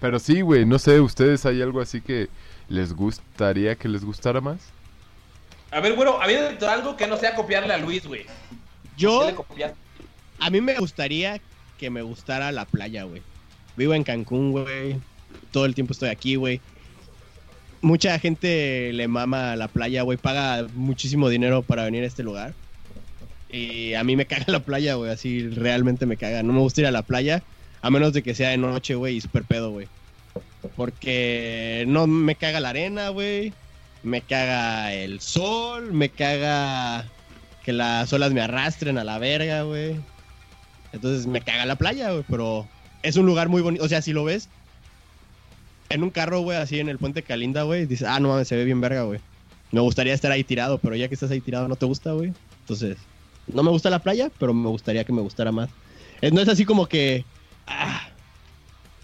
[0.02, 2.28] Pero sí, güey, no sé, ¿ustedes hay algo así que
[2.68, 4.57] les gustaría que les gustara más?
[5.72, 8.24] A ver, bueno, había algo que no sea copiarle a Luis, güey.
[8.24, 8.30] ¿Qué
[8.98, 9.45] Yo,
[10.40, 11.40] a mí me gustaría
[11.80, 13.22] que me gustara la playa, güey.
[13.76, 14.98] Vivo en Cancún, güey.
[15.52, 16.61] Todo el tiempo estoy aquí, güey.
[17.82, 20.18] Mucha gente le mama a la playa, güey.
[20.18, 22.53] Paga muchísimo dinero para venir a este lugar.
[23.49, 25.11] Y a mí me caga la playa, güey.
[25.11, 26.44] Así realmente me caga.
[26.44, 27.44] No me gusta ir a la playa.
[27.82, 29.88] A menos de que sea de noche, güey, y súper pedo, güey.
[30.76, 33.53] Porque no me caga la arena, güey.
[34.03, 35.94] Me caga el sol.
[35.94, 37.06] Me caga
[37.64, 39.95] que las olas me arrastren a la verga, güey.
[40.94, 42.26] Entonces me caga la playa, güey.
[42.30, 42.68] Pero
[43.03, 43.84] es un lugar muy bonito.
[43.84, 44.49] O sea, si lo ves
[45.90, 48.56] en un carro, güey, así en el puente Calinda, güey, dices, ah, no mames, se
[48.56, 49.19] ve bien verga, güey.
[49.72, 52.34] Me gustaría estar ahí tirado, pero ya que estás ahí tirado no te gusta, güey.
[52.61, 52.98] Entonces,
[53.48, 55.69] no me gusta la playa, pero me gustaría que me gustara más.
[56.22, 57.26] Eh, No es así como que,
[57.68, 58.10] ah,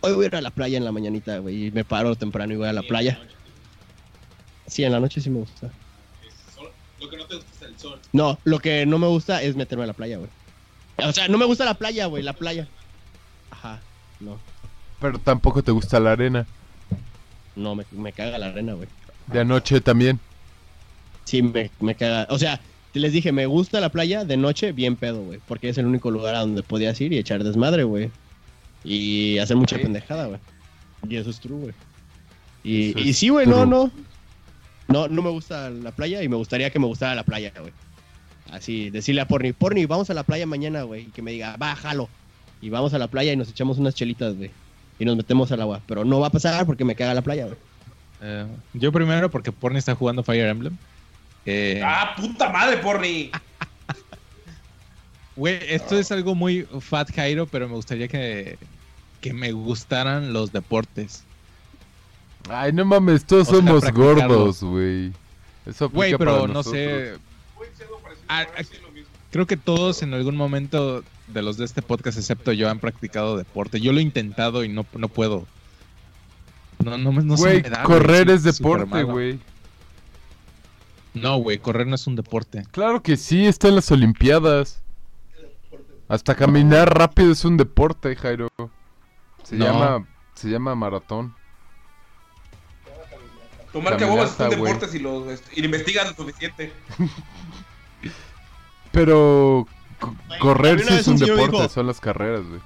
[0.01, 2.53] hoy voy a ir a la playa en la mañanita, güey, y me paro temprano
[2.53, 3.19] y voy a la playa.
[4.67, 5.69] Sí, en la noche sí me gusta.
[6.99, 7.99] Lo que no te gusta es el sol.
[8.13, 10.29] No, lo que no me gusta es meterme a la playa, güey.
[10.97, 12.67] O sea, no me gusta la playa, güey, la playa.
[13.51, 13.81] Ajá,
[14.19, 14.39] no.
[15.01, 16.45] Pero tampoco te gusta la arena.
[17.55, 18.87] No, me, me caga la arena, güey.
[19.27, 20.19] De anoche también.
[21.25, 22.27] Sí, me, me caga.
[22.29, 22.59] O sea,
[22.99, 25.39] les dije, me gusta la playa de noche, bien pedo, güey.
[25.47, 28.11] Porque es el único lugar a donde podías ir y echar desmadre, güey.
[28.83, 29.81] Y hacer mucha Sí.
[29.83, 30.39] pendejada, güey.
[31.09, 31.73] Y eso es true, güey.
[32.63, 33.91] Y, sí, güey, no, no.
[34.87, 37.71] No, no me gusta la playa y me gustaría que me gustara la playa, güey.
[38.51, 41.03] Así, decirle a Porni, Porni, vamos a la playa mañana, güey.
[41.03, 42.09] Y que me diga, va, jalo.
[42.61, 44.51] Y vamos a la playa y nos echamos unas chelitas, güey.
[44.99, 45.81] Y nos metemos al agua.
[45.87, 47.57] Pero no va a pasar porque me caga la playa, güey.
[48.21, 50.77] Eh, yo primero porque Porni está jugando Fire Emblem.
[51.45, 53.31] Eh, ¡Ah, puta madre, porni!
[55.35, 58.57] Güey, esto es algo muy Fat Jairo, pero me gustaría que,
[59.19, 61.23] que me gustaran los deportes.
[62.49, 65.11] Ay, no mames, todos O sea, somos gordos, güey.
[65.65, 66.73] Eso aplica Güey, para pero no nosotros.
[66.73, 67.13] sé.
[68.27, 68.61] Ah, ah,
[69.31, 73.37] creo que todos en algún momento de los de este podcast, excepto yo, han practicado
[73.37, 73.79] deporte.
[73.79, 75.47] Yo lo he intentado y no, no puedo.
[76.83, 79.39] No, no, se Güey, me da, correr es deporte, güey.
[81.13, 82.63] No, güey, correr no es un deporte.
[82.71, 84.81] Claro que sí, está en las Olimpiadas.
[86.07, 88.49] Hasta caminar rápido es un deporte, Jairo.
[89.43, 89.65] Se No.
[89.65, 91.35] llama se llama maratón.
[93.71, 95.25] Tomar cabobas es un deporte si lo,
[95.55, 96.71] y lo investigas lo suficiente.
[98.91, 99.67] Pero
[99.99, 102.61] co- correr sí es un deporte, dijo- son las carreras, güey.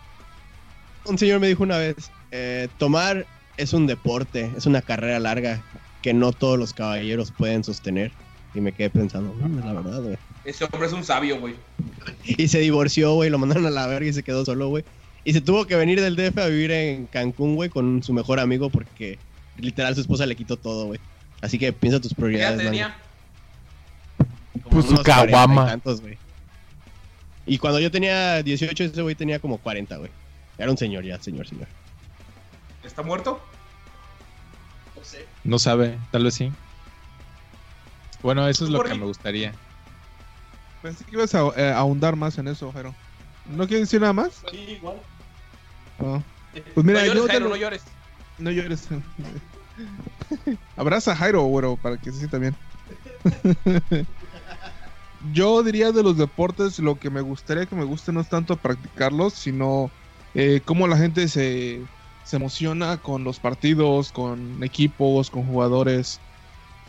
[1.06, 3.26] Un señor me dijo una vez, eh, tomar
[3.56, 5.62] es un deporte, es una carrera larga.
[6.04, 8.12] que no todos los caballeros pueden sostener.
[8.58, 10.18] Y me quedé pensando, no, es la verdad, güey.
[10.44, 11.54] Ese hombre es un sabio, güey.
[12.26, 14.84] Y se divorció, güey, lo mandaron a la verga y se quedó solo, güey.
[15.24, 18.40] Y se tuvo que venir del DF a vivir en Cancún, güey, con su mejor
[18.40, 19.20] amigo porque
[19.60, 21.00] literal su esposa le quitó todo, güey.
[21.42, 22.66] Así que piensa tus ¿Qué prioridades, man.
[22.66, 22.96] tenía?
[24.72, 25.80] Pues su unos 40 y caguama.
[27.46, 30.10] Y cuando yo tenía 18, ese güey tenía como 40, güey.
[30.58, 31.68] Era un señor ya, señor, señor.
[32.84, 33.40] ¿Está muerto?
[35.44, 36.52] No sabe, tal vez sí.
[38.22, 39.54] Bueno, eso es lo que me gustaría.
[40.82, 42.94] Pensé que ibas a eh, ahondar más en eso, Jairo.
[43.46, 44.44] ¿No quieres decir nada más?
[44.52, 45.02] Sí, igual.
[46.00, 46.24] No.
[46.74, 47.84] Pues mira, no llores, yo Jairo, lo- no llores.
[48.40, 48.88] No llores.
[50.76, 52.56] Abraza a Jairo, güero, para que se sienta bien.
[55.34, 58.56] Yo diría de los deportes, lo que me gustaría que me guste no es tanto
[58.56, 59.92] practicarlos, sino
[60.36, 61.82] eh, cómo la gente se,
[62.24, 66.22] se emociona con los partidos, con equipos, con jugadores,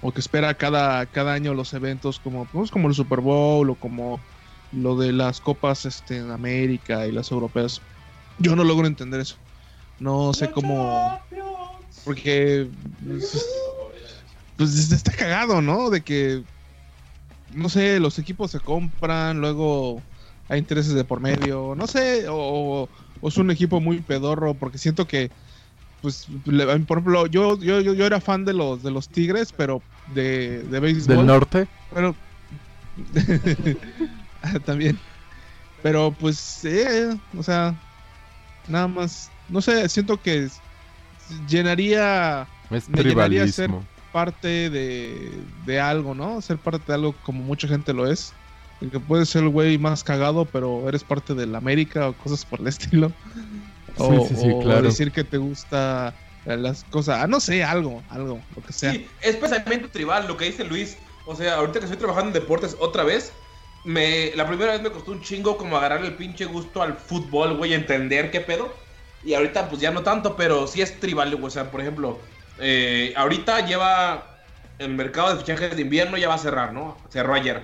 [0.01, 3.75] o que espera cada, cada año los eventos como, pues, como el Super Bowl o
[3.75, 4.21] como
[4.73, 7.81] lo de las copas este, en América y las europeas.
[8.39, 9.37] Yo no logro entender eso.
[9.99, 11.19] No sé cómo...
[12.05, 12.69] Porque
[13.07, 13.45] pues,
[14.57, 15.91] pues está cagado, ¿no?
[15.91, 16.43] De que
[17.55, 20.03] no sé, los equipos se compran, luego
[20.49, 22.89] hay intereses de por medio, no sé, o,
[23.21, 25.31] o es un equipo muy pedorro, porque siento que,
[26.01, 29.53] pues, le- por ejemplo, yo, yo, yo, yo era fan de los de los Tigres,
[29.57, 29.83] pero
[30.15, 31.17] de, de béisbol.
[31.17, 31.67] Del norte.
[31.93, 32.15] Pero
[34.67, 34.99] también.
[35.83, 37.75] Pero pues, eh, o sea,
[38.69, 40.49] nada más, no sé, siento que
[41.49, 43.87] llenaría Es Me llenaría a tribalismo.
[44.13, 46.41] parte de, de algo, ¿no?
[46.41, 48.33] Ser parte de algo como mucha gente lo es.
[48.81, 52.45] El que puedes ser el güey más cagado, pero eres parte del América o cosas
[52.45, 53.13] por el estilo.
[53.99, 54.83] O, Sí, sí, sí, o claro.
[54.83, 56.15] decir que te gusta
[56.45, 58.93] las cosas, ah, no sé, algo, algo, lo que sea.
[58.93, 60.97] Sí, es pensamiento tribal, lo que dice Luis.
[61.27, 63.33] O sea, ahorita que estoy trabajando en deportes otra vez,
[63.85, 67.57] me, la primera vez me costó un chingo como agarrar el pinche gusto al fútbol,
[67.57, 68.73] güey, entender qué pedo.
[69.25, 71.47] Y ahorita pues ya no tanto, pero sí es tribal, güey.
[71.47, 72.19] O sea, por ejemplo,
[72.59, 74.39] eh, ahorita lleva
[74.79, 76.97] el mercado de fichajes de invierno ya va a cerrar, ¿no?
[77.11, 77.63] Cerró ayer.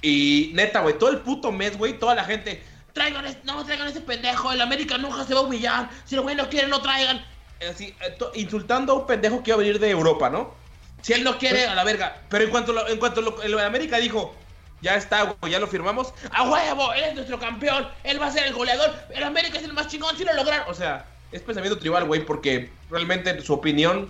[0.00, 2.62] Y neta, güey, todo el puto mes, güey, toda la gente,
[2.96, 6.34] traigan, no traigan ese pendejo, el América nunca se va a humillar, si el güey
[6.34, 7.22] no quiere, no traigan.
[7.70, 10.54] Así, eh, to- insultando a un pendejo que iba a venir de Europa, ¿no?
[11.02, 12.22] Si él no quiere, a la verga.
[12.30, 14.34] Pero en cuanto, lo- en cuanto lo- el América dijo,
[14.80, 18.32] ya está, güey, ya lo firmamos, a huevo, él es nuestro campeón, él va a
[18.32, 20.66] ser el goleador, el América es el más chingón, si lo lograron.
[20.70, 24.08] O sea, es pensamiento tribal, güey, porque realmente su opinión,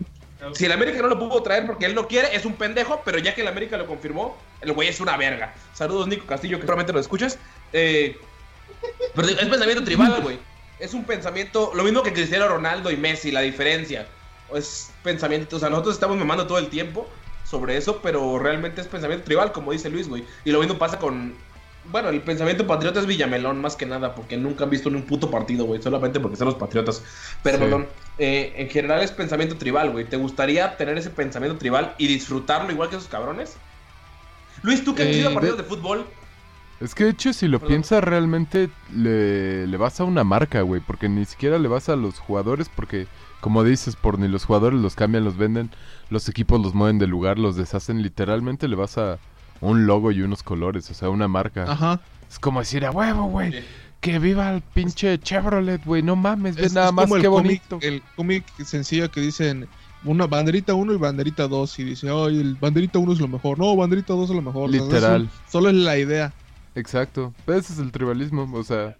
[0.54, 3.18] si el América no lo pudo traer porque él no quiere, es un pendejo, pero
[3.18, 5.54] ya que el América lo confirmó, el güey es una verga.
[5.74, 7.38] Saludos, Nico Castillo, que probablemente lo escuchas.
[7.72, 8.16] Eh,
[9.14, 10.38] pero es pensamiento tribal, güey.
[10.78, 14.08] Es un pensamiento, lo mismo que Cristiano Ronaldo y Messi, la diferencia.
[14.54, 17.10] Es pensamiento, o sea, nosotros estamos mamando todo el tiempo
[17.42, 20.26] sobre eso, pero realmente es pensamiento tribal, como dice Luis, güey.
[20.44, 21.44] Y lo mismo pasa con,
[21.82, 25.06] bueno, el pensamiento patriota es Villamelón más que nada, porque nunca han visto ni un
[25.06, 27.02] puto partido, güey, solamente porque son los patriotas.
[27.42, 27.62] Pero, Sí.
[27.64, 30.08] perdón, eh, en general es pensamiento tribal, güey.
[30.08, 33.62] ¿Te gustaría tener ese pensamiento tribal y disfrutarlo igual que esos cabrones?
[34.62, 36.16] Luis, tú que has Eh, ido a partidos de fútbol,
[36.80, 37.68] Es que de hecho, si lo Perdón.
[37.74, 40.80] piensas realmente, le, le vas a una marca, güey.
[40.86, 43.06] Porque ni siquiera le vas a los jugadores, porque,
[43.40, 45.70] como dices, por ni los jugadores los cambian, los venden,
[46.10, 48.02] los equipos los mueven de lugar, los deshacen.
[48.02, 49.18] Literalmente le vas a
[49.62, 51.64] un logo y unos colores, o sea, una marca.
[51.70, 52.00] Ajá.
[52.28, 53.52] Es como decir, a huevo, güey.
[53.52, 53.58] Sí.
[54.00, 56.02] Que viva el pinche Chevrolet, güey.
[56.02, 57.86] No mames, ve Es, nada es más como el que cómic, bonito.
[57.86, 59.66] el cómic sencillo que dicen
[60.04, 63.58] una banderita 1 y banderita 2 y dice, ay, el banderita 1 es lo mejor.
[63.58, 64.68] No, banderita 2 es lo mejor.
[64.68, 65.22] O sea, Literal.
[65.22, 66.32] es un- solo es la idea.
[66.76, 67.34] Exacto.
[67.48, 68.96] Ese es el tribalismo, o sea.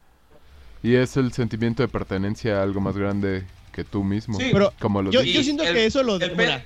[0.82, 4.38] Y es el sentimiento de pertenencia a algo más grande que tú mismo.
[4.38, 4.48] Sí.
[4.52, 6.16] Pero Como lo yo, yo siento el- que eso lo...
[6.20, 6.62] el mira,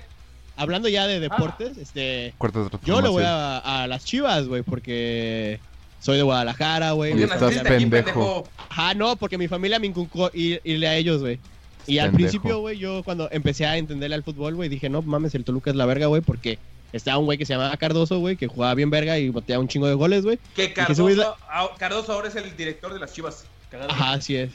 [0.56, 2.34] hablando ya de deportes, este...
[2.38, 5.58] Cuarta Yo le voy a, a las chivas, güey, porque
[6.00, 7.18] soy de Guadalajara, güey.
[7.18, 8.46] Y estás aquí, pendejo.
[8.68, 11.38] Ajá, no, porque mi familia me inculcó ir- irle a ellos, güey.
[11.86, 12.30] Y al Pendejo.
[12.30, 15.70] principio, güey, yo cuando empecé a entenderle al fútbol, güey, dije, no mames, el Toluca
[15.70, 16.58] es la verga, güey, porque
[16.92, 19.68] estaba un güey que se llamaba Cardoso, güey, que jugaba bien verga y boteaba un
[19.68, 20.38] chingo de goles, güey.
[20.54, 23.44] Que Cardoso, ah, Cardoso ahora es el director de las chivas.
[23.70, 23.90] Cagado.
[23.90, 24.50] Ajá, así es.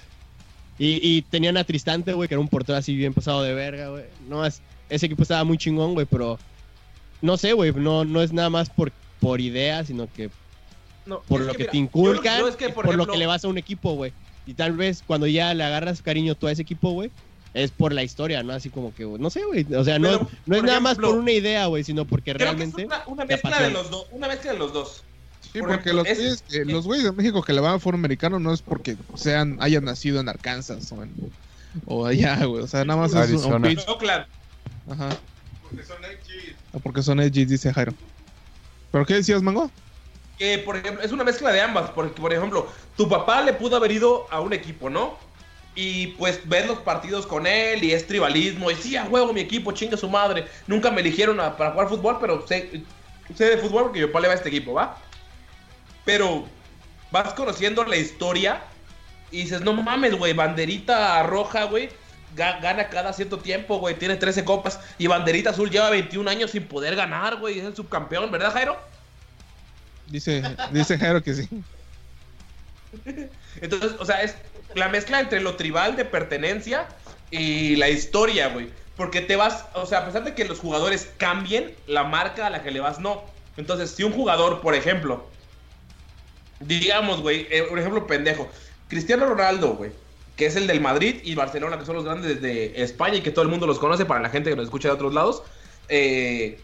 [0.77, 3.89] Y, y tenían a Tristante, güey, que era un portero así bien pasado de verga,
[3.89, 4.05] güey.
[4.27, 6.37] No, es, ese equipo estaba muy chingón, güey, pero
[7.21, 10.29] no sé, güey, no, no es nada más por, por idea, sino que
[11.05, 13.25] No, por lo que, mira, te inculcan, yo es que, por, por lo que le
[13.25, 14.11] vas a un equipo, güey.
[14.45, 17.09] Y tal vez cuando ya le agarras cariño tú a ese equipo, güey,
[17.55, 18.51] es por la historia, ¿no?
[18.53, 19.65] Así como que, güey, no sé, güey.
[19.73, 22.47] O sea, no, Pero, no es nada más por una idea, güey, sino porque Creo
[22.51, 22.85] realmente...
[22.85, 24.07] que es una, mezcla de los dos.
[24.11, 25.03] Una mezcla de los dos.
[25.41, 27.75] Sí, Por porque ejemplo, los, es- güeyes, eh, los güeyes de México que le van
[27.75, 31.13] a fútbol americano no es porque sean hayan nacido en Arkansas o, en-
[31.85, 32.61] o allá, güey.
[32.61, 33.87] O sea, nada más es un, pitch.
[33.87, 34.25] No, claro.
[34.89, 35.09] Ajá.
[36.73, 37.93] O porque son edgy, dice Jairo.
[38.91, 39.71] ¿Pero qué decías, Mango?
[40.37, 41.89] Que, por ejemplo, es una mezcla de ambas.
[41.91, 42.67] Porque, por ejemplo,
[42.97, 45.17] tu papá le pudo haber ido a un equipo, ¿no?
[45.75, 48.71] Y pues ves los partidos con él y es tribalismo.
[48.71, 50.47] Y sí, a huevo, mi equipo, chinga su madre.
[50.67, 52.81] Nunca me eligieron a- para jugar fútbol, pero sé,
[53.35, 54.97] sé de fútbol porque mi papá le va a este equipo, ¿va?
[56.05, 56.45] Pero
[57.11, 58.61] vas conociendo la historia
[59.31, 61.89] y dices, no mames, güey, banderita roja, güey.
[62.37, 63.95] ga- Gana cada cierto tiempo, güey.
[63.97, 64.79] Tiene 13 copas.
[64.97, 67.59] Y Banderita Azul lleva 21 años sin poder ganar, güey.
[67.59, 68.77] Es el subcampeón, ¿verdad, Jairo?
[70.07, 70.41] Dice,
[70.71, 71.49] dice Jairo que sí.
[73.61, 74.35] Entonces, o sea, es
[74.75, 76.87] la mezcla entre lo tribal de pertenencia
[77.31, 78.69] y la historia, güey.
[78.95, 82.49] Porque te vas, o sea, a pesar de que los jugadores cambien, la marca a
[82.49, 83.23] la que le vas no.
[83.57, 85.25] Entonces, si un jugador, por ejemplo,
[86.59, 88.49] digamos, güey, eh, un ejemplo pendejo,
[88.87, 89.91] Cristiano Ronaldo, güey,
[90.35, 93.31] que es el del Madrid y Barcelona, que son los grandes de España y que
[93.31, 95.43] todo el mundo los conoce para la gente que nos escucha de otros lados.
[95.89, 96.59] Eh,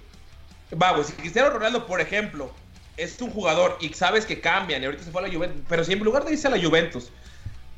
[0.82, 2.52] va, güey, si Cristiano Ronaldo, por ejemplo,
[2.98, 5.84] es un jugador y sabes que cambian y ahorita se fue a la Juventus, pero
[5.84, 7.10] si en lugar de irse a la Juventus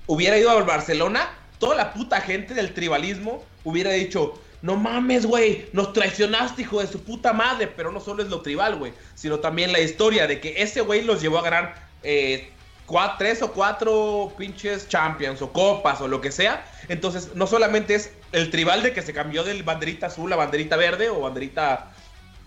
[0.08, 5.68] hubiera ido al Barcelona, toda la puta gente del tribalismo hubiera dicho, no mames, güey,
[5.74, 9.40] nos traicionaste, hijo de su puta madre, pero no solo es lo tribal, güey, sino
[9.40, 12.50] también la historia de que ese güey los llevó a ganar eh,
[13.18, 16.66] tres o cuatro pinches champions o copas o lo que sea.
[16.90, 20.76] Entonces, no solamente es el tribal de que se cambió del banderita azul a banderita
[20.76, 21.92] verde o banderita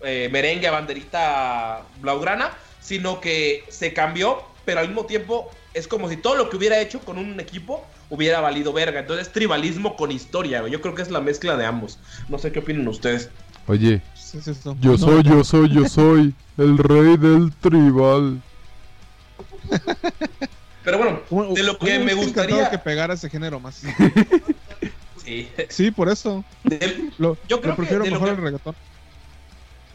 [0.01, 2.51] eh, merengue a banderita blaugrana,
[2.81, 6.79] sino que se cambió, pero al mismo tiempo es como si todo lo que hubiera
[6.79, 8.99] hecho con un equipo hubiera valido verga.
[9.01, 10.71] Entonces, tribalismo con historia, güey.
[10.73, 11.99] Yo creo que es la mezcla de ambos.
[12.29, 13.29] No sé qué opinan ustedes.
[13.67, 18.41] Oye, es yo No, soy, yo soy, yo soy el rey del tribal.
[20.83, 22.69] Pero bueno, de lo que me gustaría.
[22.69, 23.81] que pegara ese género más.
[25.23, 25.49] Sí.
[25.67, 26.45] Sí, por eso.
[26.63, 28.75] De, Lo, Yo creo lo prefiero que mejor que- el reggaetón.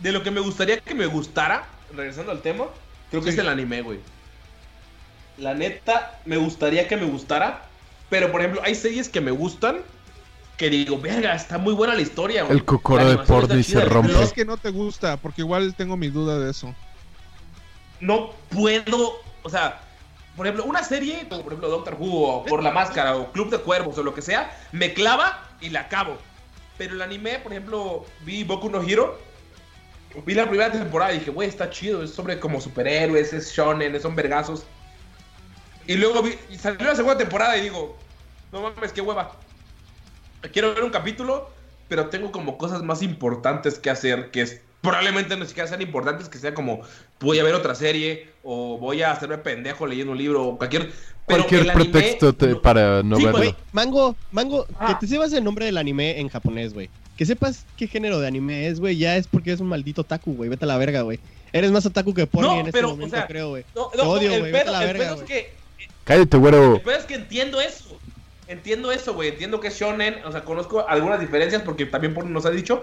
[0.00, 2.66] de lo que me gustaría que me gustara, regresando al tema,
[3.08, 3.38] creo que Sí.
[3.38, 3.98] es el anime, güey.
[5.38, 7.64] La neta, me gustaría que me gustara.
[8.10, 9.82] Pero, por ejemplo, hay series que me gustan.
[10.56, 12.46] Que digo, verga, está muy buena la historia.
[12.48, 14.08] El cocoro de Porni se rompe.
[14.08, 16.74] Pero no- es que no te gusta, porque igual tengo mi duda de eso.
[18.00, 19.80] no puedo, o sea,
[20.36, 23.50] por ejemplo, una serie, como por ejemplo Doctor Who o Por la Máscara o Club
[23.50, 26.18] de Cuervos o lo que sea, me clava y la acabo.
[26.78, 29.18] Pero el anime, por ejemplo, vi Boku no Hero,
[30.26, 34.00] vi la primera temporada y dije, güey, está chido, es sobre como superhéroes, es shonen,
[34.00, 34.64] son vergazos.
[35.86, 37.96] Y luego vi, y salió la segunda temporada y digo,
[38.52, 39.32] no mames, qué hueva.
[40.52, 41.50] Quiero ver un capítulo,
[41.88, 46.28] pero tengo como cosas más importantes que hacer, que es, probablemente no siquiera sean importantes,
[46.28, 46.80] que sea como,
[47.20, 50.90] voy a ver otra serie, o voy a hacerme pendejo leyendo un libro, o cualquier...
[51.26, 53.56] pero Cualquier anime pretexto te- para no Sí, verlo.
[53.72, 54.88] Mango, Mango, Ah.
[54.88, 56.90] que te sepas el nombre del anime en japonés, güey.
[57.16, 60.34] Que sepas qué género de anime es, güey, ya es porque eres un maldito otaku,
[60.34, 60.48] güey.
[60.50, 61.20] Vete a la verga, güey.
[61.52, 63.64] Eres más otaku que porni No, en este pero, o momento, sea, creo, güey.
[63.76, 65.52] No, Te no, odio, el güey, vete a pedo, la el verga, pedo es que
[66.04, 66.76] Cállate, güero.
[66.76, 67.98] El pedo es que entiendo eso.
[68.48, 69.30] Entiendo eso, güey.
[69.30, 70.24] Entiendo que es shonen.
[70.24, 72.82] O sea, conozco algunas diferencias porque también por nos ha dicho.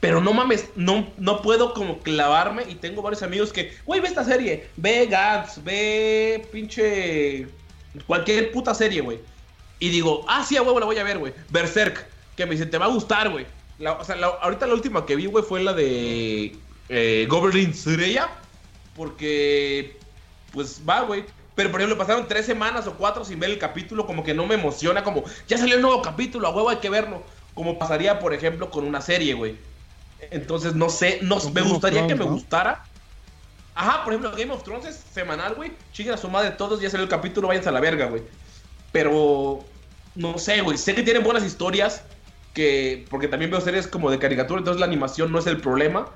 [0.00, 2.64] Pero no mames, no, no puedo como clavarme.
[2.68, 4.68] Y tengo varios amigos que, güey, ve esta serie.
[4.76, 7.46] Ve Gantz, ve pinche.
[8.06, 9.20] Cualquier puta serie, güey.
[9.78, 11.32] Y digo, ah, sí, a huevo la voy a ver, güey.
[11.50, 12.06] Berserk.
[12.36, 13.46] Que me dice, te va a gustar, güey.
[13.78, 16.56] O sea, ahorita la última que vi, güey, fue la de
[16.88, 17.72] eh, Goblin.
[18.94, 19.96] Porque,
[20.52, 21.24] pues va, güey.
[21.56, 24.46] Pero por ejemplo, pasaron tres semanas o cuatro sin ver el capítulo, como que no
[24.46, 27.22] me emociona, como ya salió el nuevo capítulo, a huevo hay que verlo.
[27.54, 29.56] Como pasaría, por ejemplo, con una serie, güey.
[30.30, 32.32] Entonces, no sé, no, me gustaría que me ¿no?
[32.32, 32.84] gustara.
[33.74, 35.72] Ajá, por ejemplo, Game of Thrones es semanal, güey.
[35.92, 38.22] Chinguen a su madre todos, ya salió el capítulo, váyanse a la verga, güey.
[38.92, 39.64] Pero,
[40.14, 40.76] no sé, güey.
[40.76, 42.04] Sé que tienen buenas historias,
[42.52, 46.10] que porque también veo series como de caricatura, entonces la animación no es el problema.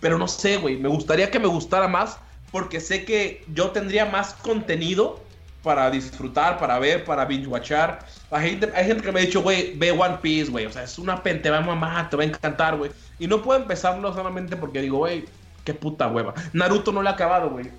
[0.00, 0.76] Pero no sé, güey.
[0.76, 2.18] Me gustaría que me gustara más
[2.56, 5.20] porque sé que yo tendría más contenido
[5.62, 7.98] para disfrutar, para ver, para binge-watchar.
[8.30, 10.64] Hay gente, hay gente que me ha dicho, güey, ve One Piece, güey.
[10.64, 12.90] O sea, es una pen, te va a mamar, te va a encantar, güey.
[13.18, 15.26] Y no puedo empezarlo solamente porque digo, güey,
[15.64, 16.32] qué puta hueva.
[16.54, 17.70] Naruto no lo he acabado, güey.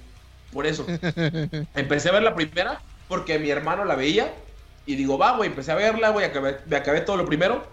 [0.54, 0.86] Por eso.
[1.74, 4.32] Empecé a ver la primera porque mi hermano la veía.
[4.86, 6.24] Y digo, va, güey, empecé a verla, güey.
[6.24, 7.66] Acabé, me acabé todo lo primero.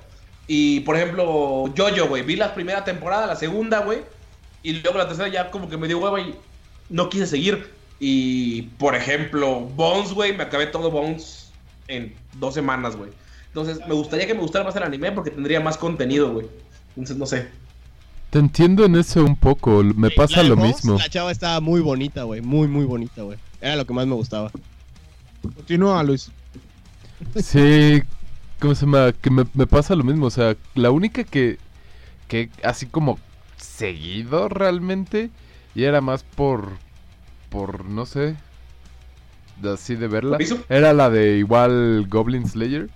[0.46, 2.22] Y por ejemplo, Jojo, güey.
[2.22, 3.98] Vi la primera temporada, la segunda, güey.
[4.62, 6.34] Y luego la tercera ya como que me dio hueva y
[6.88, 7.70] no quise seguir.
[8.00, 10.36] Y por ejemplo, Bones, güey.
[10.36, 11.52] Me acabé todo Bones
[11.88, 13.10] en dos semanas, güey.
[13.48, 16.46] Entonces, me gustaría que me gustara más el anime porque tendría más contenido, güey.
[16.90, 17.48] Entonces, no sé.
[18.30, 19.82] Te entiendo en eso un poco.
[19.82, 20.98] Me pasa la de lo Bones, mismo.
[20.98, 22.40] La chava estaba muy bonita, güey.
[22.40, 23.38] Muy, muy bonita, güey.
[23.60, 24.50] Era lo que más me gustaba.
[25.42, 26.30] Continúa, Luis.
[27.36, 28.02] Sí,
[28.58, 29.12] ¿cómo se llama?
[29.12, 30.26] Que me, me pasa lo mismo.
[30.26, 31.58] O sea, la única que,
[32.26, 33.18] que así como
[33.56, 35.30] seguido realmente.
[35.74, 36.70] Y era más por,
[37.50, 38.36] por, no sé,
[39.72, 40.38] así de verla.
[40.68, 42.88] Era la de igual Goblin Slayer.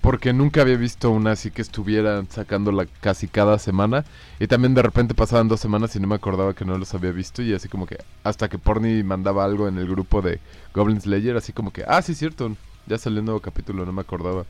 [0.00, 4.04] Porque nunca había visto una así que estuvieran sacándola casi cada semana.
[4.38, 7.10] Y también de repente pasaban dos semanas y no me acordaba que no los había
[7.10, 7.42] visto.
[7.42, 10.38] Y así como que hasta que Porni mandaba algo en el grupo de
[10.74, 12.54] Goblin Slayer, así como que, ah, sí, cierto,
[12.86, 14.44] ya salió un nuevo capítulo, no me acordaba.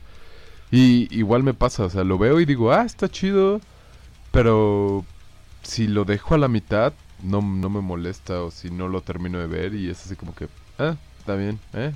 [0.69, 3.59] Y igual me pasa, o sea, lo veo y digo, ah, está chido.
[4.31, 5.05] Pero
[5.63, 8.43] si lo dejo a la mitad, no, no me molesta.
[8.43, 11.59] O si no lo termino de ver y es así como que, ah, está bien,
[11.73, 11.93] ¿eh?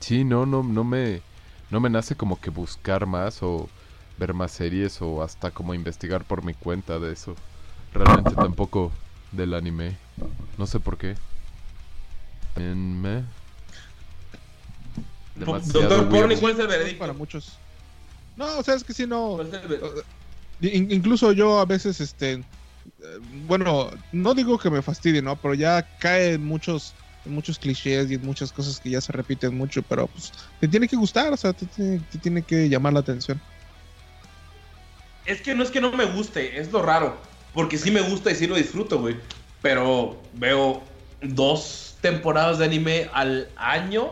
[0.00, 1.22] Sí, no, no, no me,
[1.70, 3.68] no me nace como que buscar más o
[4.18, 7.34] ver más series o hasta como investigar por mi cuenta de eso.
[7.92, 8.92] Realmente tampoco
[9.32, 9.96] del anime.
[10.58, 11.16] No sé por qué.
[12.54, 13.24] También me...
[15.36, 16.38] Doctor weird.
[16.40, 16.98] ¿cuál es el veredicto?
[16.98, 17.58] Para muchos.
[18.36, 19.36] No, o sea, es que sí, no.
[19.36, 19.80] ¿Cuál es el ver-
[20.60, 22.44] In- incluso yo a veces, este,
[23.46, 25.36] bueno, no digo que me fastidie, ¿no?
[25.36, 26.94] Pero ya cae en muchos,
[27.24, 30.88] muchos clichés y en muchas cosas que ya se repiten mucho, pero pues te tiene
[30.88, 33.40] que gustar, o sea, te tiene, te tiene que llamar la atención.
[35.26, 37.16] Es que no es que no me guste, es lo raro.
[37.52, 39.16] Porque sí me gusta y sí lo disfruto, güey.
[39.60, 40.82] Pero veo
[41.20, 44.10] dos temporadas de anime al año.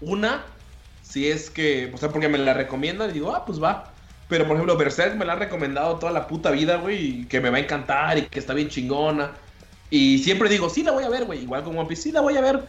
[0.00, 0.44] Una,
[1.02, 3.92] si es que, o sea, porque me la recomiendan y digo, ah, pues va.
[4.28, 7.20] Pero por ejemplo, Berserk me la han recomendado toda la puta vida, güey.
[7.20, 9.32] Y que me va a encantar y que está bien chingona.
[9.90, 11.42] Y siempre digo, sí la voy a ver, güey.
[11.42, 12.66] Igual como One Piece, sí la voy a ver.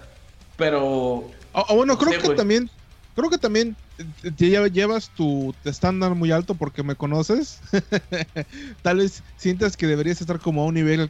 [0.55, 2.69] Pero O, o bueno, No creo sé, que también,
[3.15, 7.59] creo que también eh, te lleva- llevas tu estándar muy alto porque me conoces.
[8.83, 11.09] Tal vez sientas que deberías estar como a un nivel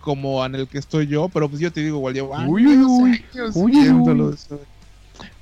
[0.00, 2.66] como en el que estoy yo, pero pues yo te digo, igual llevo años, Uy,
[2.68, 4.38] uy, uy.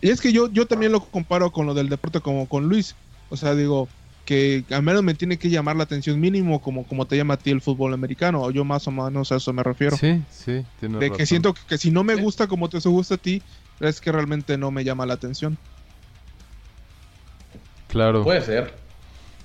[0.00, 2.94] Y es que yo, yo también lo comparo con lo del deporte como con Luis.
[3.28, 3.88] O sea, digo,
[4.27, 7.36] que al menos me tiene que llamar la atención mínimo como, como te llama a
[7.39, 8.43] ti el fútbol americano.
[8.43, 9.97] O yo más o menos a eso me refiero.
[9.97, 13.15] Sí, sí, tienes de que siento que, que si no me gusta como te gusta
[13.15, 13.40] a ti,
[13.81, 15.57] es que realmente no me llama la atención.
[17.89, 18.74] Claro, puede ser.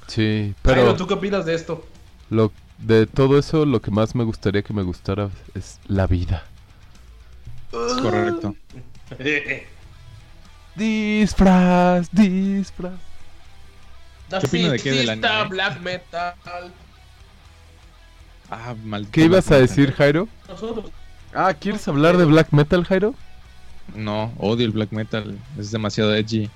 [0.07, 1.85] sí, Pero pero ¿tú qué opinas de esto?
[2.29, 6.43] lo, de todo eso lo que más me gustaría que me gustara es la vida.
[7.71, 8.55] Es correcto.
[10.75, 13.10] Disfraz, disfraz.
[14.39, 15.47] ¿Qué opina de qué del anime?
[15.49, 16.35] Black metal.
[18.49, 19.93] Ah, maldito ¿Qué ibas a decir.
[19.93, 20.27] Jairo?
[20.47, 20.91] Nosotros.
[21.33, 23.15] Ah, ¿quieres hablar de black metal, Jairo?
[23.95, 25.37] No, odio el black metal.
[25.57, 26.49] Es demasiado edgy.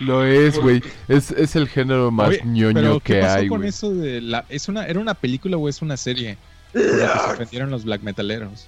[0.00, 0.82] Lo es, güey.
[1.08, 4.22] Es, es el género más Oye, ñoño pero ¿qué que pasó hay, con eso de
[4.22, 6.38] la es una era una película o es una serie?
[6.72, 8.66] Por la que se ofendieron los black metaleros.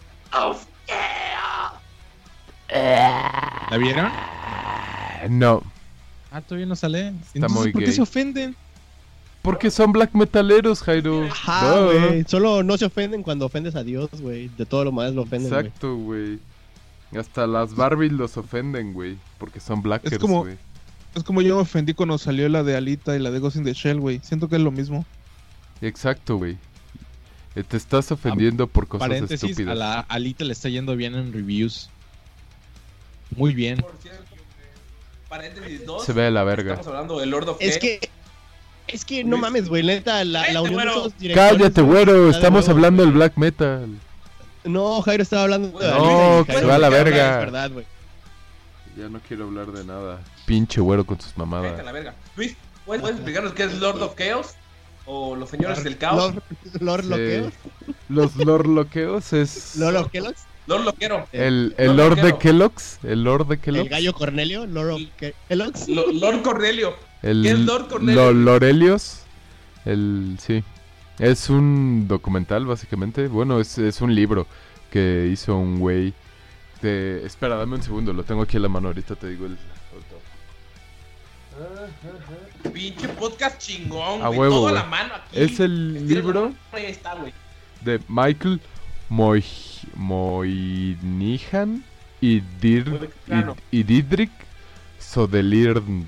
[2.68, 4.10] ¿La vieron?
[5.30, 5.62] No,
[6.32, 7.08] Ah, todavía no sale.
[7.08, 7.94] Está Entonces, muy ¿por qué gay.
[7.96, 8.56] se ofenden?
[9.42, 11.24] porque son black metaleros, Jairo.
[11.24, 12.24] Ajá, güey.
[12.28, 14.48] Solo no se ofenden cuando ofendes a Dios, güey.
[14.56, 15.60] De todo lo más lo ofenden, güey.
[15.66, 16.38] Exacto, güey.
[17.18, 19.18] Hasta las Barbies los ofenden, güey.
[19.38, 20.56] Porque son blackers, como- güey.
[21.16, 23.64] Es como yo me ofendí cuando salió la de Alita y la de Ghost in
[23.64, 24.20] the Shell, güey.
[24.22, 25.04] Siento que es lo mismo.
[25.80, 26.56] Exacto, güey.
[27.56, 29.76] Eh, Te estás ofendiendo por cosas Paréntesis, a estúpidas.
[29.76, 31.90] la Alita le está yendo bien en reviews.
[33.36, 33.78] Muy bien.
[33.80, 34.21] Por cierto,
[35.32, 36.04] paréntesis 2.
[36.04, 36.72] Se ve de la verga.
[36.74, 38.10] Estamos hablando del Lord of Es que.
[38.86, 39.82] Es que no mames, güey.
[39.82, 41.12] Neta, la, la Cállate, unión de güero.
[41.18, 42.24] directores, Cállate, güero.
[42.24, 43.88] de Estamos hablando del black metal.
[44.64, 47.30] No, Jairo estaba hablando de No, que se va a la verga.
[47.32, 47.86] Es verdad, güey.
[48.96, 50.20] Ya no quiero hablar de nada.
[50.44, 51.82] Pinche güero con sus Cállate mamadas.
[51.84, 52.14] la verga.
[52.36, 52.54] Luis,
[52.84, 54.48] ¿puedes, puedes explicarnos qué es Lord of Chaos?
[55.06, 56.34] ¿O los señores del caos?
[56.34, 56.42] Lord,
[56.80, 57.08] Lord Sí.
[57.08, 57.52] Loqueos.
[58.08, 59.76] Los lorloqueos es.
[59.76, 60.12] Lord of
[60.66, 61.26] Lord Loquero.
[61.32, 62.38] El, el Lord Lord de.
[62.38, 62.98] Kellogg's.
[63.02, 63.90] El Lord de El Kellogg's.
[63.90, 64.66] gallo Cornelio.
[64.66, 65.88] Lord of Ke- Kellogg's.
[65.88, 66.94] Lo- Lord Cornelio.
[67.22, 68.32] El, ¿Qué es Lord Cornelio?
[68.32, 69.22] Lo- Lorelios.
[69.84, 70.36] El.
[70.40, 70.62] Sí.
[71.18, 73.28] Es un documental, básicamente.
[73.28, 74.46] Bueno, es, es un libro
[74.90, 76.14] que hizo un güey.
[76.80, 77.24] De...
[77.24, 78.12] Espera, dame un segundo.
[78.12, 78.88] Lo tengo aquí en la mano.
[78.88, 79.56] Ahorita te digo el.
[82.72, 84.22] Pinche podcast chingón.
[84.22, 84.74] A huevo, Todo a güey.
[84.82, 85.40] la mano aquí.
[85.40, 87.32] Es el libro mano, Ahí está, güey.
[87.82, 88.60] de Michael
[89.12, 89.44] Moy...
[89.94, 91.84] Moynihan
[92.22, 93.10] y, Dir...
[93.28, 94.30] Y, y Didrik
[94.98, 96.06] Sodelirnd.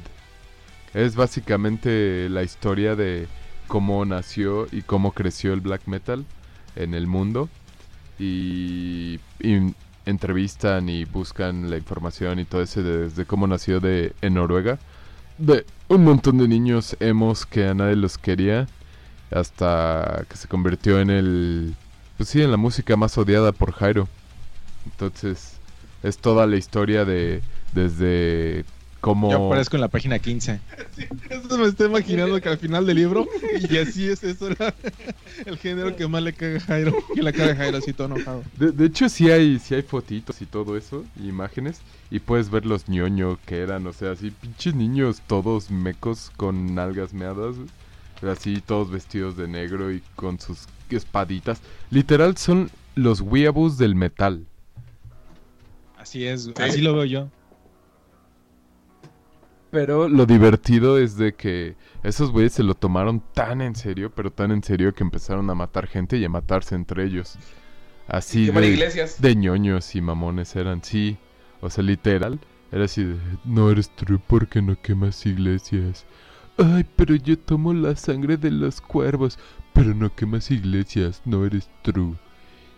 [0.94, 3.26] Es básicamente la historia de
[3.66, 6.24] cómo nació y cómo creció el black metal
[6.76, 7.50] en el mundo.
[8.18, 9.74] Y, y
[10.06, 14.78] entrevistan y buscan la información y todo eso desde cómo nació de, en Noruega.
[15.36, 18.66] De un montón de niños emos que a nadie los quería.
[19.30, 21.74] Hasta que se convirtió en el...
[22.16, 24.08] Pues sí, en la música más odiada por Jairo.
[24.86, 25.54] Entonces,
[26.02, 27.42] es toda la historia de
[27.72, 28.64] desde
[29.00, 29.30] como...
[29.30, 30.60] Yo aparezco en la página 15.
[31.30, 33.26] Eso me estoy imaginando que al final del libro,
[33.68, 34.74] y así es eso la-
[35.46, 36.94] el género que más le caga a Jairo.
[37.14, 38.42] Que le caga a Jairo así todo enojado.
[38.56, 41.80] De, de hecho, sí hay, sí hay fotitos y todo eso, y imágenes,
[42.10, 46.74] y puedes ver los ñoño que eran, o sea, así pinches niños todos mecos con
[46.74, 47.56] nalgas meadas,
[48.22, 51.60] así todos vestidos de negro y con sus espaditas.
[51.90, 54.46] Literal son los weeaboos del metal.
[55.98, 57.28] Así es, así lo veo yo.
[59.70, 61.74] Pero lo divertido es de que
[62.04, 65.54] esos güeyes se lo tomaron tan en serio, pero tan en serio que empezaron a
[65.54, 67.36] matar gente y a matarse entre ellos.
[68.06, 69.20] Así de, iglesias.
[69.20, 71.16] de ñoños y mamones eran, sí.
[71.60, 72.38] O sea, literal,
[72.70, 76.04] era así de, no eres true porque no quemas iglesias.
[76.56, 79.38] Ay, pero yo tomo la sangre de los cuervos,
[79.74, 82.14] pero no quemas iglesias, no eres true.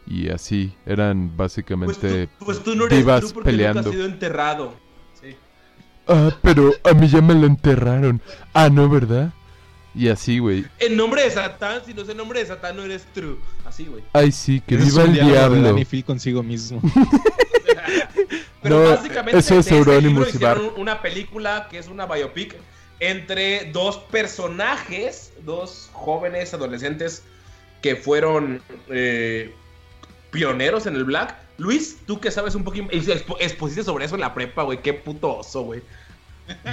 [0.06, 2.26] Y así, eran Pues básicamente...
[2.38, 3.82] tú, pues tú no eres divas true porque peleando.
[3.82, 4.74] nunca has sido enterrado.
[5.20, 5.36] Sí.
[6.08, 8.20] Ah, pero a mí ya me lo enterraron.
[8.52, 9.32] Ah, ¿no, verdad?
[9.94, 10.66] Y así, güey.
[10.78, 13.36] En nombre de Satán, si no es en nombre de Satán, no eres true.
[13.64, 14.04] Así, güey.
[14.12, 15.74] Ay, sí, que viva el diablo.
[15.88, 16.80] Phil consigo mismo.
[18.62, 22.56] Pero No, básicamente eso es Euronymous hicieron una película que es una biopic
[23.00, 27.22] entre dos personajes, dos jóvenes adolescentes
[27.82, 29.54] que fueron eh,
[30.30, 31.36] pioneros en el Black.
[31.58, 34.92] Luis, tú que sabes un poquito, expo- expusiste sobre eso en la prepa, güey, qué
[34.92, 35.82] puto oso, güey.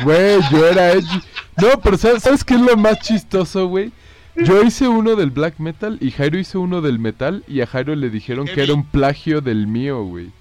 [0.03, 1.21] Güey, yo era edgy.
[1.57, 3.91] No, pero ¿sabes, ¿sabes qué es lo más chistoso, güey?
[4.35, 7.95] Yo hice uno del black metal y Jairo hizo uno del metal y a Jairo
[7.95, 10.31] le dijeron que era un plagio del mío, güey.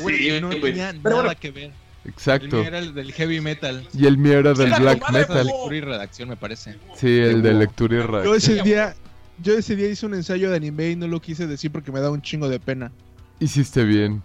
[0.00, 1.72] Güey, no tenía nada bueno, que ver.
[2.04, 2.56] El Exacto.
[2.56, 3.86] mío era el del heavy metal.
[3.94, 5.46] Y el mío era del Era black metal.
[5.46, 6.76] Lectura y redacción, me parece.
[6.96, 8.36] Sí, el de lectura y Yo redacción.
[8.36, 8.94] ese día,
[9.38, 12.00] yo ese día hice un ensayo de anime y no lo quise decir porque me
[12.00, 12.90] da un chingo de pena.
[13.38, 14.22] Hiciste bien.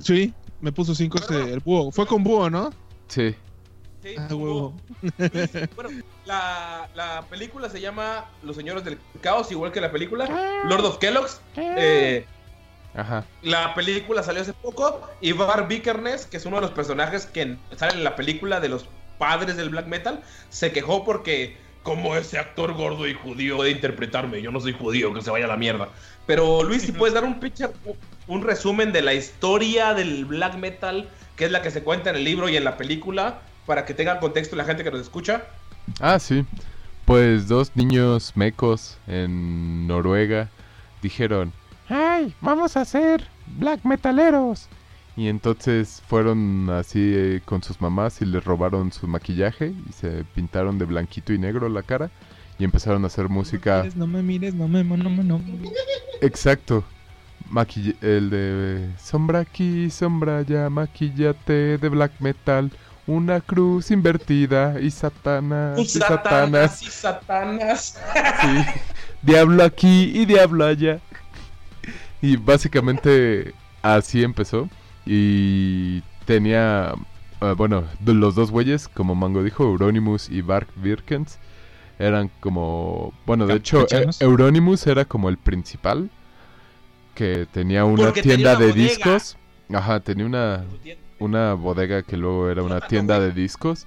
[0.00, 1.90] Sí, me puso cinco este, el búho.
[1.90, 2.70] Fue con búho, ¿no?
[3.08, 3.34] Sí.
[4.02, 4.76] Sí, Ah, huevo.
[5.74, 5.90] Bueno,
[6.24, 10.26] la, la película se llama Los Señores del Caos, igual que la película.
[10.68, 11.40] Lord of Kellogg's.
[11.56, 12.24] Eh,
[12.98, 13.24] Ajá.
[13.42, 15.08] la película salió hace poco.
[15.20, 18.68] Y Bar Vikernes, que es uno de los personajes que sale en la película de
[18.68, 18.88] los
[19.18, 24.42] padres del black metal, se quejó porque, como ese actor gordo y judío de interpretarme,
[24.42, 25.90] yo no soy judío, que se vaya a la mierda.
[26.26, 27.70] Pero Luis, si puedes dar un picture,
[28.26, 32.16] un resumen de la historia del black metal, que es la que se cuenta en
[32.16, 35.44] el libro y en la película, para que tengan contexto la gente que nos escucha.
[36.00, 36.44] Ah, sí.
[37.04, 40.50] Pues dos niños mecos en Noruega
[41.00, 41.52] dijeron,
[41.88, 43.24] ¡Ay, vamos a ser
[43.58, 44.68] black metaleros!
[45.16, 50.24] Y entonces fueron así eh, con sus mamás y les robaron su maquillaje y se
[50.34, 52.10] pintaron de blanquito y negro la cara
[52.58, 53.84] y empezaron a hacer música.
[53.96, 55.38] No me mires, no me no me no.
[55.38, 55.70] me-
[56.20, 56.84] Exacto.
[57.50, 62.70] Maquilla- el de sombra aquí, sombra allá, maquillate de black metal,
[63.06, 66.82] una cruz invertida y satanas, y satanas.
[66.82, 67.98] y satanas.
[68.42, 68.80] Sí.
[69.22, 71.00] Diablo aquí y diablo allá.
[72.22, 74.68] Y básicamente así empezó.
[75.06, 76.94] Y tenía,
[77.40, 81.38] ah, bueno, los dos güeyes, como Mango dijo, Euronymous y Bark Virkens,
[81.98, 83.86] eran como, bueno, de hecho.
[83.90, 86.10] E- Euronymous era como el principal,
[87.14, 88.88] que tenía una Porque tenía tienda una de bodega.
[88.88, 89.36] discos.
[89.72, 90.64] Ajá, tenía una,
[91.18, 93.86] una bodega que luego era una tienda de discos.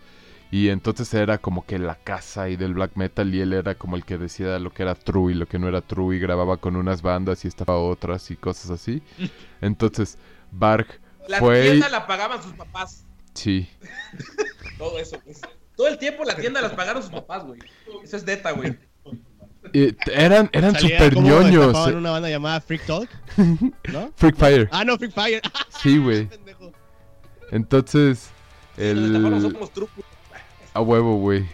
[0.52, 3.96] Y entonces era como que la casa y del black metal y él era como
[3.96, 6.58] el que decía lo que era true y lo que no era true y grababa
[6.58, 9.02] con unas bandas y estaba otras y cosas así.
[9.62, 10.18] Entonces
[10.52, 11.00] Bark
[11.30, 11.62] La fue...
[11.62, 13.06] tienda la pagaban sus papás.
[13.34, 13.70] Sí.
[14.78, 15.18] Todo eso.
[15.24, 15.40] pues.
[15.78, 17.60] Todo el tiempo la tienda las pagaron sus papás, güey.
[18.04, 18.78] Eso es neta, güey.
[19.74, 21.68] Y eran eran super ñoños.
[21.68, 23.10] estafaban una banda llamada Freak Talk,
[23.94, 24.12] ¿no?
[24.18, 24.70] Freak Fire.
[24.72, 25.42] Ah, no, Freak Fire.
[25.82, 26.28] Sí, güey.
[27.52, 28.32] Entonces
[28.78, 29.54] el...
[29.74, 30.06] trucos.
[30.74, 31.46] A huevo, güey.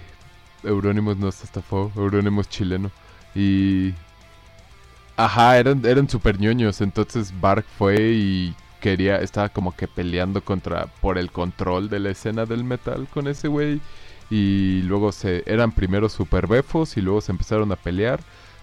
[0.63, 1.91] Euronymous nos estafó.
[1.95, 2.91] Euronymous chileno.
[3.33, 3.93] Y...
[5.15, 6.81] Ajá, eran, eran super ñoños.
[6.81, 9.17] Entonces Bark fue y quería...
[9.17, 10.85] Estaba como que peleando contra...
[11.01, 13.81] Por el control de la escena del metal con ese güey.
[14.29, 15.43] Y luego se...
[15.47, 18.19] Eran primero super befos y luego se empezaron a pelear.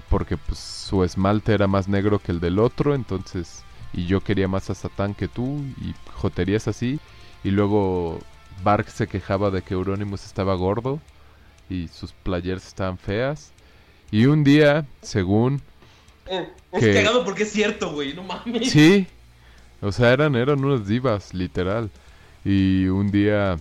[0.09, 2.95] Porque pues su esmalte era más negro que el del otro.
[2.95, 3.65] Entonces...
[3.93, 5.65] Y yo quería más a Satán que tú.
[5.81, 7.01] Y joterías así.
[7.43, 8.21] Y luego
[8.63, 11.01] Bark se quejaba de que Euronymous estaba gordo
[11.69, 13.53] y sus playeras estaban feas.
[14.11, 15.61] Y un día, según...
[16.27, 18.15] Eh, Es Que- cagado porque es cierto, güey.
[18.15, 18.71] No mames.
[18.71, 19.07] Sí,
[19.83, 21.91] o sea, eran, eran unas divas, literal.
[22.45, 23.57] Y un día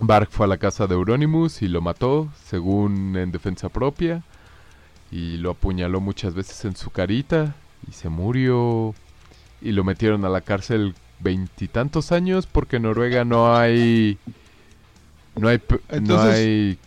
[0.00, 4.22] Bark fue a la casa de Euronymous y lo mató, según en defensa propia.
[5.10, 7.54] Y lo apuñaló muchas veces en su carita
[7.88, 8.94] y se murió.
[9.60, 14.18] Y lo metieron a la cárcel veintitantos años porque en Noruega no hay
[15.36, 16.78] no hay pe- no Entonces, hay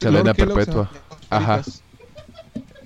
[0.00, 0.90] cadena perpetua.
[1.30, 1.62] Ajá.
[1.62, 1.82] fritas.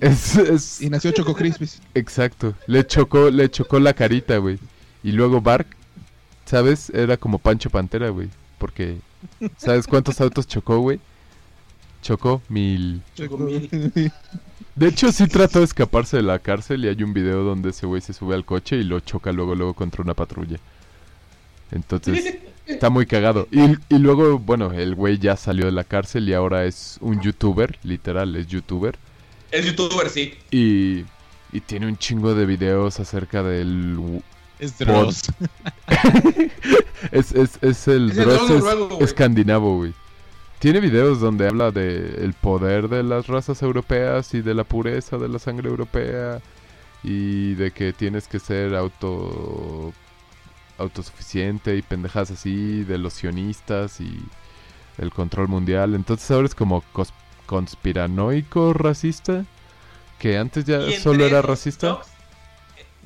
[0.00, 1.80] Es, es Y nació Choco Crispies.
[1.94, 2.54] exacto.
[2.66, 4.58] Le chocó le chocó la carita, güey.
[5.02, 5.66] Y luego Bark,
[6.44, 6.90] ¿sabes?
[6.90, 8.28] Era como Pancho Pantera, güey,
[8.58, 8.98] porque
[9.56, 11.00] ¿sabes cuántos autos chocó, güey?
[12.02, 13.02] Chocó mil.
[13.16, 14.12] Choco mil.
[14.74, 17.86] De hecho, sí trató de escaparse de la cárcel y hay un video donde ese
[17.86, 20.58] güey se sube al coche y lo choca luego, luego contra una patrulla.
[21.70, 22.36] Entonces,
[22.66, 23.48] está muy cagado.
[23.50, 23.60] Y,
[23.94, 27.78] y luego, bueno, el güey ya salió de la cárcel y ahora es un youtuber,
[27.82, 28.96] literal, es youtuber.
[29.50, 30.34] Es youtuber, sí.
[30.50, 31.04] Y,
[31.52, 34.22] y tiene un chingo de videos acerca del...
[34.58, 35.22] Es Dross.
[37.12, 39.04] Es, es, es el Es el Dross Dross es- noruego, güey.
[39.04, 39.92] escandinavo, güey.
[40.58, 45.16] Tiene videos donde habla de el poder de las razas europeas y de la pureza
[45.16, 46.40] de la sangre europea
[47.04, 49.92] y de que tienes que ser auto
[50.78, 54.18] autosuficiente y pendejas así de los sionistas y
[54.98, 55.94] el control mundial.
[55.94, 57.12] Entonces ahora es como cos-
[57.46, 59.44] conspiranoico racista
[60.18, 61.92] que antes ya solo era racista.
[61.94, 62.08] vlogs,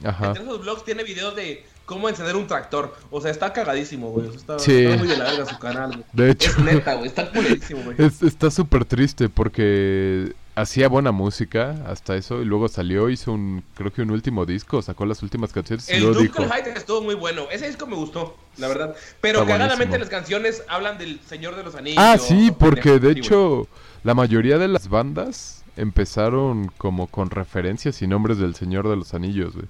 [0.05, 0.29] Ajá.
[0.29, 2.95] Entre esos vlogs tiene videos de cómo encender un tractor.
[3.11, 4.27] O sea, está cagadísimo, güey.
[4.29, 4.85] O sea, está, Sí.
[4.85, 6.05] está muy de la verga su canal, güey.
[6.13, 7.07] De hecho, Es neta, güey.
[7.09, 7.97] Está culerísimo, güey.
[7.99, 13.65] Es- está súper triste porque hacía buena música hasta eso y luego salió, hizo un,
[13.75, 17.47] creo que un último disco, sacó las últimas canciones El Dunkel Heights estuvo muy bueno.
[17.51, 18.95] Ese disco me gustó, la verdad.
[19.23, 19.97] Pero buenísimo.
[19.97, 21.99] las canciones hablan del Señor de los Anillos.
[22.05, 23.67] ah, sí, porque de hecho
[24.05, 29.15] la mayoría de las bandas empezaron como con referencias y nombres del Señor de los
[29.15, 29.67] Anillos, güey.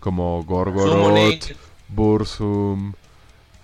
[0.00, 0.42] Como.
[0.44, 1.40] Gorgoroth, Summoning.
[1.88, 2.92] Bursum,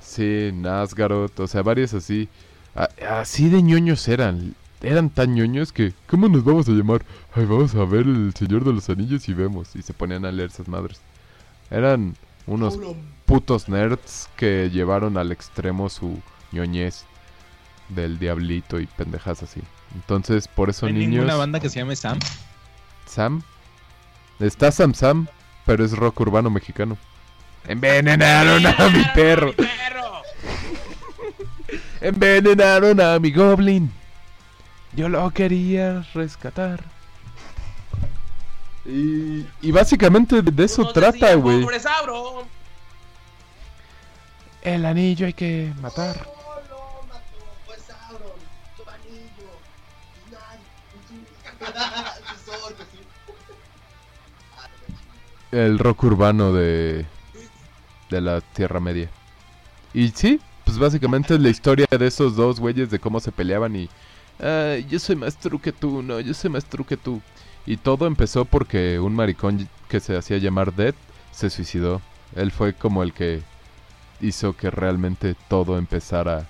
[0.00, 2.28] sí, Nazgaroth, o sea, varias así.
[2.74, 2.90] A-
[3.20, 4.54] así de ñoños eran.
[4.82, 7.02] Eran tan ñoños que, ¿cómo nos vamos a llamar?
[7.34, 9.74] Ay, vamos a ver el Señor de los Anillos y vemos.
[9.74, 11.00] Y se ponían a leer esas madres.
[11.70, 12.14] Eran
[12.46, 12.78] unos
[13.24, 16.20] putos nerds que llevaron al extremo su
[16.52, 17.04] ñoñez
[17.88, 19.62] del diablito y pendejas así.
[19.94, 21.10] Entonces, por eso ¿Hay niños...
[21.10, 22.18] ninguna banda que se llame Sam?
[23.06, 23.42] Sam.
[24.38, 25.26] Está Sam Sam,
[25.66, 26.96] pero es rock urbano mexicano.
[27.66, 29.52] Envenenaron a mi perro.
[32.00, 33.92] Envenenaron a mi goblin.
[34.92, 36.84] Yo lo quería rescatar.
[38.84, 41.62] Y, y básicamente de eso trata, güey.
[41.62, 42.46] "Pobre Sauron".
[44.62, 46.16] El anillo hay que matar.
[55.52, 57.06] El rock urbano de,
[58.10, 59.08] de la Tierra Media.
[59.94, 63.76] Y sí, pues básicamente es la historia de esos dos güeyes de cómo se peleaban
[63.76, 63.88] y...
[64.40, 67.20] "Ah, yo soy más true que tú, no, yo soy más true que tú.
[67.66, 70.94] Y todo empezó porque un maricón que se hacía llamar Dead
[71.32, 72.00] se suicidó.
[72.34, 73.42] Él fue como el que
[74.20, 76.46] hizo que realmente todo empezara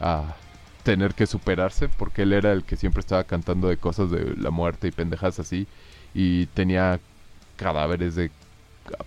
[0.00, 0.36] a
[0.82, 4.50] tener que superarse porque él era el que siempre estaba cantando de cosas de la
[4.50, 5.66] muerte y pendejas así
[6.14, 7.00] y tenía
[7.58, 8.30] cadáveres de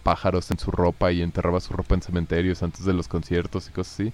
[0.04, 3.72] pájaros en su ropa y enterraba su ropa en cementerios antes de los conciertos y
[3.72, 4.14] cosas así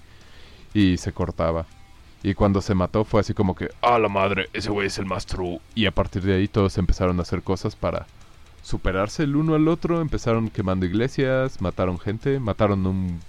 [0.73, 1.65] y se cortaba
[2.23, 5.05] y cuando se mató fue así como que a la madre ese güey es el
[5.05, 8.07] más true y a partir de ahí todos empezaron a hacer cosas para
[8.64, 13.19] superarse el uno al otro empezaron quemando iglesias mataron gente mataron un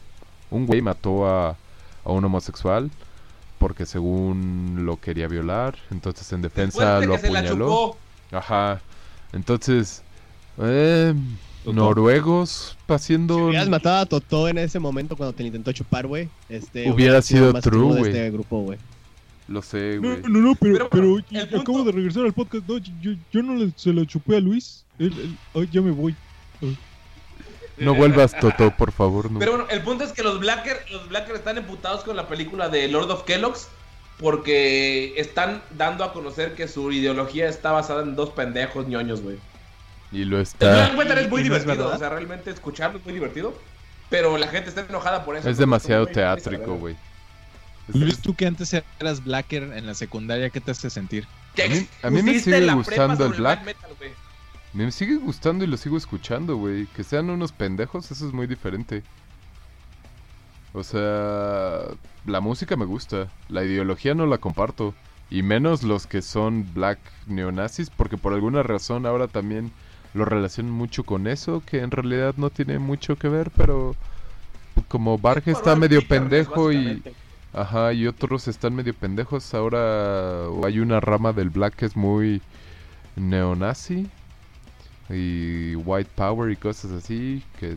[0.51, 1.57] un güey mató a,
[2.05, 2.91] a un homosexual
[3.59, 7.97] porque según lo quería violar, entonces en defensa lo apuñaló.
[8.31, 8.81] Ajá.
[9.33, 10.03] Entonces,
[10.61, 11.15] eh,
[11.65, 16.07] noruegos Si haciendo hubieras matado a Totó en ese momento cuando te lo intentó chupar,
[16.07, 16.29] güey.
[16.49, 18.13] Este, Hubiera sido true, de güey.
[18.13, 18.79] este grupo, güey.
[19.49, 20.23] lo sé, No, güey.
[20.23, 22.67] no, no, pero, Pero, pero, pero, el yo acabo de regresar al podcast.
[22.69, 24.85] No, yo, yo no le- se lo chupé a Luis.
[24.99, 26.15] Él- él- ay, ya me voy.
[27.79, 29.39] No vuelvas Toto, por favor, no.
[29.39, 32.69] Pero bueno, el punto es que los Blacker, los Blacker están emputados con la película
[32.69, 33.69] de Lord of Kellogg's
[34.19, 39.37] porque están dando a conocer que su ideología está basada en dos pendejos ñoños, güey.
[40.11, 42.99] Y lo El está Metal es muy y no es divertido, o sea, realmente escucharlo
[42.99, 43.55] es muy divertido,
[44.09, 45.49] pero la gente está enojada por eso.
[45.51, 46.97] es demasiado güey, teátrico, güey.
[47.89, 51.27] Es- Luis, tú que antes eras blacker en la secundaria, ¿qué te hace sentir?
[51.55, 53.65] ¿Qué A mí- a mí me sigue gustando el Black.
[53.65, 53.91] Metal?
[54.75, 56.87] Me sigue gustando y lo sigo escuchando, güey.
[56.89, 59.03] Que sean unos pendejos, eso es muy diferente.
[60.75, 61.81] O sea,
[62.27, 64.95] la música me gusta, la ideología no la comparto.
[65.31, 69.73] Y menos los que son black neonazis, porque por alguna razón ahora también
[70.15, 73.95] lo relacionan mucho con eso, que en realidad no tiene mucho que ver, pero
[74.89, 77.03] como Barge está medio pendejo y...
[77.53, 79.55] Ajá, y otros están medio pendejos.
[79.55, 82.43] Ahora hay una rama del black que es muy
[83.17, 84.07] neonazi
[85.09, 87.77] y white power y cosas así que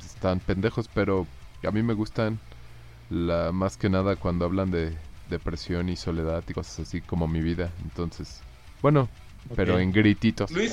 [0.00, 1.26] están pendejos, pero
[1.62, 2.38] A mí me gustan
[3.10, 4.96] la más que nada cuando hablan de
[5.28, 7.70] depresión y soledad y cosas así como mi vida.
[7.82, 8.40] Entonces,
[8.80, 9.08] bueno,
[9.56, 10.50] pero en grititos.
[10.50, 10.72] Luis,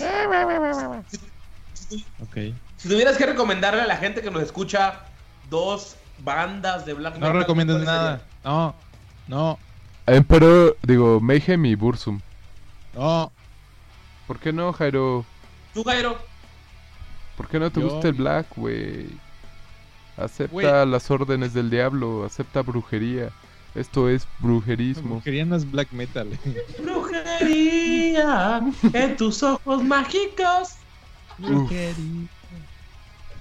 [2.22, 2.38] Ok.
[2.78, 5.02] si tuvieras que recomendarle a la gente que nos escucha
[5.50, 8.22] dos bandas de black No metal, recomiendas ¿cuáles nada.
[8.44, 8.76] No,
[9.28, 9.60] no,
[10.06, 12.20] Emperor, digo, Mayhem y Bursum.
[12.94, 13.32] no.
[14.26, 15.26] ¿Por qué no, Jairo?
[15.74, 16.18] ¿Tú, Jairo?
[17.38, 19.08] ¿Por qué no te Yo- gusta el black, güey?
[20.18, 23.30] Acepta las órdenes del diablo, acepta brujería.
[23.76, 25.16] Esto es brujerismo.
[25.16, 26.30] Brujería no es black metal.
[26.82, 28.62] Brujería
[28.94, 30.76] en tus ojos mágicos.
[31.40, 31.72] Uf.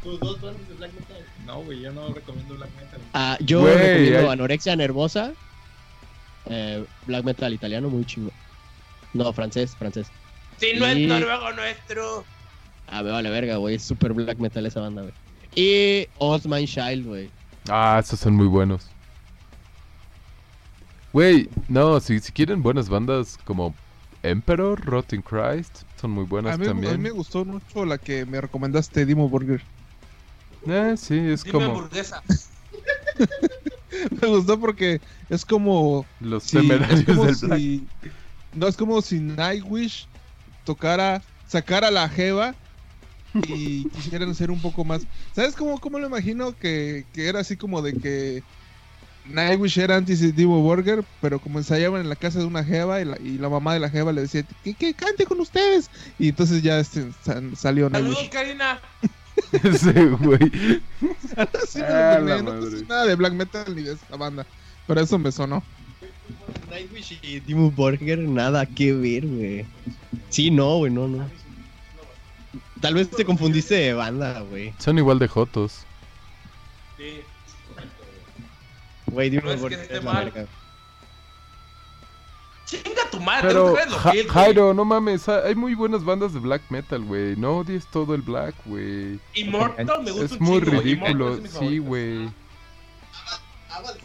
[0.03, 1.25] Tus dos bandas de black metal.
[1.47, 3.01] No, güey, yo no recomiendo black metal.
[3.15, 5.33] Ah, yo Güey, recomiendo hay- Anorexia Nervosa.
[6.49, 8.31] eh, black metal italiano, muy chingo.
[9.15, 10.07] No, francés, francés.
[10.59, 12.25] Si no es Y- noruego nuestro.
[12.89, 13.75] Ah, me vale verga, güey.
[13.77, 15.15] Es super black metal esa banda, güey.
[15.57, 17.31] Y Osman Child, güey.
[17.69, 18.87] Ah, esos son muy buenos.
[21.17, 23.75] Güey, no, si, si quieren buenas bandas como
[24.23, 27.01] Emperor, Rotten Christ, son muy buenas A mí, a mí también.
[27.01, 29.63] me gustó mucho la que me recomendaste, Dimo Burger.
[30.67, 32.21] Eh, sí, es Dime como hamburguesa.
[34.21, 37.59] Me gustó porque es como los si, es temerarios como del black.
[37.61, 37.89] si-
[38.53, 40.07] no es como si Nightwish
[40.65, 42.55] tocara sacara la jeva
[43.43, 46.53] y quisieran ser un poco más ¿sabes cómo, cómo lo imagino?
[46.59, 48.43] Que, que era así como de que
[49.29, 53.05] Nightwish era anti Dimo Burger pero como ensayaban en la casa de una jeva y
[53.05, 56.29] la, y la mamá de la jeva le decía que, que cante con ustedes y
[56.29, 58.81] entonces ya este, sa- salió Saludos, Nightwish Karina.
[59.53, 60.39] Ese güey.
[61.69, 64.47] Sí, Ah, no sé nada de black metal ni de esta banda
[64.87, 65.63] pero eso me sonó
[66.71, 69.65] Nightwish y Dimmu Borgir, nada que ver, güey.
[70.29, 71.29] Sí, no, güey, no, no.
[72.81, 74.75] Tal vez te confundiste de banda, güey.
[74.79, 75.85] Son igual de jotos.
[76.97, 77.21] Sí.
[79.17, 80.25] Güey, No Dimmu es que esté la mal.
[80.27, 80.47] verga.
[82.67, 84.27] Chinga tu madre, Pero, ¿tú crees lo Ja- que es?
[84.29, 87.35] Jairo, no mames, ha- hay muy buenas bandas de black metal, güey.
[87.37, 89.19] No odies todo el black, güey.
[89.35, 92.29] Immortal me gusta Es un muy ridículo, sí, güey.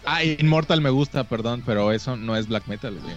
[0.06, 3.16] Ah, Immortal me gusta, perdón, pero eso no es black metal, güey.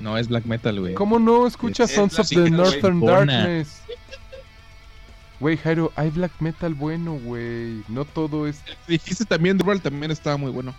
[0.00, 0.94] No es black metal, güey.
[0.94, 2.50] ¿Cómo no escuchas Es Sons of the.
[2.50, 3.38] Northern Bona.
[3.38, 3.80] Darkness?
[5.38, 7.84] Güey, Jairo, hay black metal bueno, güey.
[7.88, 8.60] No todo es.
[8.88, 10.74] dijiste también Drural también estaba muy bueno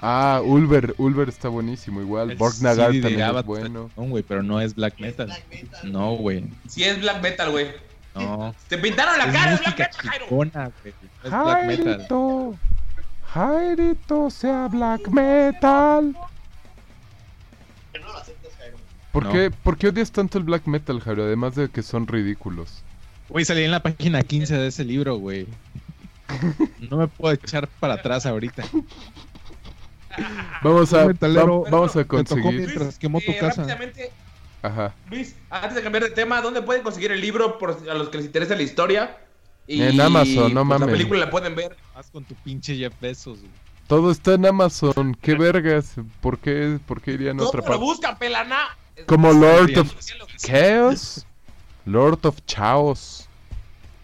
[0.00, 2.30] Ah, Ulver, Ulver está buenísimo igual.
[2.32, 3.90] El CD de también es bueno.
[3.96, 5.32] No, güey, pero no es black metal.
[5.84, 6.44] No, güey.
[6.68, 7.68] Sí es black metal, güey.
[8.14, 8.54] No.
[8.68, 10.26] Te pintaron la Es cara de black metal, Jairo.
[10.28, 10.50] güey.
[10.54, 11.84] No es black metal.
[11.86, 12.58] Jairito,
[13.32, 16.16] Jairito sea black metal.
[19.12, 19.32] ¿Por, No.
[19.32, 21.24] qué, ¿Por qué odias tanto el black metal, Jairo?
[21.24, 22.82] Además de que son ridículos.
[23.30, 25.46] Güey, salí en la página 15 de ese libro, güey.
[26.90, 28.62] No me puedo echar para atrás ahorita.
[30.62, 32.52] Vamos a, metalero va- vamos a conseguir.
[32.52, 33.62] mientras quemó tu eh, casa.
[33.62, 34.10] Rápidamente,
[34.62, 34.94] Ajá.
[35.10, 38.16] Luis, antes de cambiar de tema, ¿dónde pueden conseguir el libro por a los que
[38.18, 39.18] les interesa la historia?
[39.68, 40.80] Y, En Amazon, no pues, mames.
[40.88, 41.76] La película la pueden ver.
[41.94, 43.50] Vas con tu pinche Jeff Bezos, güey.
[43.88, 45.16] Todo está en Amazon.
[45.20, 45.94] ¿Qué vergas?
[46.20, 47.80] ¿Por qué, por qué irían a ¿Cómo otra lo parte?
[47.80, 48.58] buscan, pelana?
[49.06, 51.26] Como Lord of ¿Qué es lo Chaos.
[51.84, 53.28] Lord of Chaos.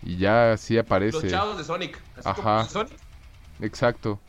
[0.04, 1.28] Y ya así Los aparece.
[1.30, 1.98] chavos de Sonic.
[2.16, 2.42] Así Ajá.
[2.42, 2.92] como de Sonic.
[3.60, 4.20] Exacto.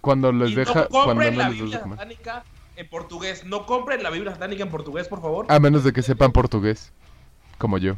[0.00, 0.74] Cuando les Y deja.
[0.74, 2.44] no Cuando compren no la les Biblia satánica
[2.76, 3.44] en portugués.
[3.44, 5.46] No compren la Biblia satánica en portugués, por favor.
[5.48, 6.92] A menos de que sepan portugués.
[7.58, 7.96] Como yo.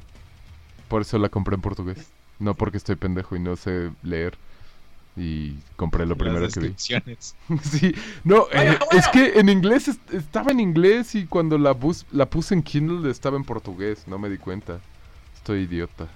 [0.89, 2.11] Por eso la compré en portugués.
[2.39, 4.37] No porque estoy pendejo y no sé leer.
[5.17, 6.75] Y compré lo primero Las que vi.
[7.63, 7.95] Sí,
[8.25, 8.99] no, Bueno, eh, bueno.
[8.99, 12.63] es que en inglés est- estaba en inglés y cuando la, bus la puse en
[12.63, 14.79] Kindle estaba en portugués, no me di cuenta.
[15.35, 16.07] Estoy idiota.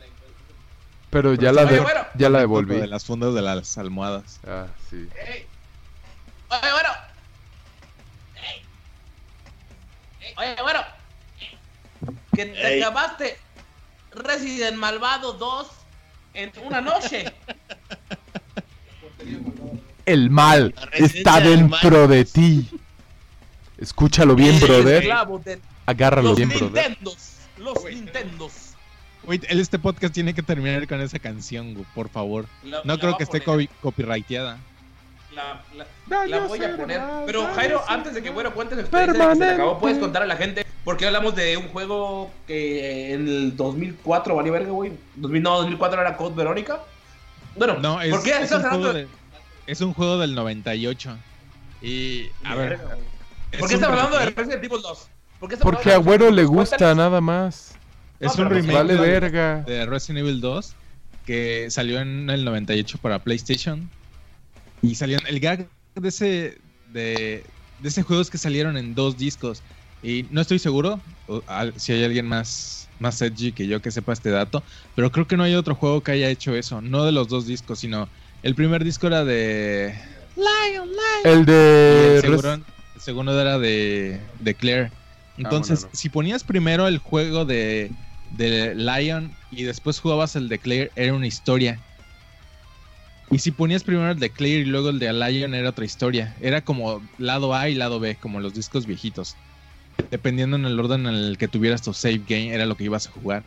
[1.10, 2.00] Pero ya la, bueno.
[2.16, 2.76] ya la devolví.
[2.76, 4.40] De las fundas de las almohadas.
[4.46, 5.08] Ah, sí.
[5.28, 5.46] Ey.
[6.62, 6.88] Oye, bueno.
[8.36, 8.62] Ey.
[10.20, 10.80] Ey, Oye, bueno.
[12.34, 13.38] Que te acabaste
[14.12, 15.66] Resident Malvado 2
[16.34, 17.32] en una noche.
[20.06, 22.68] El mal está dentro de ti.
[23.78, 25.04] Escúchalo bien, brother.
[25.86, 26.90] Agárralo los bien, brother.
[26.90, 27.16] Nintendos.
[27.58, 28.52] Los Nintendos.
[29.28, 32.46] El- este podcast tiene que terminar con esa canción, por favor.
[32.62, 33.42] La- No la creo que esté
[33.80, 34.58] copyrighteada.
[35.34, 35.62] La,
[36.08, 37.00] la- la voy a poner.
[37.26, 40.22] Pero Jairo, antes de que bueno cuentes experiencia de que se te acabó, puedes contar
[40.22, 44.70] a la gente por qué hablamos de un juego que en el 2004 valía verga,
[44.70, 44.92] güey.
[45.16, 46.80] 2000, no, 2004 era Code Verónica.
[47.56, 49.08] Bueno, No, es, ¿por qué es estás un hablando juego de, de-
[49.66, 51.16] es un juego del 98.
[51.82, 52.78] Y, a ver,
[53.52, 55.08] es ¿Por qué estás hablando de Resident Evil 2?
[55.40, 56.56] ¿Por qué Porque a Güero le Resident Evil 2?
[56.56, 56.96] gusta Cuéntanos.
[56.96, 57.74] nada más.
[58.20, 59.56] Es No, un remake Vale de- verga.
[59.62, 60.74] de Resident Evil 2
[61.26, 63.88] que salió en el 98 para PlayStation.
[64.84, 65.26] Y salieron.
[65.26, 66.58] El gag de ese.
[66.92, 67.44] De,
[67.80, 69.62] de ese juego es que salieron en dos discos.
[70.02, 73.90] Y no estoy seguro o, al- si hay alguien más, más edgy que yo que
[73.90, 74.62] sepa este dato.
[74.94, 76.80] Pero creo que no hay otro juego que haya hecho eso.
[76.80, 78.08] No de los dos discos, sino.
[78.42, 79.94] El primer disco era de.
[81.24, 82.14] El Y de...
[82.16, 84.90] el, segundo, el segundo era de, de Claire.
[85.38, 85.98] Entonces, bueno, no.
[85.98, 87.90] si ponías primero el juego de,
[88.36, 91.80] de Lion y después jugabas el de Claire, era una historia.
[93.34, 96.36] Y si ponías primero el de Claire y luego el de Lion, era otra historia.
[96.40, 99.34] Era como lado A y lado B, como los discos viejitos.
[100.12, 103.08] Dependiendo en el orden en el que tuvieras tu save game, era lo que ibas
[103.08, 103.42] a jugar.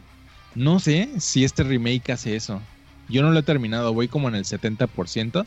[0.55, 2.59] No sé si este remake hace eso.
[3.07, 5.45] Yo no lo he terminado, voy como en el 70%.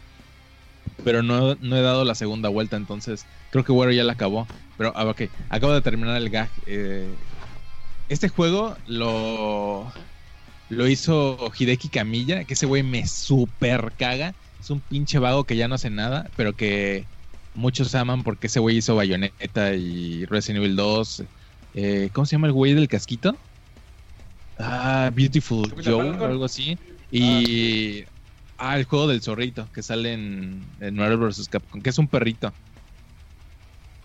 [1.04, 4.48] Pero no, no he dado la segunda vuelta, entonces creo que Güero ya la acabó.
[4.78, 6.48] Pero, ah, ok, acabo de terminar el gag.
[6.64, 7.14] Eh,
[8.08, 9.92] este juego lo,
[10.70, 14.34] lo hizo Hideki Kamiya, que ese güey me super caga.
[14.58, 17.04] Es un pinche vago que ya no hace nada, pero que
[17.54, 21.24] muchos aman porque ese güey hizo Bayonetta y Resident Evil 2.
[21.74, 23.36] Eh, ¿Cómo se llama el güey del casquito?
[24.58, 26.78] Ah, Beautiful Joe o algo así.
[27.10, 28.04] Y.
[28.56, 31.48] Ah, el juego del zorrito que sale en, en Marvel vs.
[31.48, 32.54] Capcom, que es un perrito.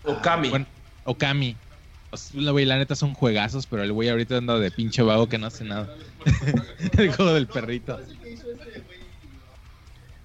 [0.02, 0.48] Okami.
[0.48, 0.66] Bueno,
[1.04, 1.56] Okami.
[2.16, 5.28] Sea, la, güey, la neta son juegazos, pero el güey ahorita anda de pinche vago
[5.28, 5.88] que no hace nada.
[6.98, 7.98] el juego del perrito.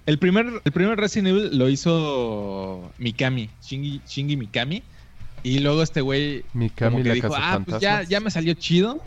[0.04, 4.82] El primer, el primer Resident Evil lo hizo Mikami, Shingi, Shingi Mikami.
[5.44, 9.02] Y luego este güey Mikami como que dijo, ah, pues ya, ya me salió chido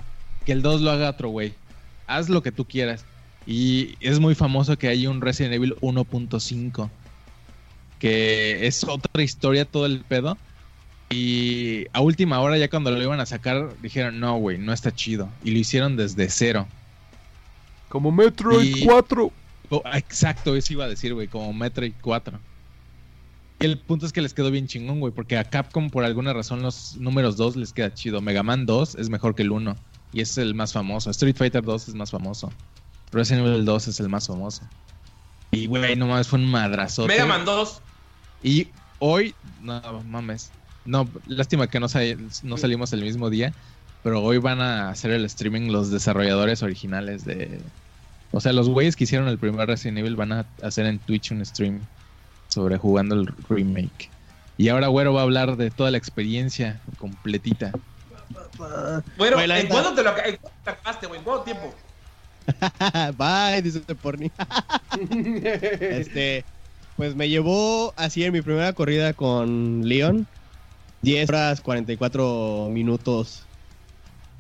[0.46, 1.54] que el 2 lo haga otro güey.
[2.08, 3.06] Haz lo que tú quieras.
[3.46, 6.90] Y es muy famoso que hay un Resident Evil 1.5.
[8.00, 10.38] Que es otra historia todo el pedo.
[11.10, 14.94] Y a última hora, ya cuando lo iban a sacar, dijeron, no, güey, no está
[14.94, 15.30] chido.
[15.44, 16.68] Y lo hicieron desde cero.
[17.90, 19.32] Como Metroid Y- 4.
[19.70, 22.40] Oh, exacto, eso iba a decir, güey, como Metroid 4.
[23.60, 26.34] Y el punto es que les quedó bien chingón, güey, porque a Capcom por alguna
[26.34, 28.20] razón los números 2 les queda chido.
[28.22, 29.76] Mega Man 2 es mejor que el 1
[30.12, 31.10] y es el más famoso.
[31.12, 32.52] Street Fighter 2 es más famoso.
[33.12, 34.64] Resident Evil 2 es el más famoso.
[35.52, 37.08] Y, güey, no mames, fue un madrazote.
[37.08, 37.82] Mega Man 2.
[38.44, 38.68] Y
[39.00, 40.52] hoy, no mames.
[40.86, 43.54] No, lástima que no, sal- no salimos el mismo día.
[44.04, 47.60] Pero hoy van a hacer el streaming los desarrolladores originales de.
[48.32, 51.32] O sea, los güeyes que hicieron el primer Resident Evil van a hacer en Twitch
[51.32, 51.80] un stream
[52.50, 54.10] sobre jugando el remake.
[54.58, 57.72] Y ahora Güero va a hablar de toda la experiencia completita.
[59.18, 61.20] Bueno, ¿en cuándo te lo acabaste, güey?
[61.20, 61.74] ¿En cuánto tiempo?
[63.18, 64.32] Bye, dice este porni.
[65.82, 66.46] este,
[66.96, 70.28] pues me llevó así en mi primera corrida con Leon.
[71.06, 73.44] 10 horas 44 minutos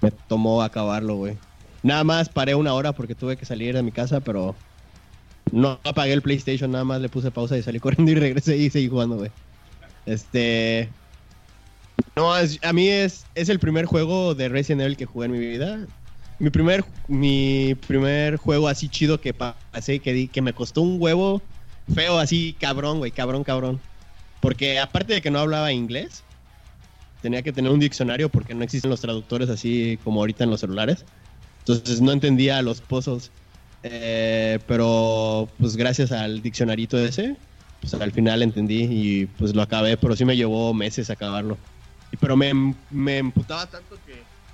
[0.02, 1.38] me tomó acabarlo, güey.
[1.84, 4.56] Nada más paré una hora porque tuve que salir de mi casa, pero
[5.52, 8.70] no apagué el PlayStation, nada más le puse pausa y salí corriendo y regresé y
[8.72, 9.30] seguí jugando, güey.
[10.08, 10.90] Este.
[12.16, 15.40] No, a mí es, es el primer juego de Resident Evil que jugué en mi
[15.40, 15.86] vida.
[16.40, 21.00] Mi primer, mi primer juego así chido que pasé, que, di- que me costó un
[21.00, 21.42] huevo
[21.94, 23.80] feo, así cabrón, güey, cabrón, cabrón.
[24.42, 26.24] Porque aparte de que no hablaba inglés,
[27.26, 30.60] tenía que tener un diccionario porque no existen los traductores así como ahorita en los
[30.60, 31.06] celulares.
[31.62, 33.32] Entonces no entendía los pozos.
[33.82, 37.36] Eh, pero pues gracias al diccionarito ese,
[37.82, 41.58] pues al final entendí y pues lo acabé, pero sí me llevó meses acabarlo.
[42.20, 44.14] Pero me, me emputaba tanto que,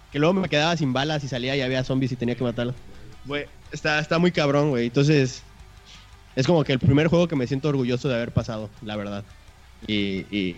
[0.09, 2.75] que luego me quedaba sin balas y salía y había zombies y tenía que matarlos.
[3.25, 4.85] Güey, está, está muy cabrón, güey.
[4.87, 5.43] Entonces,
[6.37, 9.25] es como que el primer juego que me siento orgulloso de haber pasado, la verdad.
[9.87, 10.55] Y,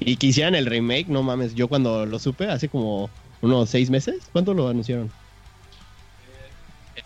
[0.00, 1.54] y que hicieran el remake, no mames.
[1.54, 3.10] Yo cuando lo supe, hace como
[3.40, 5.10] unos seis meses, ¿cuánto lo anunciaron?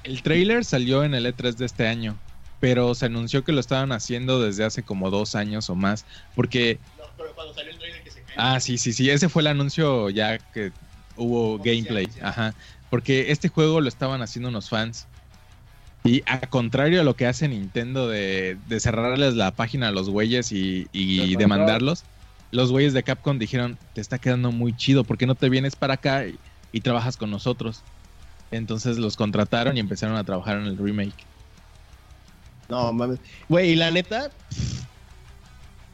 [0.05, 2.17] El trailer salió en el E3 de este año,
[2.61, 6.05] pero se anunció que lo estaban haciendo desde hace como dos años o más,
[6.35, 8.35] porque No, pero cuando salió el trailer que se cae.
[8.37, 9.11] Ah, sí, sí, sí.
[9.11, 10.73] Ese fue el anuncio ya que
[11.17, 12.09] hubo gameplay.
[12.23, 12.55] Ajá.
[12.91, 15.07] Porque este juego lo estaban haciendo unos fans.
[16.05, 20.11] Y a contrario a lo que hace Nintendo de, de cerrarles la página a los
[20.11, 21.39] güeyes y, y Demandar.
[21.39, 22.05] demandarlos,
[22.53, 25.75] los güeyes de Capcom dijeron, te está quedando muy chido, ¿por qué no te vienes
[25.75, 27.81] para acá y, trabajas con nosotros?
[28.51, 31.25] Entonces los contrataron y empezaron a trabajar en el remake.
[32.69, 33.19] No, mames.
[33.49, 34.31] Güey, y la neta,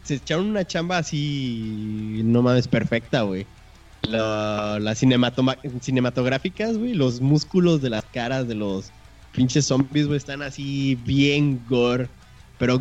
[0.03, 3.47] se echaron una chamba así, no mames, perfecta, güey.
[4.03, 8.91] La- Las cinematográficas, güey, los músculos de las caras de los
[9.33, 12.09] pinches zombies, güey, están así bien gore.
[12.59, 12.81] Pero,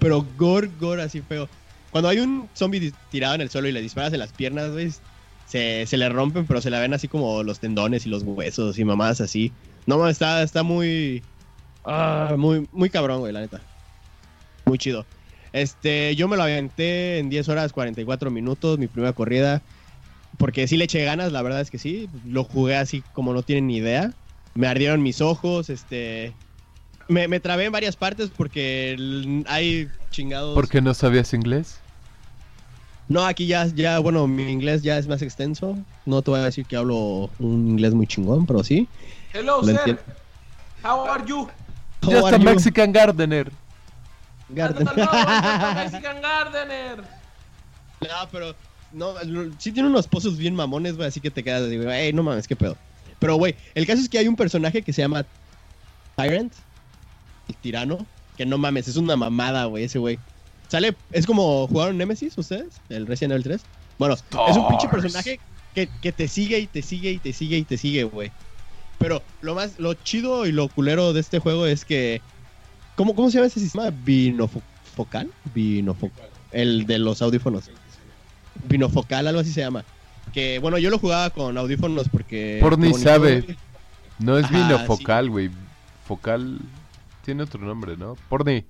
[0.00, 1.48] pero gore, gore, así feo.
[1.90, 4.92] Cuando hay un zombie tirado en el suelo y le disparas en las piernas, güey,
[5.46, 8.78] se, se le rompen, pero se le ven así como los tendones y los huesos
[8.78, 9.52] y mamadas así.
[9.86, 11.22] No, está, está muy...
[11.84, 13.60] Ah, muy, muy cabrón, güey, la neta.
[14.64, 15.06] Muy chido.
[15.52, 19.62] Este, yo me lo aventé en 10 horas 44 minutos, mi primera corrida.
[20.36, 22.10] Porque sí le eché ganas, la verdad es que sí.
[22.26, 24.12] Lo jugué así como no tienen ni idea.
[24.54, 26.34] Me ardieron mis ojos, este.
[27.08, 30.54] Me, me trabé en varias partes porque hay chingados.
[30.54, 31.78] ¿Por qué no sabías inglés?
[33.08, 35.78] No, aquí ya, ya, bueno, mi inglés ya es más extenso.
[36.04, 38.88] No te voy a decir que hablo un inglés muy chingón, pero sí.
[39.32, 39.76] Hello, Lo sir.
[39.78, 40.02] entiendo.
[40.82, 41.48] How are you?
[42.02, 43.52] How Just are a you, Mexican gardener.
[44.48, 44.84] Garden?
[45.74, 47.02] Mexican Gardener.
[48.00, 48.54] No, pero
[48.92, 49.14] no,
[49.58, 52.22] sí tiene unos pozos bien mamones, güey, así que te quedas así, güey, "Ey, no
[52.22, 52.76] mames, qué pedo.
[53.18, 55.24] Pero, güey, el caso es que hay un personaje que se llama
[56.16, 56.52] Tyrant,
[57.48, 58.06] el tirano,
[58.36, 60.18] que no mames, es una mamada, güey, ese güey.
[60.68, 63.60] Sale, es como jugaron Nemesis ustedes, el Resident Evil 3.
[63.98, 65.40] Bueno, es un pinche personaje
[65.74, 68.32] que, que te sigue y te sigue y te sigue y te sigue, güey.
[68.98, 72.20] Pero lo más, lo chido y lo culero de este juego es que.
[72.96, 73.90] ¿Cómo, cómo se llama ese sistema?
[73.90, 75.30] ¿Binofocal?
[75.54, 76.28] Binofocal.
[76.50, 77.70] El de los audífonos.
[78.68, 79.84] Binofocal, algo así se llama.
[80.32, 82.58] Que bueno, yo lo jugaba con audífonos porque.
[82.60, 83.56] Por ni sabe.
[84.18, 85.50] No es binofocal, güey.
[86.06, 86.58] Focal
[87.26, 88.14] tiene otro nombre, ¿no?
[88.30, 88.64] Porni.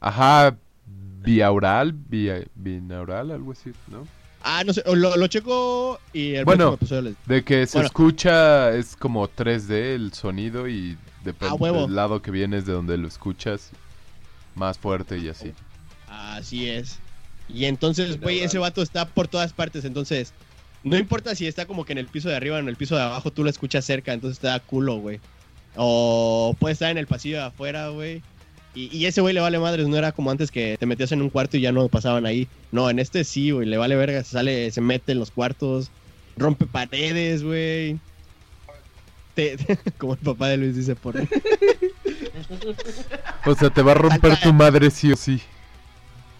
[0.00, 0.56] Ajá,
[1.22, 4.06] biaural, bi- binaural, algo así, ¿no?
[4.42, 6.76] Ah, no sé, lo, lo checo y el Bueno.
[6.76, 7.86] próximo episodio les- De que se Bueno.
[7.86, 12.98] escucha, es como 3D el sonido y depende Ah, del lado que vienes, de donde
[12.98, 13.70] lo escuchas,
[14.54, 15.52] más fuerte y así.
[16.06, 16.98] Así es.
[17.48, 19.86] Y entonces, güey, ese vato está por todas partes.
[19.86, 20.34] Entonces,
[20.82, 22.96] no importa si está como que en el piso de arriba o en el piso
[22.96, 25.20] de abajo, tú lo escuchas cerca, entonces te da culo, güey.
[25.76, 28.22] O puede estar en el pasillo de afuera, güey.
[28.74, 31.22] Y, y ese güey le vale madres, no era como antes que te metías en
[31.22, 32.48] un cuarto y ya no pasaban ahí.
[32.72, 35.90] No, en este sí, güey, le vale verga, se sale, se mete en los cuartos,
[36.36, 37.98] rompe paredes, güey.
[39.34, 39.56] Te-
[39.98, 41.14] como el papá de Luis dice por
[43.46, 45.40] O sea, te va a romper Salta- tu madre sí o sí.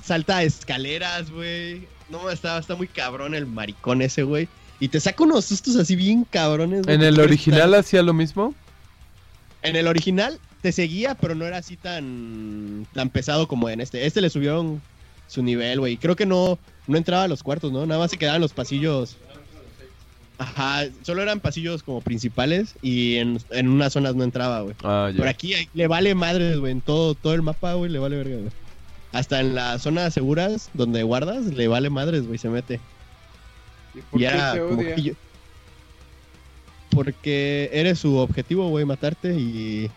[0.03, 1.87] salta escaleras, güey.
[2.11, 4.49] No, está, está muy cabrón el maricón ese, güey.
[4.81, 6.83] Y te saca unos sustos así bien cabrones.
[6.83, 8.55] güey, ¿En el original hacía lo mismo?
[9.65, 14.07] En el original te seguía, pero no era así tan, tan pesado como en este.
[14.07, 14.81] Este le subieron
[15.27, 15.97] su nivel, güey.
[15.97, 17.85] Creo que no, no entraba a los cuartos, ¿no?
[17.87, 19.17] Nada más se quedaban los pasillos.
[20.37, 24.75] Ajá, solo eran pasillos como principales y en, en unas zonas no entraba, güey.
[24.83, 26.73] Ah, Por aquí le vale madres, güey.
[26.73, 28.51] En todo, todo el mapa, güey, le vale verga, güey.
[29.13, 32.81] Hasta en las zonas seguras donde guardas, le vale madres, güey, se mete.
[33.95, 34.95] ¿Y por Ya, qué te como odia?
[34.97, 35.13] que yo-
[36.95, 39.91] Porque eres su objetivo, güey, matarte y...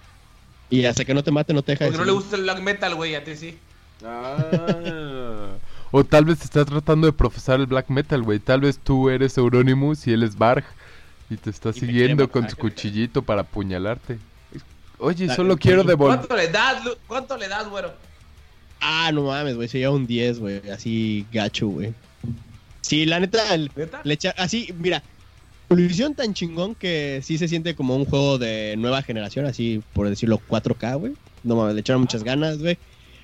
[0.70, 2.42] Y hasta que no te mate no te deja de Porque no le gusta el
[2.44, 3.58] black metal, güey, a ti sí.
[4.04, 5.50] Ah.
[5.92, 8.40] O tal vez está tratando de profesar el black metal, güey.
[8.40, 10.66] Tal vez tú eres Euronymous y él es Barg.
[11.30, 14.18] Y te está Y siguiendo con su cuchillito para apuñalarte.
[15.00, 16.18] Oye, solo quiero devolver.
[16.20, 17.94] ¿Cuánto le das, Lu- ¿Cuánto le das, güero?
[18.80, 21.94] Ah, no mames, güey, se lleva un 10, güey, así gacho, güey.
[22.82, 24.02] Sí, la neta, el- ¿Neta?
[24.04, 25.04] le echa- así, mira,
[25.76, 30.10] hicieron tan chingón que sí se siente como un juego de nueva generación, así por
[30.10, 31.14] decirlo 4K, güey.
[31.44, 32.78] No mames, le echaron muchas ganas, güey.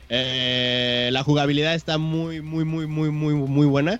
[0.09, 3.99] Eh, la jugabilidad está muy, muy, muy, muy, muy, muy buena.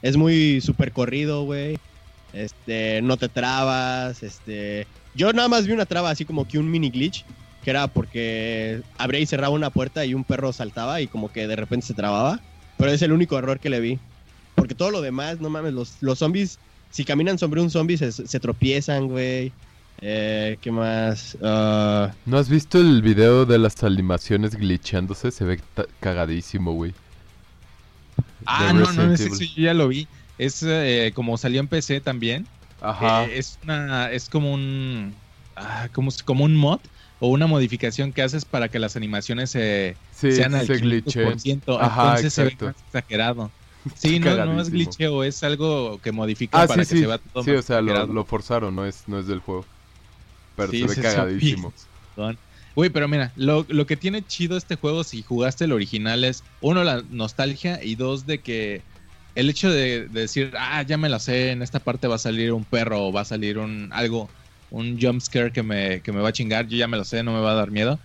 [0.00, 1.78] Es muy super corrido, güey.
[2.32, 4.86] Este, no te trabas, este...
[5.14, 7.26] Yo nada más vi una traba así como que un mini glitch,
[7.62, 11.46] que era porque abría y cerraba una puerta y un perro saltaba y como que
[11.46, 12.40] de repente se trababa.
[12.78, 13.98] Pero es el único error que le vi.
[14.54, 16.58] Porque todo lo demás, no mames, los, los zombies,
[16.92, 19.52] si caminan sobre un zombie se, se tropiezan, güey.
[20.00, 21.36] Eh, ¿Qué más?
[21.42, 25.30] Ah, ¿No has visto el video de las animaciones glitchándose?
[25.30, 25.60] Se ve
[26.00, 26.92] cagadísimo, güey.
[28.44, 30.08] Ah, no, no, ese sí yo ya lo vi.
[30.38, 32.46] Es eh, como salió en PC también.
[32.80, 33.24] Ajá.
[33.24, 35.14] eh, es una, es como un,
[35.56, 36.80] ah, como, como un mod
[37.20, 41.24] o una modificación que haces para que las animaciones se, sí, sean al se glitche.
[41.24, 41.78] 500%.
[41.80, 42.66] Ajá, Entonces se ve exacto.
[42.66, 43.50] más exagerado.
[43.94, 47.00] Sí, no, no es glitcheo, es algo que modifica Ah, para sí, que sí.
[47.00, 49.66] se vea todo Sí, o sea, lo, forzaron, no es, no es del juego.
[50.54, 51.74] Pero Sí, se ve cagadísimo.
[52.74, 56.44] Güey, pero mira, lo, lo que tiene chido este juego si jugaste el original es,
[56.60, 58.86] uno, la nostalgia y dos, de que
[59.34, 62.18] el hecho de, de decir, ah, ya me la sé, en esta parte va a
[62.18, 64.32] salir un perro o va a salir un algo,
[64.68, 67.22] un jump scare que me, que me va a chingar, yo ya me lo sé,
[67.22, 68.00] no me va a dar miedo.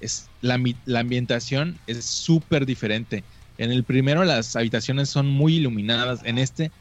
[0.00, 3.26] Es, la, la ambientación es súper diferente.
[3.58, 6.72] En el primero las habitaciones son muy iluminadas, en este,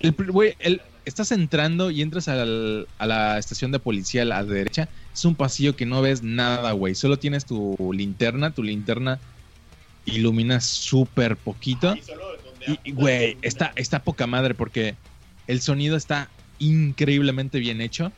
[0.00, 0.16] el,
[0.60, 5.24] el- estás entrando y entras al- a la estación de policía a la derecha es
[5.24, 6.94] un pasillo que no ves nada, güey.
[6.94, 9.20] Solo tienes tu linterna, tu linterna
[10.04, 11.94] ilumina súper poquito.
[12.66, 14.98] Y, y, güey, está, está poca madre porque
[15.46, 18.14] el sonido está increíblemente bien hecho.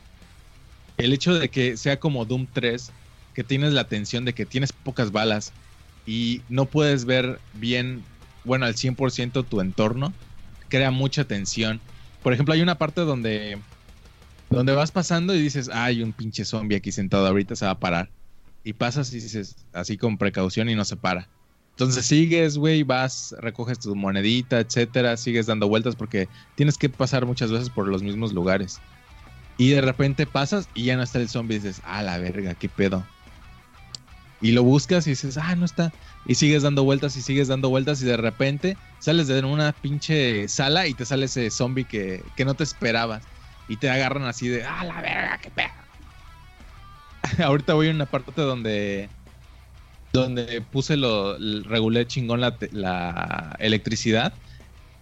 [0.97, 2.95] El hecho de que sea como Doom 3,
[3.33, 5.55] que tienes la tensión de que tienes pocas balas
[6.05, 8.03] y no puedes ver bien,
[8.43, 10.13] bueno, al 100% tu entorno,
[10.69, 11.81] crea mucha tensión.
[12.23, 13.57] Por ejemplo, hay una parte donde,
[14.49, 17.71] donde vas pasando y dices, "Ah, hay un pinche zombie aquí sentado, ahorita se va
[17.71, 18.11] a parar.
[18.63, 21.29] Y pasas y dices, así con precaución y no se para.
[21.71, 27.25] Entonces sigues, güey, vas, recoges tu monedita, etcétera, sigues dando vueltas porque tienes que pasar
[27.25, 28.79] muchas veces por los mismos lugares.
[29.57, 32.55] Y de repente pasas y ya no está el zombie y dices, ah, la verga,
[32.55, 33.05] qué pedo.
[34.41, 35.91] Y lo buscas y dices, ah, no está.
[36.25, 40.47] Y sigues dando vueltas y sigues dando vueltas y de repente sales de una pinche
[40.47, 43.23] sala y te sale ese zombie que, que no te esperabas.
[43.67, 45.69] Y te agarran así de, ah, la verga, qué pedo.
[47.43, 49.09] Ahorita voy a una parte donde
[50.13, 54.33] donde puse lo regulé chingón la, la electricidad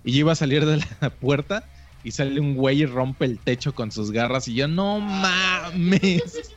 [0.04, 1.70] y yo iba a salir de la puerta
[2.04, 6.56] y sale un güey y rompe el techo con sus garras y yo no mames.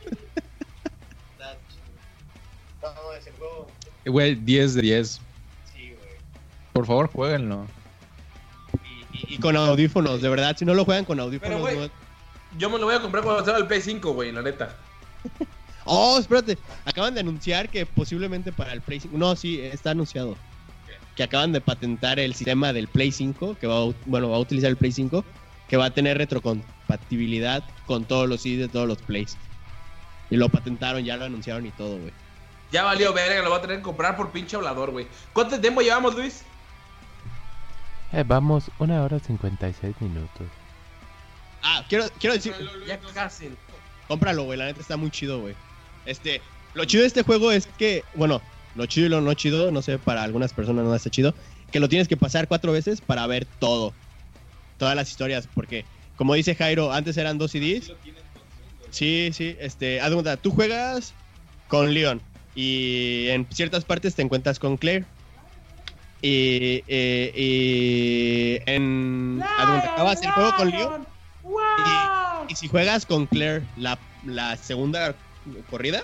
[4.07, 5.07] Güey, 10 de 10.
[5.09, 5.21] Sí,
[5.75, 6.09] güey.
[6.73, 7.65] Por favor, jueguenlo.
[9.13, 10.55] Y, y con audífonos, de verdad.
[10.57, 11.91] Si no lo juegan con audífonos, Pero, güey,
[12.57, 14.75] Yo me lo voy a comprar cuando salga el Play 5, güey, la neta.
[15.89, 16.57] Oh, espérate.
[16.83, 19.17] Acaban de anunciar que posiblemente para el Play 5.
[19.17, 20.35] No, sí, está anunciado.
[21.15, 24.39] Que acaban de patentar el sistema del Play 5, que va a, bueno, va a
[24.39, 25.23] utilizar el Play 5,
[25.69, 29.37] que va a tener retrocompatibilidad con todos los CDs de todos los Plays.
[30.29, 32.11] Y lo patentaron, ya lo anunciaron y todo, güey.
[32.71, 35.07] Ya valió verga, lo voy a tener que comprar por pinche hablador, güey.
[35.33, 36.41] ¿Cuánto tiempo llevamos, Luis?
[38.11, 40.47] Eh, vamos, una hora 56 minutos.
[41.63, 42.53] Ah, quiero, quiero decir,
[42.85, 43.49] Ya casi.
[44.07, 45.55] cómpralo, güey, la neta está muy chido, güey.
[46.05, 46.41] Este,
[46.73, 48.41] lo chido de este juego es que, bueno,
[48.75, 51.33] lo chido y lo no chido, no sé, para algunas personas no está chido,
[51.71, 53.93] que lo tienes que pasar cuatro veces para ver todo.
[54.77, 55.85] Todas las historias, porque,
[56.15, 57.91] como dice Jairo, antes eran dos CDs.
[58.89, 60.11] Sí, sí, este, haz
[60.41, 61.13] tú juegas
[61.67, 62.21] con Leon
[62.57, 65.05] y en ciertas partes te encuentras con Claire.
[66.23, 69.43] Y, eh, y en.
[69.43, 71.07] haz de cuenta, acabas el juego con Leon.
[72.49, 75.13] Y, y si juegas con Claire la, la segunda
[75.69, 76.03] corrida,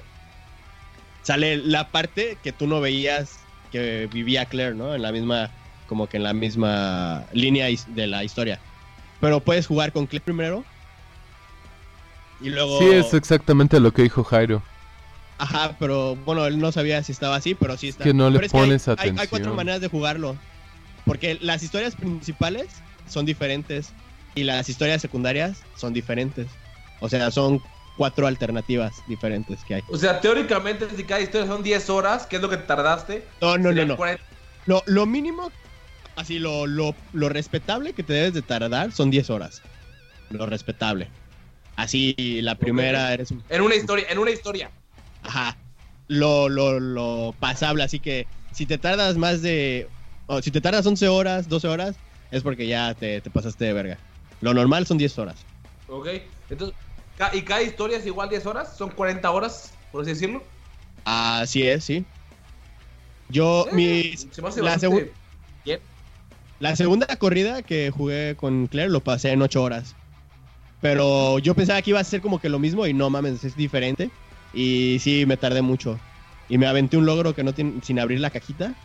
[1.23, 3.39] sale la parte que tú no veías
[3.71, 4.93] que vivía Claire, ¿no?
[4.93, 5.49] En la misma,
[5.87, 8.59] como que en la misma línea de la historia.
[9.19, 10.63] Pero puedes jugar con Claire primero.
[12.41, 12.77] Y luego.
[12.77, 14.61] Sí, es exactamente lo que dijo Jairo.
[15.37, 18.03] Ajá, pero bueno, él no sabía si estaba así, pero sí está.
[18.03, 19.29] que no le Pero es que hay- pones hay, hay atención.
[19.29, 20.37] cuatro maneras de jugarlo.
[21.05, 22.67] Porque las historias principales
[23.07, 23.93] son diferentes
[24.35, 26.47] y las historias secundarias son diferentes.
[27.01, 27.61] O sea, son
[27.97, 29.83] cuatro alternativas diferentes que hay.
[29.89, 33.25] O sea, teóricamente, si cada historia son 10 horas, ¿qué es lo que tardaste?
[33.41, 33.97] No, no, no, no.
[33.97, 34.23] 40.
[34.65, 35.51] Lo, lo mínimo,
[36.15, 39.61] así, lo, lo, lo respetable que te debes de tardar son 10 horas.
[40.29, 41.09] Lo respetable.
[41.75, 44.71] Así, la primera eres un En una historia, en una historia.
[45.23, 45.57] Ajá.
[46.07, 49.89] Lo, lo, lo pasable, así que si te tardas más de.
[50.41, 53.99] si te tardas 11 horas, 12 horas, es porque ya te, te pasaste de verga.
[54.41, 55.45] Lo normal son 10 horas.
[55.87, 56.07] ¿Ok?
[56.49, 56.75] Entonces,
[57.33, 58.75] ¿y cada historia es igual 10 horas?
[58.77, 60.43] ¿Son 40 horas, por así decirlo?
[61.05, 62.05] Así es, sí.
[63.29, 64.15] Yo, Eh, mi.
[64.61, 65.11] La, segu-
[66.59, 69.95] la segunda corrida que jugué con Claire lo pasé en 8 horas.
[70.79, 73.55] Pero yo pensaba que iba a ser como que lo mismo y no mames, es
[73.55, 74.11] diferente.
[74.53, 75.99] Y sí, me tardé mucho.
[76.47, 78.75] Y me aventé un logro que no tiene, sin abrir la cajita.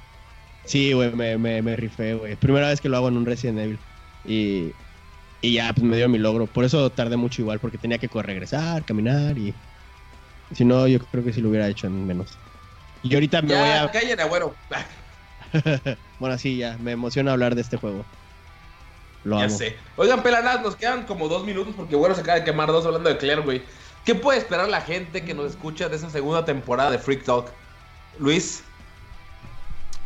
[0.65, 2.37] Sí, güey, me, me, me rifé, güey.
[2.37, 3.87] Primera vez que lo hago en un Resident Evil.
[4.25, 4.77] Y,
[5.43, 6.47] y ya, pues me dio mi logro.
[6.49, 9.55] Por eso tardé mucho igual, porque tenía que regresar, caminar y...
[10.55, 12.41] Si no, yo creo que sí lo hubiera hecho en menos.
[13.03, 13.91] Y ahorita me voy a...
[13.91, 14.59] callen, agüero.
[16.19, 18.05] bueno, sí, ya, me emociona hablar de este juego.
[19.25, 19.59] Lo Ya amo.
[19.59, 19.77] sé.
[19.97, 23.09] Oigan, pelanas, nos quedan como dos minutos porque bueno se acaba de quemar dos hablando
[23.11, 23.63] de Claire, güey.
[24.09, 27.53] ¿Qué puede esperar la gente que nos escucha de esa segunda temporada de Freak Talk?
[28.19, 28.63] Luis,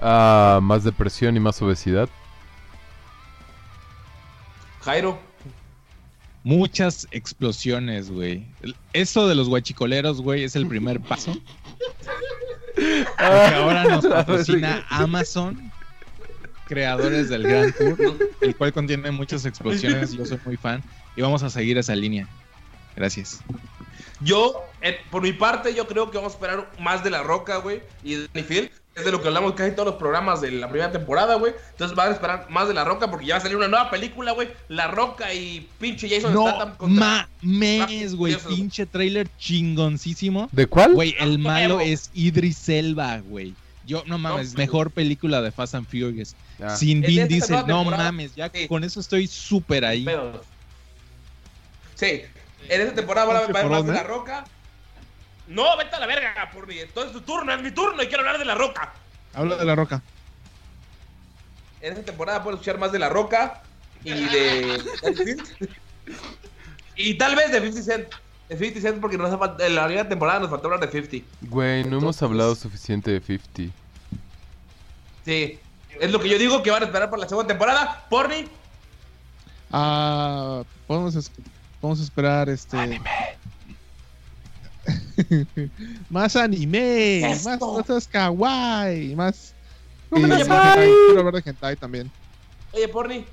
[0.00, 2.08] Ah, más depresión y más obesidad.
[4.80, 5.20] Jairo,
[6.42, 8.44] Muchas explosiones, güey.
[8.92, 11.36] Eso de los guachicoleros, güey, es el primer paso.
[12.74, 15.70] Porque ahora nos patrocina Amazon,
[16.66, 20.12] creadores del Grand Tour, el cual contiene muchas explosiones.
[20.12, 20.82] Yo soy muy fan
[21.14, 22.26] y vamos a seguir esa línea.
[22.96, 23.40] Gracias.
[24.24, 27.58] Yo, eh, por mi parte, yo creo que vamos a esperar más de La Roca,
[27.58, 28.70] güey, y de Danny Field.
[28.94, 31.54] Es de lo que hablamos casi todos los programas de la primera temporada, güey.
[31.70, 33.90] Entonces van a esperar más de La Roca porque ya va a salir una nueva
[33.90, 34.48] película, güey.
[34.68, 37.26] La Roca y pinche Jason No Statham contra...
[37.40, 38.36] mames, güey.
[38.36, 40.50] Pinche trailer chingoncísimo.
[40.52, 40.92] ¿De cuál?
[40.92, 43.54] Güey, el malo es Idris Elba, güey.
[43.86, 46.36] Yo, no mames, No, mejor película de Fast and Furious.
[46.76, 48.04] Sin Vin nueva no temporada.
[48.04, 48.68] mames, ya Sí.
[48.68, 50.06] con eso estoy súper ahí.
[51.94, 52.22] Sí,
[52.68, 53.92] en esta temporada va a haber más por de.
[53.92, 54.44] La Roca.
[55.48, 56.78] No, vete a la verga, por mi.
[56.78, 58.92] Entonces tu turno, es mi turno y quiero hablar de La Roca.
[59.34, 60.02] Habla de la roca.
[61.80, 63.62] En esta temporada puedes escuchar más de La Roca
[64.04, 64.82] y de.
[66.96, 68.08] y tal vez de 50 Cent.
[68.48, 70.90] De 50 Cent porque nos ha falt- en la primera temporada nos faltó hablar de
[71.02, 71.26] 50.
[71.42, 73.74] Güey, no hemos hablado suficiente de 50.
[75.24, 75.58] Sí.
[76.00, 78.04] Es lo que yo digo que van a esperar por la segunda temporada.
[78.08, 78.48] Porni.
[79.70, 81.30] Ah, podemos,
[81.82, 82.76] es- podemos esperar este.
[86.10, 87.50] más anime, Esto.
[87.50, 89.54] más cosas kawaii, más.
[90.10, 90.58] No me más hentai.
[90.68, 90.90] hentai.
[91.06, 92.10] Quiero hablar de hentai también.
[92.72, 93.24] Oye, Porni.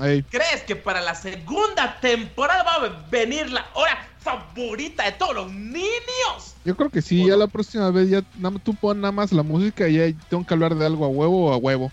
[0.00, 0.22] Ey.
[0.22, 5.52] ¿Crees que para la segunda temporada va a venir la hora favorita de todos los
[5.52, 6.54] niños?
[6.64, 8.22] Yo creo que sí, ya la próxima vez ya
[8.62, 11.46] tú pon nada más la música y ya tengo que hablar de algo a huevo
[11.46, 11.90] o a huevo.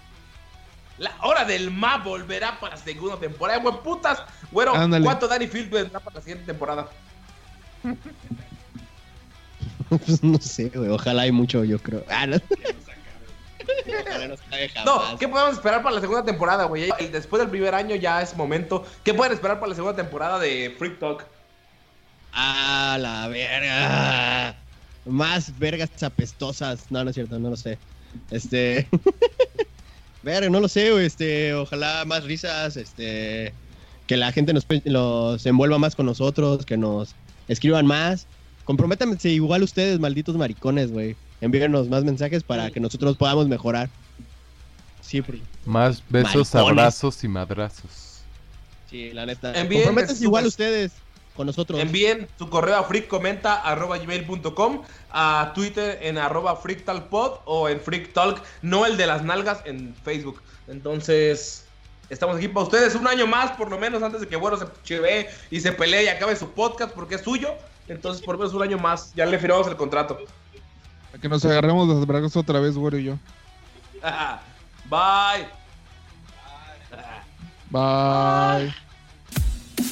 [0.97, 3.59] La hora del ma volverá para la segunda temporada.
[3.59, 4.23] Buen putas.
[4.51, 5.03] Bueno, Ándale.
[5.03, 6.87] ¿cuánto Danny Field vendrá para la siguiente temporada?
[9.89, 10.89] Pues no sé, güey.
[10.89, 12.03] Ojalá hay mucho, yo creo.
[12.09, 12.37] Ah, no.
[14.85, 16.89] No ¿qué podemos esperar para la segunda temporada, güey?
[17.11, 18.85] Después del primer año ya es momento.
[19.03, 21.25] ¿Qué pueden esperar para la segunda temporada de Freak Talk?
[22.33, 24.55] Ah, la verga.
[25.05, 26.85] Más vergas apestosas.
[26.89, 27.77] No, no es cierto, no lo sé.
[28.31, 28.87] Este.
[30.25, 31.05] verga, no lo sé, güey.
[31.05, 32.75] Este, ojalá más risas.
[32.75, 33.53] Este.
[34.07, 36.65] Que la gente nos los envuelva más con nosotros.
[36.65, 37.15] Que nos
[37.47, 38.27] escriban más.
[38.65, 41.15] Comprométanse igual ustedes, malditos maricones, güey.
[41.39, 43.89] Envíenos más mensajes para que nosotros podamos mejorar.
[45.01, 46.55] Sí, porque- Más besos, Maricones.
[46.79, 48.21] abrazos y madrazos.
[48.89, 49.53] sí, la neta.
[49.53, 50.93] Envíen Comprométanse igual ustedes
[51.35, 51.79] con nosotros.
[51.79, 54.81] Envíen su correo a freakcomenta.gmail.com,
[55.11, 60.41] a Twitter en arroba freaktalkpod o en freaktalk, no el de las nalgas en Facebook.
[60.67, 61.65] Entonces,
[62.09, 64.65] estamos aquí para ustedes un año más, por lo menos, antes de que Bueno se
[64.83, 67.49] chivee y se pelee y acabe su podcast porque es suyo.
[67.87, 69.13] Entonces, por lo menos un año más.
[69.13, 70.17] Ya le firmamos el contrato.
[71.13, 73.17] A que nos agarremos las bragas otra vez, güero y yo.
[74.89, 75.47] Bye.
[77.71, 78.84] Bye.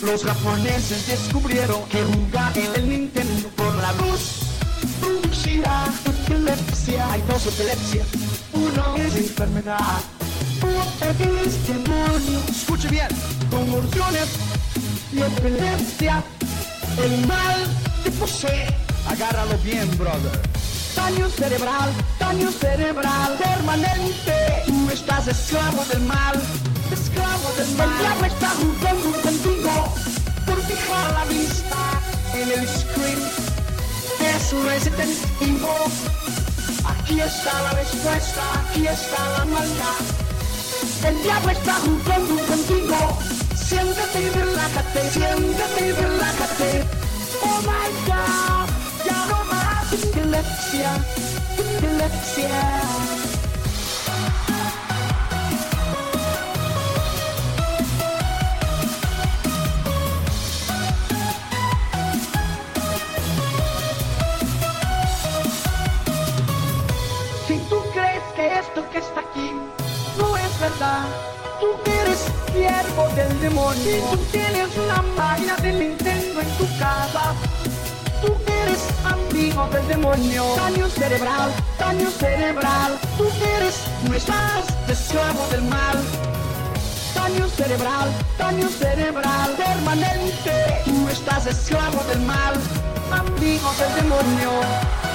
[0.01, 4.53] Los japoneses descubrieron que jugar en el Nintendo por la luz
[4.99, 7.11] producirá epilepsia.
[7.11, 8.07] Hay dos epilepsias.
[8.53, 10.01] Uno es enfermedad.
[10.61, 12.39] Otro es demonio.
[12.49, 13.07] Escuche bien.
[13.49, 14.29] Convulsiones
[15.11, 16.23] y epilepsia.
[16.97, 17.65] El mal
[18.03, 18.67] te posee.
[19.07, 20.39] Agárralo bien, brother.
[20.95, 24.63] Daño cerebral, daño cerebral permanente.
[24.67, 26.35] Tú estás esclavo del mal,
[26.91, 27.89] esclavo del mal.
[27.89, 29.93] El diablo está jugando contigo
[30.45, 32.01] por fijar la vista
[32.35, 33.19] en el screen.
[34.21, 35.67] Es Resident Evil.
[36.85, 40.03] Aquí está la respuesta, aquí está la maldad.
[41.07, 43.17] El diablo está jugando contigo.
[43.55, 46.83] Siéntate y relájate, siéntate y relájate.
[47.41, 48.69] Oh my god,
[49.05, 49.62] ya no más
[49.93, 50.91] epilepsia,
[51.57, 52.81] epilepsia.
[67.47, 69.51] Si tú crees que esto que está aquí
[70.17, 71.05] no es verdad,
[71.59, 74.09] tú eres siervo del demonio.
[74.11, 77.35] Tú tienes una máquina de Nintendo en tu casa.
[78.21, 78.33] Tú
[78.63, 80.43] eres amigo del demonio.
[80.55, 82.97] Daño cerebral, daño cerebral.
[83.17, 83.25] Tú
[83.57, 85.97] eres, no estás esclavo del mal.
[87.15, 90.81] Daño cerebral, daño cerebral permanente.
[90.85, 92.55] Tú estás esclavo del mal,
[93.11, 95.12] amigo del demonio.